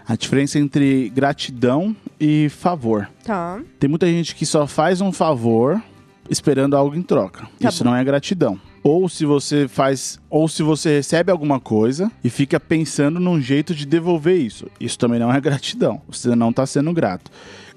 A 0.07 0.15
diferença 0.15 0.59
entre 0.59 1.09
gratidão 1.09 1.95
e 2.19 2.49
favor. 2.49 3.07
Tá. 3.23 3.59
Tem 3.79 3.89
muita 3.89 4.07
gente 4.07 4.35
que 4.35 4.45
só 4.45 4.65
faz 4.67 4.99
um 4.99 5.11
favor 5.11 5.81
esperando 6.29 6.75
algo 6.75 6.95
em 6.95 7.01
troca. 7.03 7.47
Tá 7.59 7.69
Isso 7.69 7.83
bom. 7.83 7.91
não 7.91 7.95
é 7.97 8.03
gratidão. 8.03 8.59
Ou 8.83 9.07
se 9.07 9.25
você 9.25 9.67
faz, 9.67 10.19
ou 10.29 10.47
se 10.47 10.63
você 10.63 10.97
recebe 10.97 11.31
alguma 11.31 11.59
coisa 11.59 12.11
e 12.23 12.29
fica 12.29 12.59
pensando 12.59 13.19
num 13.19 13.39
jeito 13.39 13.75
de 13.75 13.85
devolver 13.85 14.37
isso. 14.37 14.67
Isso 14.79 14.97
também 14.97 15.19
não 15.19 15.31
é 15.31 15.39
gratidão. 15.41 16.01
Você 16.07 16.35
não 16.35 16.49
está 16.49 16.65
sendo 16.65 16.91
grato. 16.91 17.29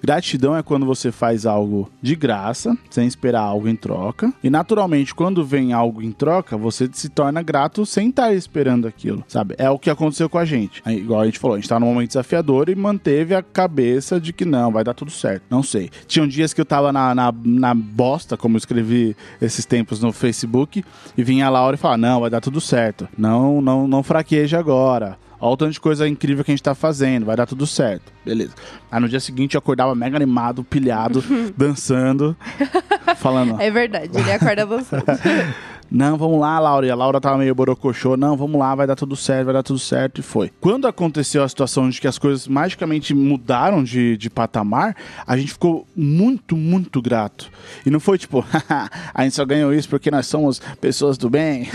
Gratidão 0.04 0.54
é 0.54 0.62
quando 0.62 0.84
você 0.84 1.10
faz 1.10 1.46
algo 1.46 1.90
de 2.02 2.14
graça, 2.14 2.76
sem 2.90 3.06
esperar 3.06 3.40
algo 3.40 3.66
em 3.66 3.74
troca. 3.74 4.30
E 4.42 4.50
naturalmente, 4.50 5.14
quando 5.14 5.42
vem 5.42 5.72
algo 5.72 6.02
em 6.02 6.12
troca, 6.12 6.58
você 6.58 6.90
se 6.92 7.08
torna 7.08 7.40
grato 7.40 7.86
sem 7.86 8.10
estar 8.10 8.34
esperando 8.34 8.86
aquilo, 8.86 9.24
sabe? 9.26 9.54
É 9.56 9.70
o 9.70 9.78
que 9.78 9.88
aconteceu 9.88 10.28
com 10.28 10.36
a 10.36 10.44
gente. 10.44 10.82
Aí, 10.84 10.98
igual 10.98 11.22
a 11.22 11.24
gente 11.24 11.38
falou, 11.38 11.54
a 11.54 11.58
gente 11.58 11.70
tá 11.70 11.80
num 11.80 11.86
momento 11.86 12.08
desafiador 12.08 12.68
e 12.68 12.74
manteve 12.74 13.34
a 13.34 13.42
cabeça 13.42 14.20
de 14.20 14.34
que 14.34 14.44
não, 14.44 14.70
vai 14.70 14.84
dar 14.84 14.92
tudo 14.92 15.10
certo. 15.10 15.44
Não 15.48 15.62
sei. 15.62 15.88
Tinham 16.06 16.28
dias 16.28 16.52
que 16.52 16.60
eu 16.60 16.66
tava 16.66 16.92
na, 16.92 17.14
na, 17.14 17.32
na 17.42 17.74
bosta, 17.74 18.36
como 18.36 18.56
eu 18.56 18.58
escrevi 18.58 19.16
esses 19.40 19.64
tempos 19.64 20.00
no 20.00 20.12
Facebook, 20.12 20.84
e 21.16 21.24
vinha 21.24 21.46
a 21.46 21.48
Laura 21.48 21.76
e 21.76 21.78
falava: 21.78 21.96
Não, 21.96 22.20
vai 22.20 22.28
dar 22.28 22.42
tudo 22.42 22.60
certo. 22.60 23.08
Não, 23.16 23.62
não, 23.62 23.88
não 23.88 24.02
fraqueja 24.02 24.58
agora. 24.58 25.16
Olha 25.40 25.52
o 25.52 25.56
tanto 25.56 25.72
de 25.72 25.80
coisa 25.80 26.08
incrível 26.08 26.44
que 26.44 26.50
a 26.50 26.54
gente 26.54 26.62
tá 26.62 26.74
fazendo, 26.74 27.26
vai 27.26 27.36
dar 27.36 27.46
tudo 27.46 27.66
certo. 27.66 28.12
Beleza. 28.24 28.52
Aí 28.90 29.00
no 29.00 29.08
dia 29.08 29.20
seguinte 29.20 29.54
eu 29.54 29.58
acordava 29.58 29.94
mega 29.94 30.16
animado, 30.16 30.64
pilhado, 30.64 31.22
dançando, 31.56 32.36
falando: 33.16 33.60
É 33.60 33.70
verdade, 33.70 34.10
ele 34.16 34.32
acorda 34.32 34.64
dançando. 34.66 35.04
Não, 35.90 36.16
vamos 36.16 36.40
lá, 36.40 36.58
Laura. 36.58 36.86
E 36.86 36.90
a 36.90 36.94
Laura 36.94 37.20
tava 37.20 37.38
meio 37.38 37.54
borocochô. 37.54 38.16
Não, 38.16 38.36
vamos 38.36 38.58
lá, 38.58 38.74
vai 38.74 38.86
dar 38.86 38.96
tudo 38.96 39.16
certo, 39.16 39.46
vai 39.46 39.54
dar 39.54 39.62
tudo 39.62 39.78
certo. 39.78 40.20
E 40.20 40.22
foi. 40.22 40.50
Quando 40.60 40.86
aconteceu 40.86 41.42
a 41.42 41.48
situação 41.48 41.88
de 41.88 42.00
que 42.00 42.08
as 42.08 42.18
coisas 42.18 42.48
magicamente 42.48 43.14
mudaram 43.14 43.82
de, 43.82 44.16
de 44.16 44.28
patamar, 44.30 44.96
a 45.26 45.36
gente 45.36 45.52
ficou 45.52 45.86
muito, 45.94 46.56
muito 46.56 47.00
grato. 47.00 47.50
E 47.84 47.90
não 47.90 48.00
foi 48.00 48.18
tipo, 48.18 48.44
a 49.14 49.24
gente 49.24 49.34
só 49.34 49.44
ganhou 49.44 49.72
isso 49.72 49.88
porque 49.88 50.10
nós 50.10 50.26
somos 50.26 50.60
pessoas 50.80 51.18
do 51.18 51.30
bem. 51.30 51.68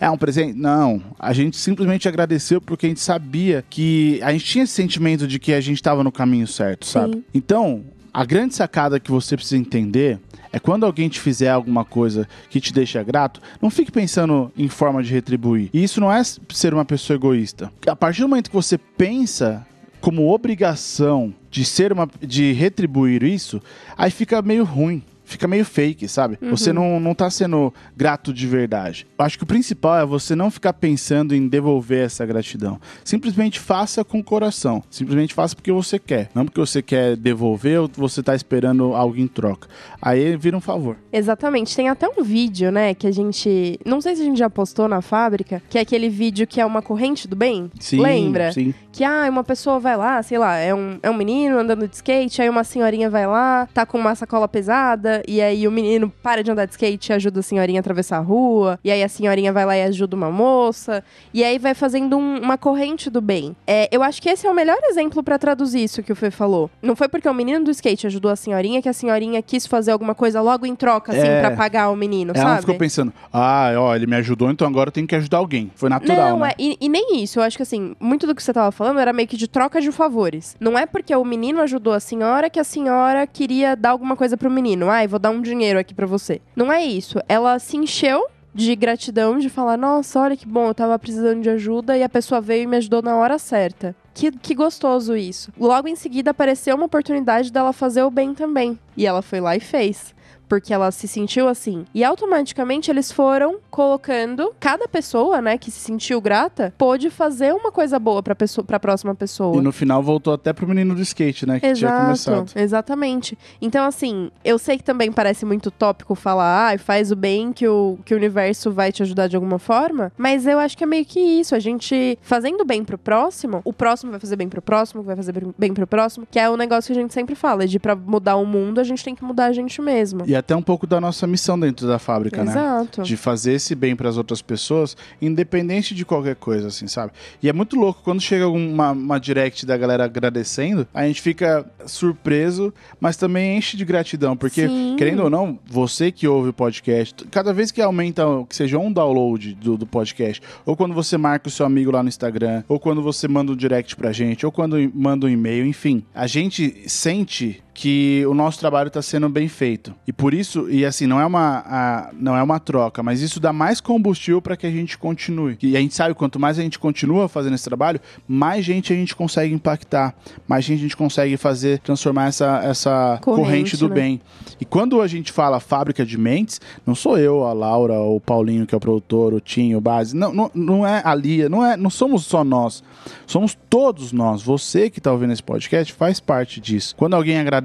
É 0.00 0.10
um 0.10 0.16
presente. 0.16 0.58
Não. 0.58 1.00
A 1.18 1.32
gente 1.32 1.56
simplesmente 1.56 2.08
agradeceu 2.08 2.60
porque 2.60 2.86
a 2.86 2.88
gente 2.88 3.00
sabia 3.00 3.64
que 3.68 4.20
a 4.22 4.32
gente 4.32 4.44
tinha 4.44 4.64
esse 4.64 4.72
sentimento 4.72 5.26
de 5.26 5.38
que 5.38 5.52
a 5.52 5.60
gente 5.60 5.76
estava 5.76 6.02
no 6.02 6.10
caminho 6.10 6.46
certo, 6.46 6.86
sabe? 6.86 7.16
Sim. 7.16 7.24
Então, 7.32 7.84
a 8.12 8.24
grande 8.24 8.54
sacada 8.54 9.00
que 9.00 9.10
você 9.10 9.36
precisa 9.36 9.56
entender 9.56 10.20
é 10.54 10.60
quando 10.60 10.86
alguém 10.86 11.08
te 11.08 11.18
fizer 11.18 11.48
alguma 11.48 11.84
coisa 11.84 12.28
que 12.48 12.60
te 12.60 12.72
deixa 12.72 13.02
grato, 13.02 13.40
não 13.60 13.70
fique 13.70 13.90
pensando 13.90 14.52
em 14.56 14.68
forma 14.68 15.02
de 15.02 15.12
retribuir. 15.12 15.68
E 15.74 15.82
isso 15.82 16.00
não 16.00 16.12
é 16.12 16.22
ser 16.22 16.72
uma 16.72 16.84
pessoa 16.84 17.16
egoísta. 17.16 17.72
A 17.84 17.96
partir 17.96 18.20
do 18.20 18.28
momento 18.28 18.50
que 18.50 18.54
você 18.54 18.78
pensa 18.78 19.66
como 20.00 20.32
obrigação 20.32 21.34
de 21.50 21.64
ser 21.64 21.92
uma 21.92 22.08
de 22.22 22.52
retribuir 22.52 23.24
isso, 23.24 23.60
aí 23.98 24.12
fica 24.12 24.40
meio 24.42 24.62
ruim. 24.62 25.02
Fica 25.24 25.48
meio 25.48 25.64
fake, 25.64 26.06
sabe? 26.08 26.38
Você 26.42 26.72
não, 26.72 27.00
não 27.00 27.14
tá 27.14 27.28
sendo 27.30 27.72
grato 27.96 28.32
de 28.32 28.46
verdade. 28.46 29.06
Eu 29.18 29.24
acho 29.24 29.38
que 29.38 29.44
o 29.44 29.46
principal 29.46 29.98
é 29.98 30.06
você 30.06 30.34
não 30.34 30.50
ficar 30.50 30.72
pensando 30.74 31.34
em 31.34 31.48
devolver 31.48 32.04
essa 32.04 32.24
gratidão. 32.24 32.80
Simplesmente 33.02 33.58
faça 33.58 34.04
com 34.04 34.18
o 34.18 34.24
coração. 34.24 34.82
Simplesmente 34.90 35.34
faça 35.34 35.54
porque 35.54 35.72
você 35.72 35.98
quer. 35.98 36.30
Não 36.34 36.44
porque 36.44 36.60
você 36.60 36.82
quer 36.82 37.16
devolver 37.16 37.80
ou 37.80 37.90
você 37.94 38.22
tá 38.22 38.34
esperando 38.34 38.94
algo 38.94 39.16
em 39.16 39.26
troca. 39.26 39.68
Aí 40.00 40.36
vira 40.36 40.56
um 40.56 40.60
favor. 40.60 40.96
Exatamente. 41.12 41.74
Tem 41.74 41.88
até 41.88 42.08
um 42.08 42.22
vídeo, 42.22 42.70
né, 42.70 42.94
que 42.94 43.06
a 43.06 43.10
gente. 43.10 43.78
Não 43.84 44.00
sei 44.00 44.16
se 44.16 44.22
a 44.22 44.24
gente 44.24 44.38
já 44.38 44.50
postou 44.50 44.88
na 44.88 45.00
fábrica, 45.00 45.62
que 45.68 45.78
é 45.78 45.80
aquele 45.80 46.08
vídeo 46.08 46.46
que 46.46 46.60
é 46.60 46.66
uma 46.66 46.82
corrente 46.82 47.26
do 47.26 47.36
bem. 47.36 47.70
Sim, 47.80 48.00
Lembra? 48.00 48.52
Sim. 48.52 48.74
Que, 48.92 49.02
ah, 49.04 49.26
uma 49.28 49.42
pessoa 49.42 49.80
vai 49.80 49.96
lá, 49.96 50.22
sei 50.22 50.38
lá, 50.38 50.56
é 50.56 50.74
um, 50.74 50.98
é 51.02 51.10
um 51.10 51.14
menino 51.14 51.58
andando 51.58 51.88
de 51.88 51.96
skate, 51.96 52.40
aí 52.40 52.48
uma 52.48 52.62
senhorinha 52.62 53.10
vai 53.10 53.26
lá, 53.26 53.68
tá 53.74 53.84
com 53.84 53.98
uma 53.98 54.14
sacola 54.14 54.46
pesada, 54.46 55.13
e 55.26 55.40
aí 55.40 55.66
o 55.66 55.70
menino 55.72 56.12
para 56.22 56.42
de 56.42 56.50
andar 56.50 56.64
de 56.66 56.72
skate 56.72 57.10
e 57.10 57.12
ajuda 57.12 57.40
a 57.40 57.42
senhorinha 57.42 57.78
a 57.78 57.82
atravessar 57.82 58.18
a 58.18 58.20
rua, 58.20 58.78
e 58.84 58.90
aí 58.90 59.02
a 59.02 59.08
senhorinha 59.08 59.52
vai 59.52 59.64
lá 59.64 59.76
e 59.76 59.82
ajuda 59.82 60.16
uma 60.16 60.30
moça, 60.30 61.02
e 61.32 61.42
aí 61.44 61.58
vai 61.58 61.74
fazendo 61.74 62.16
um- 62.16 62.38
uma 62.40 62.56
corrente 62.58 63.08
do 63.10 63.20
bem. 63.20 63.54
É, 63.66 63.88
eu 63.92 64.02
acho 64.02 64.20
que 64.20 64.28
esse 64.28 64.46
é 64.46 64.50
o 64.50 64.54
melhor 64.54 64.78
exemplo 64.84 65.22
pra 65.22 65.38
traduzir 65.38 65.82
isso 65.84 66.02
que 66.02 66.12
o 66.12 66.16
Fê 66.16 66.30
falou. 66.30 66.70
Não 66.82 66.96
foi 66.96 67.08
porque 67.08 67.28
o 67.28 67.34
menino 67.34 67.64
do 67.64 67.70
skate 67.70 68.06
ajudou 68.06 68.30
a 68.30 68.36
senhorinha 68.36 68.80
que 68.82 68.88
a 68.88 68.92
senhorinha 68.92 69.40
quis 69.42 69.66
fazer 69.66 69.90
alguma 69.92 70.14
coisa 70.14 70.40
logo 70.40 70.66
em 70.66 70.74
troca, 70.74 71.12
assim, 71.12 71.26
É. 71.26 71.40
pra 71.40 71.50
pagar 71.56 71.90
o 71.90 71.96
menino, 71.96 72.32
Ela 72.34 72.42
não 72.44 72.50
sabe? 72.50 72.60
ficou 72.62 72.74
pensando, 72.76 73.12
ah, 73.32 73.72
ó, 73.76 73.94
ele 73.94 74.06
me 74.06 74.16
ajudou, 74.16 74.50
então 74.50 74.66
agora 74.66 74.88
eu 74.88 74.92
tenho 74.92 75.06
que 75.06 75.14
ajudar 75.14 75.38
alguém. 75.38 75.70
Foi 75.74 75.88
natural, 75.88 76.30
Não, 76.30 76.38
né? 76.40 76.50
é, 76.50 76.54
e, 76.58 76.76
e 76.80 76.88
nem 76.88 77.22
isso. 77.22 77.38
Eu 77.38 77.42
acho 77.42 77.56
que 77.56 77.62
assim, 77.62 77.94
muito 78.00 78.26
do 78.26 78.34
que 78.34 78.42
você 78.42 78.52
tava 78.52 78.70
falando 78.72 78.98
era 79.00 79.12
meio 79.12 79.28
que 79.28 79.36
de 79.36 79.48
troca 79.48 79.80
de 79.80 79.90
favores. 79.92 80.56
Não 80.60 80.78
é 80.78 80.86
porque 80.86 81.14
o 81.14 81.24
menino 81.24 81.60
ajudou 81.60 81.92
a 81.92 82.00
senhora 82.00 82.48
que 82.50 82.58
a 82.60 82.64
senhora 82.64 83.26
queria 83.26 83.74
dar 83.76 83.90
alguma 83.90 84.16
coisa 84.16 84.36
pro 84.36 84.50
menino. 84.50 84.86
Ai, 85.04 85.08
vou 85.08 85.18
dar 85.18 85.30
um 85.30 85.42
dinheiro 85.42 85.78
aqui 85.78 85.92
pra 85.92 86.06
você. 86.06 86.40
Não 86.56 86.72
é 86.72 86.82
isso. 86.82 87.18
Ela 87.28 87.58
se 87.58 87.76
encheu 87.76 88.26
de 88.54 88.74
gratidão, 88.74 89.38
de 89.38 89.50
falar, 89.50 89.76
nossa, 89.76 90.18
olha 90.18 90.36
que 90.36 90.46
bom, 90.46 90.68
eu 90.68 90.74
tava 90.74 90.98
precisando 90.98 91.42
de 91.42 91.50
ajuda 91.50 91.98
e 91.98 92.02
a 92.02 92.08
pessoa 92.08 92.40
veio 92.40 92.62
e 92.62 92.66
me 92.66 92.78
ajudou 92.78 93.02
na 93.02 93.14
hora 93.16 93.38
certa. 93.38 93.94
Que, 94.14 94.30
que 94.30 94.54
gostoso 94.54 95.14
isso. 95.14 95.52
Logo 95.60 95.88
em 95.88 95.96
seguida 95.96 96.30
apareceu 96.30 96.74
uma 96.74 96.86
oportunidade 96.86 97.52
dela 97.52 97.72
fazer 97.74 98.02
o 98.02 98.10
bem 98.10 98.32
também. 98.32 98.78
E 98.96 99.06
ela 99.06 99.20
foi 99.20 99.40
lá 99.40 99.54
e 99.54 99.60
fez. 99.60 100.13
Porque 100.48 100.72
ela 100.72 100.90
se 100.90 101.08
sentiu 101.08 101.48
assim. 101.48 101.84
E 101.94 102.04
automaticamente 102.04 102.90
eles 102.90 103.10
foram 103.10 103.56
colocando. 103.70 104.52
Cada 104.60 104.86
pessoa, 104.86 105.40
né, 105.40 105.58
que 105.58 105.70
se 105.70 105.80
sentiu 105.80 106.20
grata, 106.20 106.72
pôde 106.78 107.10
fazer 107.10 107.52
uma 107.54 107.72
coisa 107.72 107.98
boa 107.98 108.22
pra, 108.22 108.34
pessoa, 108.34 108.64
pra 108.64 108.78
próxima 108.78 109.14
pessoa. 109.14 109.56
E 109.56 109.60
no 109.60 109.72
final 109.72 110.02
voltou 110.02 110.34
até 110.34 110.52
pro 110.52 110.66
menino 110.66 110.94
do 110.94 111.02
skate, 111.02 111.46
né? 111.46 111.60
Que 111.60 111.72
tinha 111.72 111.90
começado. 111.90 112.52
exatamente. 112.56 113.36
Então, 113.60 113.84
assim, 113.84 114.30
eu 114.44 114.58
sei 114.58 114.76
que 114.76 114.84
também 114.84 115.10
parece 115.12 115.44
muito 115.44 115.70
tópico 115.70 116.14
falar, 116.14 116.74
ah, 116.74 116.78
faz 116.78 117.10
o 117.10 117.16
bem 117.16 117.52
que 117.52 117.66
o, 117.66 117.98
que 118.04 118.14
o 118.14 118.16
universo 118.16 118.70
vai 118.70 118.92
te 118.92 119.02
ajudar 119.02 119.28
de 119.28 119.36
alguma 119.36 119.58
forma, 119.58 120.12
mas 120.16 120.46
eu 120.46 120.58
acho 120.58 120.76
que 120.76 120.84
é 120.84 120.86
meio 120.86 121.04
que 121.04 121.20
isso, 121.20 121.54
a 121.54 121.58
gente 121.58 122.18
fazendo 122.22 122.64
bem 122.64 122.84
pro 122.84 122.98
próximo, 122.98 123.60
o 123.64 123.72
próximo 123.72 124.10
vai 124.10 124.20
fazer 124.20 124.36
bem 124.36 124.48
pro 124.48 124.62
próximo, 124.62 125.02
vai 125.02 125.16
fazer 125.16 125.34
bem 125.58 125.72
pro 125.72 125.86
próximo, 125.86 126.26
que 126.30 126.38
é 126.38 126.48
o 126.48 126.56
negócio 126.56 126.92
que 126.92 126.98
a 126.98 127.02
gente 127.02 127.14
sempre 127.14 127.34
fala, 127.34 127.66
de 127.66 127.78
pra 127.78 127.94
mudar 127.96 128.36
o 128.36 128.44
mundo, 128.44 128.80
a 128.80 128.84
gente 128.84 129.04
tem 129.04 129.14
que 129.14 129.24
mudar 129.24 129.46
a 129.46 129.52
gente 129.52 129.80
mesmo. 129.80 130.24
E 130.26 130.33
até 130.36 130.54
um 130.54 130.62
pouco 130.62 130.86
da 130.86 131.00
nossa 131.00 131.26
missão 131.26 131.58
dentro 131.58 131.86
da 131.86 131.98
fábrica, 131.98 132.44
né? 132.44 132.52
Exato. 132.52 133.02
De 133.02 133.16
fazer 133.16 133.54
esse 133.54 133.74
bem 133.74 133.96
para 133.96 134.08
as 134.08 134.16
outras 134.16 134.42
pessoas, 134.42 134.96
independente 135.20 135.94
de 135.94 136.04
qualquer 136.04 136.36
coisa, 136.36 136.68
assim, 136.68 136.86
sabe? 136.86 137.12
E 137.42 137.48
é 137.48 137.52
muito 137.52 137.76
louco 137.76 138.00
quando 138.02 138.20
chega 138.20 138.48
uma, 138.48 138.92
uma 138.92 139.18
direct 139.18 139.66
da 139.66 139.76
galera 139.76 140.04
agradecendo, 140.04 140.86
a 140.92 141.06
gente 141.06 141.20
fica 141.20 141.66
surpreso, 141.86 142.72
mas 143.00 143.16
também 143.16 143.56
enche 143.56 143.76
de 143.76 143.84
gratidão, 143.84 144.36
porque, 144.36 144.66
Sim. 144.68 144.94
querendo 144.96 145.24
ou 145.24 145.30
não, 145.30 145.58
você 145.66 146.10
que 146.12 146.28
ouve 146.28 146.50
o 146.50 146.52
podcast, 146.52 147.24
cada 147.30 147.52
vez 147.52 147.70
que 147.70 147.80
aumenta, 147.80 148.24
que 148.48 148.54
seja 148.54 148.78
um 148.78 148.92
download 148.92 149.54
do, 149.54 149.76
do 149.76 149.86
podcast, 149.86 150.42
ou 150.64 150.76
quando 150.76 150.94
você 150.94 151.16
marca 151.16 151.48
o 151.48 151.50
seu 151.50 151.66
amigo 151.66 151.90
lá 151.90 152.02
no 152.02 152.08
Instagram, 152.08 152.62
ou 152.68 152.78
quando 152.78 153.02
você 153.02 153.26
manda 153.26 153.52
um 153.52 153.56
direct 153.56 153.96
pra 153.96 154.12
gente, 154.12 154.44
ou 154.44 154.52
quando 154.52 154.76
manda 154.94 155.26
um 155.26 155.28
e-mail, 155.28 155.66
enfim, 155.66 156.04
a 156.14 156.26
gente 156.26 156.88
sente 156.88 157.63
que 157.74 158.24
o 158.28 158.34
nosso 158.34 158.58
trabalho 158.60 158.86
está 158.86 159.02
sendo 159.02 159.28
bem 159.28 159.48
feito. 159.48 159.92
E 160.06 160.12
por 160.12 160.32
isso, 160.32 160.70
e 160.70 160.84
assim, 160.86 161.06
não 161.06 161.20
é 161.20 161.26
uma, 161.26 161.64
a- 161.66 162.10
não 162.12 162.36
é 162.36 162.42
uma 162.42 162.60
troca, 162.60 163.02
mas 163.02 163.20
isso 163.20 163.40
dá 163.40 163.52
mais 163.52 163.80
combustível 163.80 164.40
para 164.40 164.56
que 164.56 164.64
a 164.66 164.70
gente 164.70 164.96
continue. 164.96 165.58
E 165.60 165.76
a 165.76 165.80
gente 165.80 165.92
sabe, 165.94 166.14
quanto 166.14 166.38
mais 166.38 166.56
a 166.58 166.62
gente 166.62 166.78
continua 166.78 167.28
fazendo 167.28 167.54
esse 167.54 167.64
trabalho, 167.64 168.00
mais 168.28 168.64
gente 168.64 168.92
a 168.92 168.96
gente 168.96 169.16
consegue 169.16 169.52
impactar, 169.52 170.14
mais 170.46 170.64
gente 170.64 170.78
a 170.78 170.82
gente 170.82 170.96
consegue 170.96 171.36
fazer, 171.36 171.80
transformar 171.80 172.28
essa, 172.28 172.60
essa 172.64 173.18
corrente, 173.20 173.44
Corrente, 173.44 173.76
do 173.76 173.88
né? 173.88 173.94
bem. 173.96 174.20
E 174.60 174.64
quando 174.64 175.00
a 175.02 175.08
gente 175.08 175.32
fala 175.32 175.58
fábrica 175.58 176.06
de 176.06 176.16
mentes, 176.16 176.60
não 176.86 176.94
sou 176.94 177.18
eu, 177.18 177.44
a 177.44 177.52
Laura, 177.52 177.94
o 177.98 178.20
Paulinho, 178.20 178.66
que 178.66 178.74
é 178.74 178.78
o 178.78 178.80
produtor, 178.80 179.34
o 179.34 179.40
Tinho, 179.40 179.78
o 179.78 179.80
Base, 179.80 180.14
não, 180.16 180.32
não, 180.32 180.50
não 180.54 180.86
é 180.86 181.02
a 181.04 181.12
Lia, 181.12 181.48
não, 181.48 181.64
é, 181.66 181.76
não 181.76 181.90
somos 181.90 182.24
só 182.24 182.44
nós. 182.44 182.84
Somos 183.26 183.58
todos 183.68 184.12
nós. 184.12 184.42
Você 184.42 184.88
que 184.88 185.00
está 185.00 185.10
ouvindo 185.10 185.32
esse 185.32 185.42
podcast 185.42 185.92
faz 185.92 186.20
parte 186.20 186.60
disso. 186.60 186.94
Quando 186.96 187.14
alguém 187.14 187.36
agradece 187.38 187.63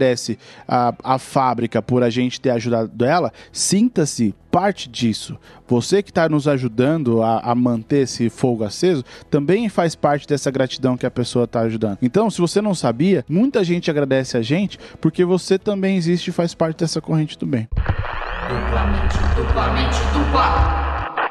a, 0.67 0.93
a 1.03 1.19
fábrica 1.19 1.81
por 1.81 2.03
a 2.03 2.09
gente 2.09 2.39
ter 2.39 2.51
ajudado 2.51 3.05
ela, 3.05 3.31
sinta-se 3.51 4.33
parte 4.51 4.89
disso. 4.89 5.37
Você 5.67 6.01
que 6.01 6.09
está 6.09 6.27
nos 6.27 6.47
ajudando 6.47 7.21
a, 7.21 7.39
a 7.39 7.55
manter 7.55 8.03
esse 8.03 8.29
fogo 8.29 8.63
aceso 8.63 9.03
também 9.29 9.69
faz 9.69 9.95
parte 9.95 10.27
dessa 10.27 10.49
gratidão 10.49 10.97
que 10.97 11.05
a 11.05 11.11
pessoa 11.11 11.45
está 11.45 11.61
ajudando. 11.61 11.99
Então, 12.01 12.29
se 12.29 12.41
você 12.41 12.61
não 12.61 12.73
sabia, 12.73 13.23
muita 13.29 13.63
gente 13.63 13.91
agradece 13.91 14.37
a 14.37 14.41
gente 14.41 14.79
porque 14.99 15.23
você 15.23 15.59
também 15.59 15.97
existe 15.97 16.29
e 16.29 16.33
faz 16.33 16.55
parte 16.55 16.79
dessa 16.79 16.99
corrente 16.99 17.37
do 17.37 17.45
bem. 17.45 17.67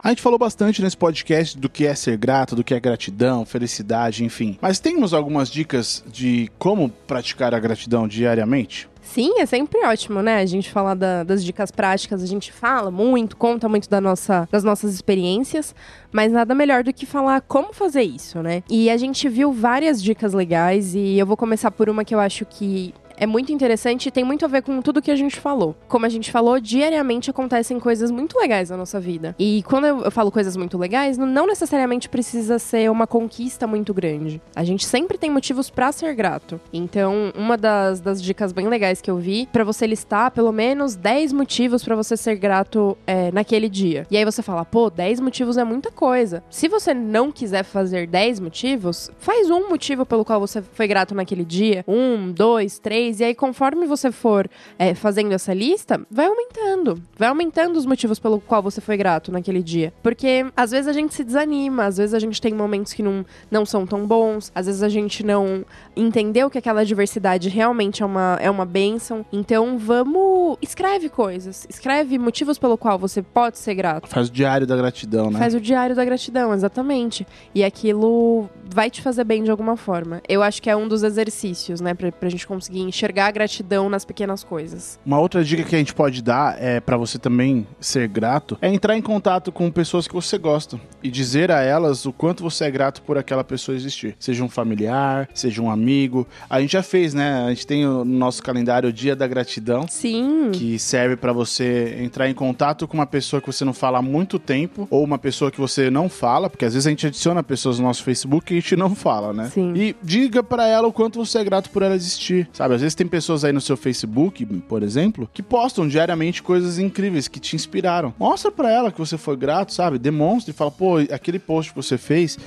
A 0.02 0.10
gente 0.10 0.22
falou 0.22 0.38
bastante 0.38 0.80
nesse 0.80 0.96
podcast 0.96 1.58
do 1.58 1.68
que 1.68 1.84
é 1.86 1.94
ser 1.94 2.16
grato, 2.16 2.54
do 2.54 2.62
que 2.62 2.72
é 2.72 2.80
gratidão, 2.80 3.44
felicidade, 3.44 4.24
enfim. 4.24 4.56
Mas 4.60 4.78
temos 4.78 5.12
algumas 5.12 5.50
dicas 5.50 6.04
de 6.10 6.50
como 6.58 6.88
praticar 7.06 7.52
a 7.54 7.58
gratidão 7.58 8.06
diariamente? 8.06 8.88
Sim, 9.02 9.40
é 9.40 9.46
sempre 9.46 9.82
ótimo, 9.86 10.22
né? 10.22 10.36
A 10.38 10.46
gente 10.46 10.70
falar 10.70 10.94
da- 10.94 11.24
das 11.24 11.42
dicas 11.42 11.70
práticas, 11.70 12.22
a 12.22 12.26
gente 12.26 12.52
fala 12.52 12.90
muito, 12.90 13.36
conta 13.36 13.66
muito 13.68 13.88
da 13.88 14.00
nossa, 14.00 14.46
das 14.52 14.62
nossas 14.62 14.92
experiências, 14.94 15.74
mas 16.12 16.30
nada 16.30 16.54
melhor 16.54 16.84
do 16.84 16.92
que 16.92 17.06
falar 17.06 17.40
como 17.40 17.72
fazer 17.72 18.02
isso, 18.02 18.42
né? 18.42 18.62
E 18.68 18.90
a 18.90 18.96
gente 18.98 19.26
viu 19.28 19.50
várias 19.52 20.02
dicas 20.02 20.34
legais 20.34 20.94
e 20.94 21.18
eu 21.18 21.24
vou 21.26 21.36
começar 21.38 21.70
por 21.70 21.88
uma 21.88 22.04
que 22.04 22.14
eu 22.14 22.20
acho 22.20 22.44
que 22.44 22.94
é 23.18 23.26
muito 23.26 23.52
interessante 23.52 24.06
e 24.06 24.10
tem 24.10 24.24
muito 24.24 24.44
a 24.44 24.48
ver 24.48 24.62
com 24.62 24.80
tudo 24.80 25.02
que 25.02 25.10
a 25.10 25.16
gente 25.16 25.38
falou. 25.40 25.76
Como 25.88 26.06
a 26.06 26.08
gente 26.08 26.30
falou, 26.30 26.58
diariamente 26.60 27.30
acontecem 27.30 27.78
coisas 27.80 28.10
muito 28.10 28.38
legais 28.38 28.70
na 28.70 28.76
nossa 28.76 28.98
vida. 29.00 29.34
E 29.38 29.62
quando 29.64 29.86
eu, 29.86 30.10
falo 30.10 30.30
coisas 30.30 30.56
muito 30.56 30.78
legais, 30.78 31.18
não- 31.18 31.46
necessariamente 31.46 32.08
precisa 32.08 32.58
ser 32.58 32.90
uma 32.90 33.06
conquista 33.06 33.66
muito 33.66 33.92
grande. 33.94 34.40
A 34.54 34.62
gente 34.64 34.84
sempre 34.84 35.16
tem 35.18 35.30
motivos 35.30 35.70
pra 35.70 35.90
ser 35.92 36.14
grato. 36.14 36.60
Então, 36.72 37.32
uma 37.34 37.56
das, 37.56 38.00
das 38.00 38.22
dicas 38.22 38.52
bem 38.52 38.68
legais 38.68 39.00
que 39.00 39.10
eu 39.10 39.16
vi, 39.16 39.48
pra 39.52 39.64
você 39.64 39.86
listar 39.86 40.30
pelo 40.30 40.52
menos 40.52 40.94
10 40.94 41.32
motivos 41.32 41.82
pra 41.82 41.96
você 41.96 42.16
ser 42.16 42.36
grato 42.36 42.96
é, 43.06 43.32
naquele 43.32 43.68
dia. 43.68 44.06
E 44.10 44.16
aí 44.16 44.24
você 44.24 44.42
fala, 44.42 44.64
pô, 44.64 44.90
10 44.90 45.20
motivos 45.20 45.56
é 45.56 45.64
muita 45.64 45.90
coisa. 45.90 46.42
Se 46.50 46.68
você 46.68 46.92
não 46.92 47.32
quiser 47.32 47.62
fazer 47.64 48.06
10 48.06 48.40
motivos, 48.40 49.10
faz 49.18 49.50
um 49.50 49.68
motivo 49.68 50.04
pelo 50.04 50.24
qual 50.24 50.38
você 50.38 50.60
foi 50.62 50.86
grato 50.86 51.14
naquele 51.14 51.44
dia. 51.44 51.84
Um, 51.88 52.30
dois, 52.30 52.78
três. 52.78 53.07
E 53.20 53.24
aí, 53.24 53.34
conforme 53.34 53.86
você 53.86 54.12
for 54.12 54.48
é, 54.78 54.94
fazendo 54.94 55.32
essa 55.32 55.52
lista, 55.54 56.00
vai 56.10 56.26
aumentando. 56.26 57.02
Vai 57.16 57.28
aumentando 57.28 57.76
os 57.76 57.86
motivos 57.86 58.18
pelo 58.18 58.40
qual 58.40 58.62
você 58.62 58.80
foi 58.80 58.96
grato 58.96 59.32
naquele 59.32 59.62
dia. 59.62 59.92
Porque 60.02 60.46
às 60.56 60.70
vezes 60.70 60.88
a 60.88 60.92
gente 60.92 61.14
se 61.14 61.24
desanima, 61.24 61.84
às 61.84 61.96
vezes 61.96 62.14
a 62.14 62.18
gente 62.18 62.40
tem 62.40 62.52
momentos 62.52 62.92
que 62.92 63.02
não, 63.02 63.24
não 63.50 63.64
são 63.64 63.86
tão 63.86 64.06
bons, 64.06 64.52
às 64.54 64.66
vezes 64.66 64.82
a 64.82 64.88
gente 64.88 65.24
não 65.24 65.64
entendeu 65.96 66.50
que 66.50 66.58
aquela 66.58 66.84
diversidade 66.84 67.48
realmente 67.48 68.02
é 68.02 68.06
uma, 68.06 68.38
é 68.40 68.50
uma 68.50 68.64
bênção. 68.64 69.24
Então 69.32 69.78
vamos. 69.78 70.56
Escreve 70.60 71.08
coisas. 71.08 71.66
Escreve 71.68 72.18
motivos 72.18 72.58
pelo 72.58 72.76
qual 72.76 72.98
você 72.98 73.22
pode 73.22 73.58
ser 73.58 73.74
grato. 73.74 74.08
Faz 74.08 74.28
o 74.28 74.32
diário 74.32 74.66
da 74.66 74.76
gratidão, 74.76 75.30
né? 75.30 75.38
Faz 75.38 75.54
o 75.54 75.60
diário 75.60 75.96
da 75.96 76.04
gratidão, 76.04 76.52
exatamente. 76.52 77.26
E 77.54 77.64
aquilo 77.64 78.48
vai 78.64 78.90
te 78.90 79.00
fazer 79.00 79.24
bem 79.24 79.42
de 79.42 79.50
alguma 79.50 79.76
forma. 79.76 80.20
Eu 80.28 80.42
acho 80.42 80.60
que 80.62 80.68
é 80.68 80.76
um 80.76 80.86
dos 80.86 81.02
exercícios, 81.02 81.80
né? 81.80 81.94
Pra, 81.94 82.12
pra 82.12 82.28
gente 82.28 82.46
conseguir 82.46 82.80
enxergar 82.98 83.26
a 83.26 83.30
gratidão 83.30 83.88
nas 83.88 84.04
pequenas 84.04 84.42
coisas. 84.42 84.98
Uma 85.06 85.18
outra 85.18 85.44
dica 85.44 85.62
que 85.62 85.74
a 85.74 85.78
gente 85.78 85.94
pode 85.94 86.22
dar 86.22 86.60
é 86.60 86.80
para 86.80 86.96
você 86.96 87.18
também 87.18 87.66
ser 87.80 88.08
grato 88.08 88.58
é 88.60 88.68
entrar 88.68 88.96
em 88.96 89.02
contato 89.02 89.52
com 89.52 89.70
pessoas 89.70 90.08
que 90.08 90.14
você 90.14 90.36
gosta 90.36 90.80
e 91.02 91.10
dizer 91.10 91.50
a 91.50 91.62
elas 91.62 92.04
o 92.06 92.12
quanto 92.12 92.42
você 92.42 92.64
é 92.64 92.70
grato 92.70 93.02
por 93.02 93.16
aquela 93.16 93.44
pessoa 93.44 93.76
existir. 93.76 94.16
Seja 94.18 94.44
um 94.44 94.48
familiar, 94.48 95.28
seja 95.32 95.62
um 95.62 95.70
amigo. 95.70 96.26
A 96.50 96.60
gente 96.60 96.72
já 96.72 96.82
fez, 96.82 97.14
né? 97.14 97.44
A 97.46 97.50
gente 97.50 97.66
tem 97.66 97.84
no 97.84 98.04
nosso 98.04 98.42
calendário 98.42 98.88
o 98.88 98.92
Dia 98.92 99.14
da 99.14 99.26
Gratidão. 99.26 99.86
Sim. 99.88 100.50
Que 100.52 100.78
serve 100.78 101.16
para 101.16 101.32
você 101.32 101.96
entrar 102.00 102.28
em 102.28 102.34
contato 102.34 102.86
com 102.88 102.94
uma 102.94 103.06
pessoa 103.06 103.40
que 103.40 103.46
você 103.46 103.64
não 103.64 103.72
fala 103.72 103.98
há 103.98 104.02
muito 104.02 104.38
tempo, 104.38 104.86
ou 104.90 105.04
uma 105.04 105.18
pessoa 105.18 105.50
que 105.50 105.60
você 105.60 105.90
não 105.90 106.08
fala, 106.08 106.50
porque 106.50 106.64
às 106.64 106.74
vezes 106.74 106.86
a 106.86 106.90
gente 106.90 107.06
adiciona 107.06 107.42
pessoas 107.42 107.78
no 107.78 107.86
nosso 107.86 108.02
Facebook 108.02 108.58
gente 108.58 108.76
não 108.76 108.94
fala, 108.94 109.32
né? 109.32 109.50
Sim. 109.52 109.72
E 109.74 109.96
diga 110.02 110.42
pra 110.42 110.66
ela 110.66 110.88
o 110.88 110.92
quanto 110.92 111.24
você 111.24 111.38
é 111.38 111.44
grato 111.44 111.70
por 111.70 111.82
ela 111.82 111.94
existir, 111.94 112.48
sabe? 112.52 112.74
Às 112.74 112.80
vezes 112.80 112.87
tem 112.94 113.06
pessoas 113.06 113.44
aí 113.44 113.52
no 113.52 113.60
seu 113.60 113.76
Facebook, 113.76 114.44
por 114.68 114.82
exemplo, 114.82 115.28
que 115.32 115.42
postam 115.42 115.88
diariamente 115.88 116.42
coisas 116.42 116.78
incríveis 116.78 117.28
que 117.28 117.40
te 117.40 117.56
inspiraram. 117.56 118.14
Mostra 118.18 118.50
pra 118.50 118.70
ela 118.70 118.92
que 118.92 118.98
você 118.98 119.18
foi 119.18 119.36
grato, 119.36 119.72
sabe? 119.72 119.98
Demonstre, 119.98 120.52
fala, 120.52 120.70
pô, 120.70 120.98
aquele 120.98 121.38
post 121.38 121.72
que 121.72 121.76
você 121.76 121.98
fez 121.98 122.38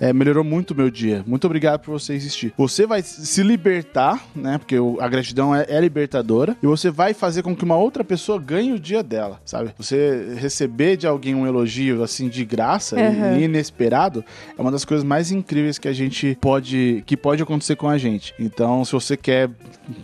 é, 0.00 0.12
melhorou 0.12 0.42
muito 0.42 0.70
o 0.70 0.74
meu 0.74 0.90
dia. 0.90 1.22
Muito 1.26 1.46
obrigado 1.46 1.80
por 1.80 1.92
você 1.92 2.14
existir. 2.14 2.54
Você 2.56 2.86
vai 2.86 3.02
se 3.02 3.42
libertar, 3.42 4.24
né? 4.34 4.56
Porque 4.56 4.76
a 4.98 5.08
gratidão 5.08 5.54
é, 5.54 5.66
é 5.68 5.78
libertadora. 5.80 6.56
E 6.62 6.66
você 6.66 6.90
vai 6.90 7.12
fazer 7.12 7.42
com 7.42 7.54
que 7.54 7.62
uma 7.62 7.76
outra 7.76 8.02
pessoa 8.02 8.38
ganhe 8.38 8.72
o 8.72 8.80
dia 8.80 9.02
dela, 9.02 9.40
sabe? 9.44 9.72
Você 9.76 10.34
receber 10.36 10.96
de 10.96 11.06
alguém 11.06 11.34
um 11.34 11.46
elogio, 11.46 12.02
assim, 12.02 12.28
de 12.28 12.44
graça 12.44 12.96
Aham. 12.98 13.38
e 13.38 13.44
inesperado 13.44 14.24
é 14.56 14.60
uma 14.60 14.70
das 14.70 14.84
coisas 14.84 15.04
mais 15.04 15.30
incríveis 15.30 15.78
que 15.78 15.88
a 15.88 15.92
gente 15.92 16.38
pode... 16.40 17.02
que 17.04 17.16
pode 17.16 17.42
acontecer 17.42 17.76
com 17.76 17.88
a 17.88 17.98
gente. 17.98 18.34
Então, 18.38 18.84
se 18.84 18.92
você 18.92 19.16
quer 19.16 19.50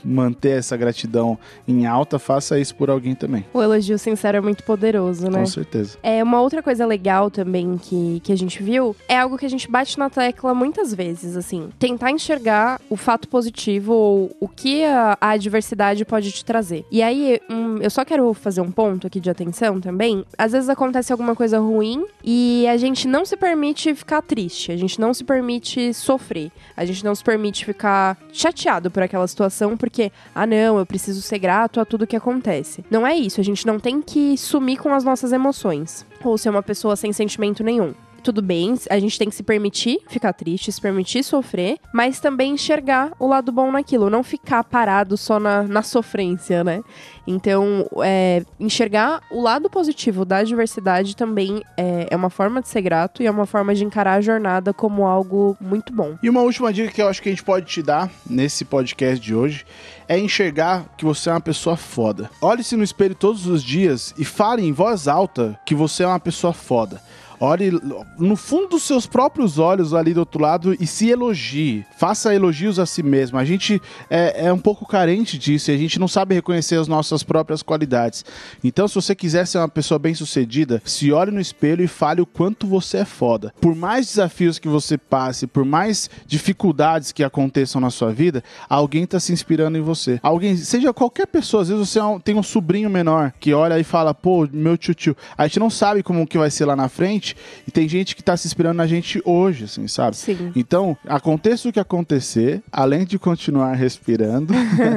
manter 0.04 0.58
essa 0.58 0.76
gratidão 0.76 1.38
em 1.66 1.86
alta, 1.86 2.18
faça 2.18 2.58
isso 2.58 2.74
por 2.74 2.90
alguém 2.90 3.14
também. 3.14 3.44
O 3.54 3.62
elogio 3.62 3.98
sincero 3.98 4.36
é 4.36 4.40
muito 4.40 4.62
poderoso, 4.64 5.30
né? 5.30 5.38
Com 5.38 5.46
certeza. 5.46 5.96
É 6.02 6.22
uma 6.22 6.40
outra 6.40 6.62
coisa 6.62 6.84
legal 6.84 7.30
também 7.30 7.78
que, 7.78 8.20
que 8.22 8.32
a 8.32 8.36
gente 8.36 8.62
viu 8.62 8.94
é 9.08 9.18
algo 9.18 9.38
que 9.38 9.46
a 9.46 9.50
gente 9.50 9.70
bate 9.70 9.85
na 9.94 10.10
tecla 10.10 10.54
muitas 10.54 10.92
vezes, 10.92 11.36
assim, 11.36 11.68
tentar 11.78 12.10
enxergar 12.10 12.80
o 12.90 12.96
fato 12.96 13.28
positivo 13.28 13.92
ou 13.92 14.36
o 14.40 14.48
que 14.48 14.84
a, 14.84 15.16
a 15.20 15.30
adversidade 15.30 16.04
pode 16.04 16.32
te 16.32 16.44
trazer. 16.44 16.84
E 16.90 17.02
aí, 17.02 17.40
hum, 17.48 17.78
eu 17.80 17.90
só 17.90 18.04
quero 18.04 18.32
fazer 18.34 18.60
um 18.60 18.70
ponto 18.70 19.06
aqui 19.06 19.20
de 19.20 19.30
atenção 19.30 19.80
também. 19.80 20.24
Às 20.36 20.52
vezes 20.52 20.68
acontece 20.68 21.12
alguma 21.12 21.36
coisa 21.36 21.58
ruim 21.58 22.04
e 22.24 22.66
a 22.68 22.76
gente 22.76 23.06
não 23.06 23.24
se 23.24 23.36
permite 23.36 23.94
ficar 23.94 24.22
triste, 24.22 24.72
a 24.72 24.76
gente 24.76 25.00
não 25.00 25.12
se 25.12 25.22
permite 25.22 25.92
sofrer, 25.92 26.50
a 26.76 26.84
gente 26.84 27.04
não 27.04 27.14
se 27.14 27.22
permite 27.22 27.64
ficar 27.64 28.16
chateado 28.32 28.90
por 28.90 29.02
aquela 29.02 29.26
situação 29.26 29.76
porque, 29.76 30.10
ah, 30.34 30.46
não, 30.46 30.78
eu 30.78 30.86
preciso 30.86 31.20
ser 31.20 31.38
grato 31.38 31.80
a 31.80 31.84
tudo 31.84 32.06
que 32.06 32.16
acontece. 32.16 32.84
Não 32.90 33.06
é 33.06 33.14
isso, 33.14 33.40
a 33.40 33.44
gente 33.44 33.66
não 33.66 33.78
tem 33.78 34.00
que 34.00 34.36
sumir 34.36 34.78
com 34.78 34.92
as 34.94 35.04
nossas 35.04 35.32
emoções 35.32 36.06
ou 36.24 36.38
ser 36.38 36.50
uma 36.50 36.62
pessoa 36.62 36.96
sem 36.96 37.12
sentimento 37.12 37.62
nenhum. 37.62 37.94
Tudo 38.26 38.42
bem, 38.42 38.74
a 38.90 38.98
gente 38.98 39.16
tem 39.20 39.28
que 39.28 39.36
se 39.36 39.44
permitir 39.44 40.00
ficar 40.08 40.32
triste, 40.32 40.72
se 40.72 40.80
permitir 40.80 41.22
sofrer, 41.22 41.78
mas 41.94 42.18
também 42.18 42.54
enxergar 42.54 43.12
o 43.20 43.26
lado 43.28 43.52
bom 43.52 43.70
naquilo, 43.70 44.10
não 44.10 44.24
ficar 44.24 44.64
parado 44.64 45.16
só 45.16 45.38
na, 45.38 45.62
na 45.62 45.80
sofrência, 45.80 46.64
né? 46.64 46.82
Então, 47.24 47.88
é, 48.02 48.42
enxergar 48.58 49.20
o 49.30 49.40
lado 49.40 49.70
positivo 49.70 50.24
da 50.24 50.38
adversidade 50.38 51.14
também 51.14 51.62
é, 51.76 52.08
é 52.10 52.16
uma 52.16 52.28
forma 52.28 52.60
de 52.60 52.68
ser 52.68 52.80
grato 52.80 53.22
e 53.22 53.26
é 53.26 53.30
uma 53.30 53.46
forma 53.46 53.72
de 53.76 53.84
encarar 53.84 54.14
a 54.14 54.20
jornada 54.20 54.74
como 54.74 55.06
algo 55.06 55.56
muito 55.60 55.92
bom. 55.92 56.18
E 56.20 56.28
uma 56.28 56.40
última 56.40 56.72
dica 56.72 56.90
que 56.90 57.00
eu 57.00 57.06
acho 57.06 57.22
que 57.22 57.28
a 57.28 57.32
gente 57.32 57.44
pode 57.44 57.66
te 57.66 57.80
dar 57.80 58.10
nesse 58.28 58.64
podcast 58.64 59.24
de 59.24 59.36
hoje 59.36 59.64
é 60.08 60.18
enxergar 60.18 60.84
que 60.98 61.04
você 61.04 61.28
é 61.28 61.32
uma 61.32 61.40
pessoa 61.40 61.76
foda. 61.76 62.28
Olhe-se 62.42 62.74
no 62.76 62.82
espelho 62.82 63.14
todos 63.14 63.46
os 63.46 63.62
dias 63.62 64.12
e 64.18 64.24
fale 64.24 64.66
em 64.66 64.72
voz 64.72 65.06
alta 65.06 65.56
que 65.64 65.76
você 65.76 66.02
é 66.02 66.08
uma 66.08 66.18
pessoa 66.18 66.52
foda. 66.52 67.00
Olhe 67.38 67.70
no 68.18 68.36
fundo 68.36 68.68
dos 68.68 68.82
seus 68.82 69.06
próprios 69.06 69.58
olhos 69.58 69.92
ali 69.92 70.14
do 70.14 70.20
outro 70.20 70.40
lado 70.40 70.76
e 70.80 70.86
se 70.86 71.10
elogie. 71.10 71.84
Faça 71.96 72.34
elogios 72.34 72.78
a 72.78 72.86
si 72.86 73.02
mesmo. 73.02 73.38
A 73.38 73.44
gente 73.44 73.80
é, 74.08 74.46
é 74.46 74.52
um 74.52 74.58
pouco 74.58 74.86
carente 74.86 75.38
disso 75.38 75.70
e 75.70 75.74
a 75.74 75.78
gente 75.78 75.98
não 75.98 76.08
sabe 76.08 76.34
reconhecer 76.34 76.76
as 76.76 76.88
nossas 76.88 77.22
próprias 77.22 77.62
qualidades. 77.62 78.24
Então, 78.64 78.88
se 78.88 78.94
você 78.94 79.14
quiser 79.14 79.46
ser 79.46 79.58
uma 79.58 79.68
pessoa 79.68 79.98
bem-sucedida, 79.98 80.80
se 80.84 81.12
olhe 81.12 81.30
no 81.30 81.40
espelho 81.40 81.84
e 81.84 81.88
fale 81.88 82.20
o 82.20 82.26
quanto 82.26 82.66
você 82.66 82.98
é 82.98 83.04
foda. 83.04 83.52
Por 83.60 83.74
mais 83.74 84.06
desafios 84.06 84.58
que 84.58 84.68
você 84.68 84.96
passe, 84.96 85.46
por 85.46 85.64
mais 85.64 86.08
dificuldades 86.26 87.12
que 87.12 87.22
aconteçam 87.22 87.80
na 87.80 87.90
sua 87.90 88.12
vida, 88.12 88.42
alguém 88.68 89.04
está 89.04 89.20
se 89.20 89.32
inspirando 89.32 89.76
em 89.76 89.82
você. 89.82 90.18
Alguém, 90.22 90.56
seja 90.56 90.92
qualquer 90.92 91.26
pessoa, 91.26 91.62
às 91.62 91.68
vezes 91.68 91.88
você 91.88 91.98
é 91.98 92.02
tem 92.24 92.34
um 92.34 92.42
sobrinho 92.42 92.88
menor 92.88 93.32
que 93.38 93.52
olha 93.52 93.78
e 93.78 93.84
fala, 93.84 94.14
pô, 94.14 94.48
meu 94.50 94.76
tio-tio. 94.76 95.16
A 95.36 95.46
gente 95.46 95.58
não 95.58 95.70
sabe 95.70 96.02
como 96.02 96.26
que 96.26 96.38
vai 96.38 96.50
ser 96.50 96.64
lá 96.64 96.74
na 96.74 96.88
frente 96.88 97.25
e 97.66 97.70
tem 97.70 97.88
gente 97.88 98.14
que 98.14 98.22
tá 98.22 98.36
se 98.36 98.46
inspirando 98.46 98.76
na 98.76 98.86
gente 98.86 99.20
hoje, 99.24 99.64
assim, 99.64 99.88
sabe? 99.88 100.16
Sim. 100.16 100.52
Então, 100.54 100.96
aconteça 101.08 101.68
o 101.68 101.72
que 101.72 101.80
acontecer, 101.80 102.62
além 102.70 103.04
de 103.04 103.18
continuar 103.18 103.72
respirando, 103.72 104.52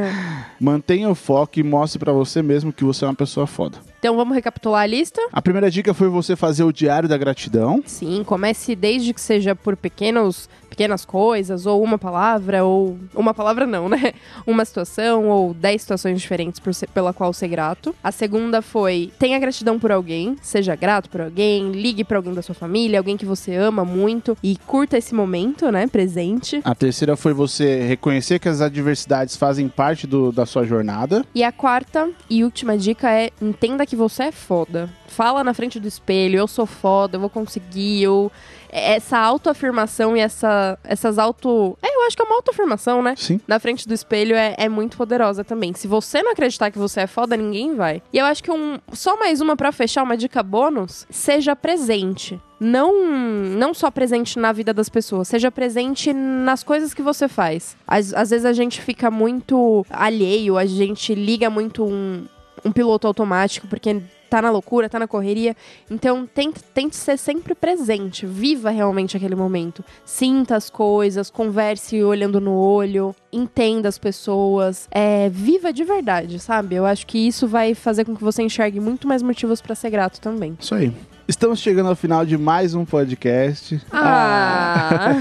mantenha 0.59 1.09
o 1.09 1.15
foco 1.15 1.59
e 1.59 1.63
mostre 1.63 1.99
pra 1.99 2.11
você 2.11 2.41
mesmo 2.41 2.71
que 2.73 2.83
você 2.83 3.05
é 3.05 3.07
uma 3.07 3.15
pessoa 3.15 3.47
foda. 3.47 3.77
Então 3.99 4.15
vamos 4.15 4.33
recapitular 4.33 4.81
a 4.83 4.85
lista? 4.85 5.21
A 5.33 5.41
primeira 5.41 5.69
dica 5.69 5.93
foi 5.93 6.07
você 6.07 6.35
fazer 6.35 6.63
o 6.63 6.71
diário 6.71 7.09
da 7.09 7.17
gratidão. 7.17 7.83
Sim, 7.85 8.23
comece 8.25 8.73
desde 8.73 9.13
que 9.13 9.19
seja 9.19 9.53
por 9.53 9.75
pequenos, 9.75 10.49
pequenas 10.69 11.03
coisas, 11.03 11.65
ou 11.65 11.83
uma 11.83 11.97
palavra, 11.97 12.63
ou. 12.63 12.97
Uma 13.13 13.33
palavra 13.33 13.67
não, 13.67 13.89
né? 13.89 14.13
Uma 14.47 14.63
situação, 14.63 15.27
ou 15.27 15.53
dez 15.53 15.81
situações 15.81 16.19
diferentes 16.21 16.59
por 16.61 16.73
ser- 16.73 16.87
pela 16.89 17.11
qual 17.13 17.33
ser 17.33 17.49
grato. 17.49 17.93
A 18.01 18.09
segunda 18.11 18.61
foi 18.61 19.11
tenha 19.19 19.37
gratidão 19.37 19.77
por 19.77 19.91
alguém, 19.91 20.37
seja 20.41 20.75
grato 20.77 21.09
por 21.09 21.19
alguém, 21.21 21.71
ligue 21.71 22.03
pra 22.05 22.17
alguém 22.17 22.33
da 22.33 22.41
sua 22.41 22.55
família, 22.55 22.99
alguém 22.99 23.17
que 23.17 23.25
você 23.25 23.53
ama 23.55 23.83
muito 23.83 24.37
e 24.41 24.55
curta 24.65 24.97
esse 24.97 25.13
momento, 25.13 25.69
né? 25.71 25.87
Presente. 25.87 26.61
A 26.63 26.73
terceira 26.73 27.17
foi 27.17 27.33
você 27.33 27.81
reconhecer 27.81 28.39
que 28.39 28.47
as 28.47 28.61
adversidades 28.61 29.35
fazem 29.35 29.67
parte 29.67 30.07
do- 30.07 30.31
da 30.31 30.45
sua 30.49 30.65
jornada. 30.65 31.23
E 31.33 31.43
a 31.43 31.51
quarta 31.51 32.09
e 32.29 32.43
última 32.43 32.77
dica 32.77 33.09
é 33.09 33.29
entenda 33.41 33.85
que 33.85 33.95
você 33.95 34.23
é 34.23 34.31
foda. 34.31 34.89
Fala 35.07 35.43
na 35.43 35.53
frente 35.53 35.79
do 35.79 35.87
espelho, 35.87 36.37
eu 36.37 36.47
sou 36.47 36.65
foda, 36.65 37.15
eu 37.17 37.21
vou 37.21 37.29
conseguir, 37.29 38.01
eu... 38.01 38.31
Essa 38.71 39.17
autoafirmação 39.17 40.15
e 40.15 40.19
essa, 40.19 40.77
essas 40.83 41.17
auto... 41.17 41.77
É, 41.81 41.95
eu 41.95 42.03
acho 42.05 42.15
que 42.15 42.21
é 42.21 42.25
uma 42.25 42.35
autoafirmação, 42.35 43.01
né? 43.01 43.15
Sim. 43.17 43.39
Na 43.47 43.59
frente 43.59 43.87
do 43.87 43.93
espelho 43.93 44.35
é, 44.35 44.55
é 44.57 44.69
muito 44.69 44.97
poderosa 44.97 45.43
também. 45.43 45.73
Se 45.73 45.87
você 45.87 46.21
não 46.21 46.31
acreditar 46.31 46.71
que 46.71 46.77
você 46.77 47.01
é 47.01 47.07
foda, 47.07 47.35
ninguém 47.35 47.75
vai. 47.75 48.01
E 48.13 48.17
eu 48.17 48.25
acho 48.25 48.43
que 48.43 48.51
um, 48.51 48.79
só 48.93 49.17
mais 49.17 49.41
uma 49.41 49.55
pra 49.55 49.71
fechar, 49.71 50.03
uma 50.03 50.17
dica 50.17 50.43
bônus, 50.43 51.05
seja 51.09 51.55
presente. 51.55 52.39
Não, 52.59 53.07
não 53.07 53.73
só 53.73 53.89
presente 53.89 54.37
na 54.37 54.51
vida 54.51 54.73
das 54.73 54.89
pessoas, 54.89 55.29
seja 55.29 55.49
presente 55.49 56.11
nas 56.11 56.61
coisas 56.61 56.93
que 56.93 57.01
você 57.01 57.27
faz. 57.27 57.77
Às, 57.87 58.13
às 58.13 58.29
vezes 58.31 58.45
a 58.45 58.51
gente 58.51 58.81
fica 58.81 59.09
muito 59.09 59.85
alheio, 59.89 60.57
a 60.57 60.65
gente 60.65 61.15
liga 61.15 61.49
muito 61.49 61.85
um, 61.85 62.25
um 62.65 62.71
piloto 62.71 63.07
automático, 63.07 63.65
porque 63.67 64.01
tá 64.29 64.41
na 64.41 64.51
loucura, 64.51 64.87
tá 64.87 64.99
na 64.99 65.07
correria. 65.07 65.55
Então, 65.89 66.25
tente, 66.25 66.61
tente 66.73 66.95
ser 66.95 67.17
sempre 67.17 67.55
presente. 67.55 68.25
Viva 68.25 68.69
realmente 68.69 69.17
aquele 69.17 69.35
momento. 69.35 69.83
Sinta 70.05 70.55
as 70.55 70.69
coisas, 70.69 71.29
converse 71.29 72.01
olhando 72.03 72.39
no 72.39 72.53
olho, 72.53 73.15
entenda 73.33 73.89
as 73.89 73.97
pessoas. 73.97 74.87
É, 74.91 75.29
viva 75.29 75.73
de 75.73 75.83
verdade, 75.83 76.39
sabe? 76.39 76.75
Eu 76.75 76.85
acho 76.85 77.05
que 77.07 77.17
isso 77.17 77.47
vai 77.47 77.73
fazer 77.73 78.05
com 78.05 78.15
que 78.15 78.23
você 78.23 78.43
enxergue 78.43 78.79
muito 78.79 79.07
mais 79.07 79.21
motivos 79.21 79.61
pra 79.61 79.75
ser 79.75 79.89
grato 79.89 80.21
também. 80.21 80.55
Isso 80.59 80.75
aí. 80.75 80.93
Estamos 81.29 81.59
chegando 81.59 81.89
ao 81.89 81.95
final 81.95 82.25
de 82.25 82.35
mais 82.39 82.73
um 82.73 82.83
podcast. 82.83 83.79
Ah! 83.91 85.15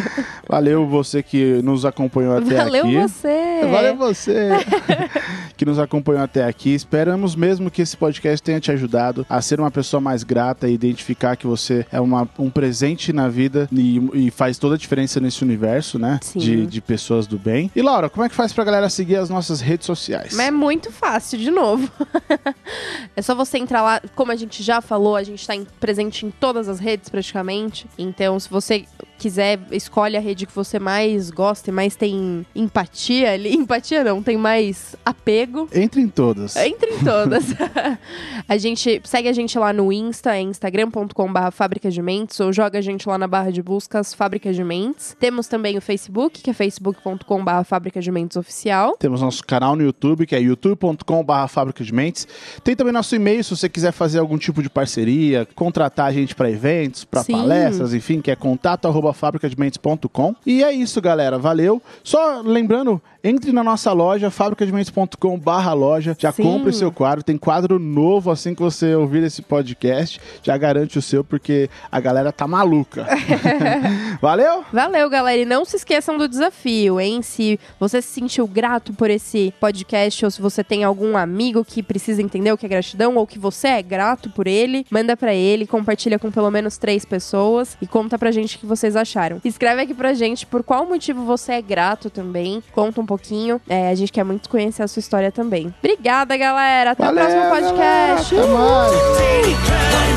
Valeu 0.48 0.86
você 0.86 1.22
que 1.22 1.60
nos 1.62 1.84
acompanhou 1.84 2.38
até 2.38 2.56
Valeu 2.56 2.84
aqui. 2.86 2.96
você! 2.96 3.60
Valeu 3.70 3.94
você 3.94 4.48
que 5.58 5.66
nos 5.66 5.78
acompanhou 5.78 6.22
até 6.22 6.44
aqui. 6.44 6.70
Esperamos 6.74 7.36
mesmo 7.36 7.70
que 7.70 7.82
esse 7.82 7.94
podcast 7.94 8.42
tenha 8.42 8.58
te 8.58 8.72
ajudado 8.72 9.24
a 9.28 9.40
ser 9.42 9.60
uma 9.60 9.70
pessoa 9.70 10.00
mais 10.00 10.24
grata 10.24 10.66
e 10.66 10.72
identificar 10.72 11.36
que 11.36 11.46
você 11.46 11.86
é 11.92 12.00
uma- 12.00 12.26
um 12.38 12.48
presente 12.48 13.12
na 13.12 13.28
vida 13.28 13.68
e, 13.70 13.98
e 14.14 14.30
faz 14.30 14.56
toda 14.56 14.76
a 14.76 14.78
diferença 14.78 15.20
nesse 15.20 15.44
universo, 15.44 15.98
né? 15.98 16.18
Sim. 16.22 16.38
De, 16.38 16.66
de 16.66 16.80
pessoas 16.80 17.26
do 17.26 17.38
bem. 17.38 17.70
E 17.76 17.82
Laura, 17.82 18.08
como 18.08 18.24
é 18.24 18.30
que 18.30 18.34
faz 18.34 18.50
pra 18.52 18.64
galera 18.64 18.88
seguir 18.88 19.16
as 19.16 19.28
nossas 19.28 19.60
redes 19.60 19.84
sociais? 19.84 20.32
Mas 20.34 20.46
é 20.46 20.50
muito 20.50 20.90
fácil, 20.90 21.38
de 21.38 21.50
novo. 21.50 21.88
é 23.14 23.20
só 23.20 23.34
você 23.34 23.58
entrar 23.58 23.82
lá. 23.82 24.00
Como 24.16 24.32
a 24.32 24.36
gente 24.36 24.62
já 24.62 24.80
falou, 24.80 25.14
a 25.14 25.22
gente 25.22 25.46
tá 25.58 25.70
presente 25.78 26.24
em 26.24 26.30
todas 26.30 26.68
as 26.68 26.78
redes 26.78 27.08
praticamente. 27.08 27.86
Então, 27.98 28.38
se 28.38 28.48
você 28.48 28.84
quiser, 29.20 29.60
escolhe 29.70 30.16
a 30.16 30.20
rede 30.20 30.46
que 30.46 30.54
você 30.54 30.78
mais 30.78 31.30
gosta 31.30 31.68
e 31.68 31.72
mais 31.72 31.94
tem 31.94 32.46
empatia 32.54 33.32
ali. 33.32 33.52
Empatia 33.60 34.02
não, 34.02 34.22
tem 34.22 34.38
mais 34.38 34.96
apego. 35.04 35.68
Entre 35.72 36.00
em 36.00 36.08
todas. 36.08 36.56
Entre 36.56 36.94
em 36.94 37.04
todas. 37.04 37.44
a 38.48 38.56
gente 38.56 39.02
segue 39.04 39.28
a 39.28 39.32
gente 39.32 39.58
lá 39.58 39.72
no 39.72 39.92
Insta, 39.92 40.34
é 40.34 40.40
instagram.com/barra 40.40 41.50
fábrica 41.50 41.90
de 41.90 42.00
mentes, 42.00 42.40
ou 42.40 42.52
joga 42.52 42.78
a 42.78 42.82
gente 42.82 43.06
lá 43.06 43.18
na 43.18 43.28
barra 43.28 43.50
de 43.50 43.62
buscas 43.62 44.14
Fábrica 44.14 44.52
de 44.52 44.64
Mentes. 44.64 45.14
Temos 45.20 45.46
também 45.46 45.76
o 45.76 45.82
Facebook, 45.82 46.40
que 46.40 46.48
é 46.48 46.54
facebook.com/barra 46.54 47.64
fábrica 47.64 48.00
de 48.00 48.10
mentes 48.10 48.38
oficial. 48.38 48.96
Temos 48.98 49.20
nosso 49.20 49.44
canal 49.44 49.76
no 49.76 49.82
YouTube, 49.82 50.26
que 50.26 50.34
é 50.34 50.40
youtube.com.br 50.40 51.48
Fábrica 51.48 51.84
de 51.84 51.92
Mentes. 51.92 52.26
Tem 52.64 52.74
também 52.74 52.92
nosso 52.92 53.14
e-mail, 53.14 53.44
se 53.44 53.54
você 53.54 53.68
quiser 53.68 53.92
fazer 53.92 54.18
algum 54.18 54.38
tipo 54.38 54.62
de 54.62 54.70
parceria, 54.70 55.46
contratar 55.54 56.06
a 56.06 56.12
gente 56.12 56.34
para 56.34 56.50
eventos, 56.50 57.04
para 57.04 57.22
palestras, 57.22 57.92
enfim, 57.92 58.22
que 58.22 58.30
é 58.30 58.36
contato 58.36 58.88
arroba 58.88 59.09
fabricadementes.com. 59.12 60.34
E 60.44 60.62
é 60.62 60.72
isso, 60.72 61.00
galera. 61.00 61.38
Valeu. 61.38 61.82
Só 62.02 62.40
lembrando, 62.40 63.00
entre 63.22 63.52
na 63.52 63.62
nossa 63.62 63.92
loja, 63.92 64.30
fabricadementes.com 64.30 65.38
barra 65.38 65.72
loja. 65.72 66.16
Já 66.18 66.32
Sim. 66.32 66.42
compre 66.42 66.70
o 66.70 66.72
seu 66.72 66.90
quadro. 66.90 67.22
Tem 67.22 67.36
quadro 67.36 67.78
novo 67.78 68.30
assim 68.30 68.54
que 68.54 68.62
você 68.62 68.94
ouvir 68.94 69.22
esse 69.22 69.42
podcast. 69.42 70.20
Já 70.42 70.56
garante 70.56 70.98
o 70.98 71.02
seu, 71.02 71.22
porque 71.22 71.68
a 71.90 72.00
galera 72.00 72.32
tá 72.32 72.46
maluca. 72.46 73.06
Valeu? 74.20 74.64
Valeu, 74.72 75.08
galera. 75.10 75.40
E 75.40 75.44
não 75.44 75.64
se 75.64 75.76
esqueçam 75.76 76.16
do 76.16 76.28
desafio, 76.28 77.00
hein? 77.00 77.22
Se 77.22 77.58
você 77.78 78.00
se 78.00 78.08
sentiu 78.08 78.46
grato 78.46 78.92
por 78.92 79.10
esse 79.10 79.52
podcast, 79.60 80.24
ou 80.24 80.30
se 80.30 80.40
você 80.40 80.64
tem 80.64 80.84
algum 80.84 81.16
amigo 81.16 81.64
que 81.64 81.82
precisa 81.82 82.22
entender 82.22 82.52
o 82.52 82.58
que 82.58 82.66
é 82.66 82.68
gratidão, 82.68 83.16
ou 83.16 83.26
que 83.26 83.38
você 83.38 83.68
é 83.68 83.82
grato 83.82 84.30
por 84.30 84.46
ele, 84.46 84.86
manda 84.90 85.16
pra 85.16 85.34
ele, 85.34 85.66
compartilha 85.66 86.18
com 86.18 86.30
pelo 86.30 86.50
menos 86.50 86.78
três 86.78 87.04
pessoas 87.04 87.76
e 87.80 87.86
conta 87.86 88.18
pra 88.18 88.30
gente 88.30 88.56
o 88.56 88.60
que 88.60 88.66
vocês 88.66 88.96
acharam. 89.00 89.40
Escreve 89.44 89.82
aqui 89.82 89.94
pra 89.94 90.14
gente 90.14 90.46
por 90.46 90.62
qual 90.62 90.86
motivo 90.86 91.24
você 91.24 91.52
é 91.54 91.62
grato 91.62 92.10
também. 92.10 92.62
Conta 92.72 93.00
um 93.00 93.06
pouquinho. 93.06 93.60
É, 93.68 93.88
a 93.90 93.94
gente 93.94 94.12
quer 94.12 94.24
muito 94.24 94.48
conhecer 94.48 94.82
a 94.82 94.88
sua 94.88 95.00
história 95.00 95.32
também. 95.32 95.74
Obrigada, 95.78 96.36
galera. 96.36 96.92
Até 96.92 97.04
Valeu, 97.04 97.24
o 97.24 97.26
próximo 97.26 97.50
podcast. 97.50 98.34
galera. 98.34 98.52
Até 98.52 98.52
mais. 98.54 100.10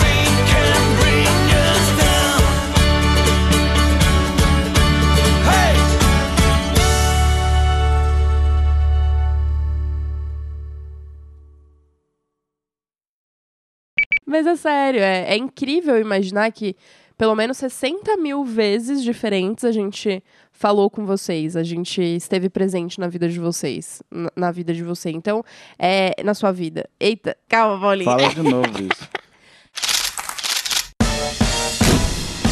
Mas 14.34 14.48
é 14.48 14.56
sério, 14.56 15.00
é, 15.00 15.34
é 15.34 15.38
incrível 15.38 16.00
imaginar 16.00 16.52
que 16.52 16.76
pelo 17.24 17.36
menos 17.36 17.56
60 17.56 18.18
mil 18.18 18.44
vezes 18.44 19.02
diferentes 19.02 19.64
a 19.64 19.72
gente 19.72 20.22
falou 20.52 20.90
com 20.90 21.06
vocês, 21.06 21.56
a 21.56 21.64
gente 21.64 22.02
esteve 22.02 22.50
presente 22.50 23.00
na 23.00 23.08
vida 23.08 23.30
de 23.30 23.40
vocês, 23.40 24.04
na, 24.12 24.30
na 24.36 24.52
vida 24.52 24.74
de 24.74 24.84
você. 24.84 25.10
Então, 25.10 25.42
é 25.80 26.22
na 26.22 26.34
sua 26.34 26.52
vida. 26.52 26.86
Eita, 27.00 27.38
calma, 27.48 27.80
Paulinho. 27.80 28.12
Fala 28.12 28.28
de 28.28 28.42
novo 28.42 28.68
isso. 28.68 29.10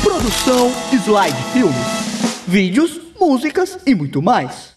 Produção 0.02 0.72
Slide 1.04 1.44
Filmes. 1.52 2.48
Vídeos, 2.48 3.02
músicas 3.20 3.78
e 3.86 3.94
muito 3.94 4.22
mais. 4.22 4.71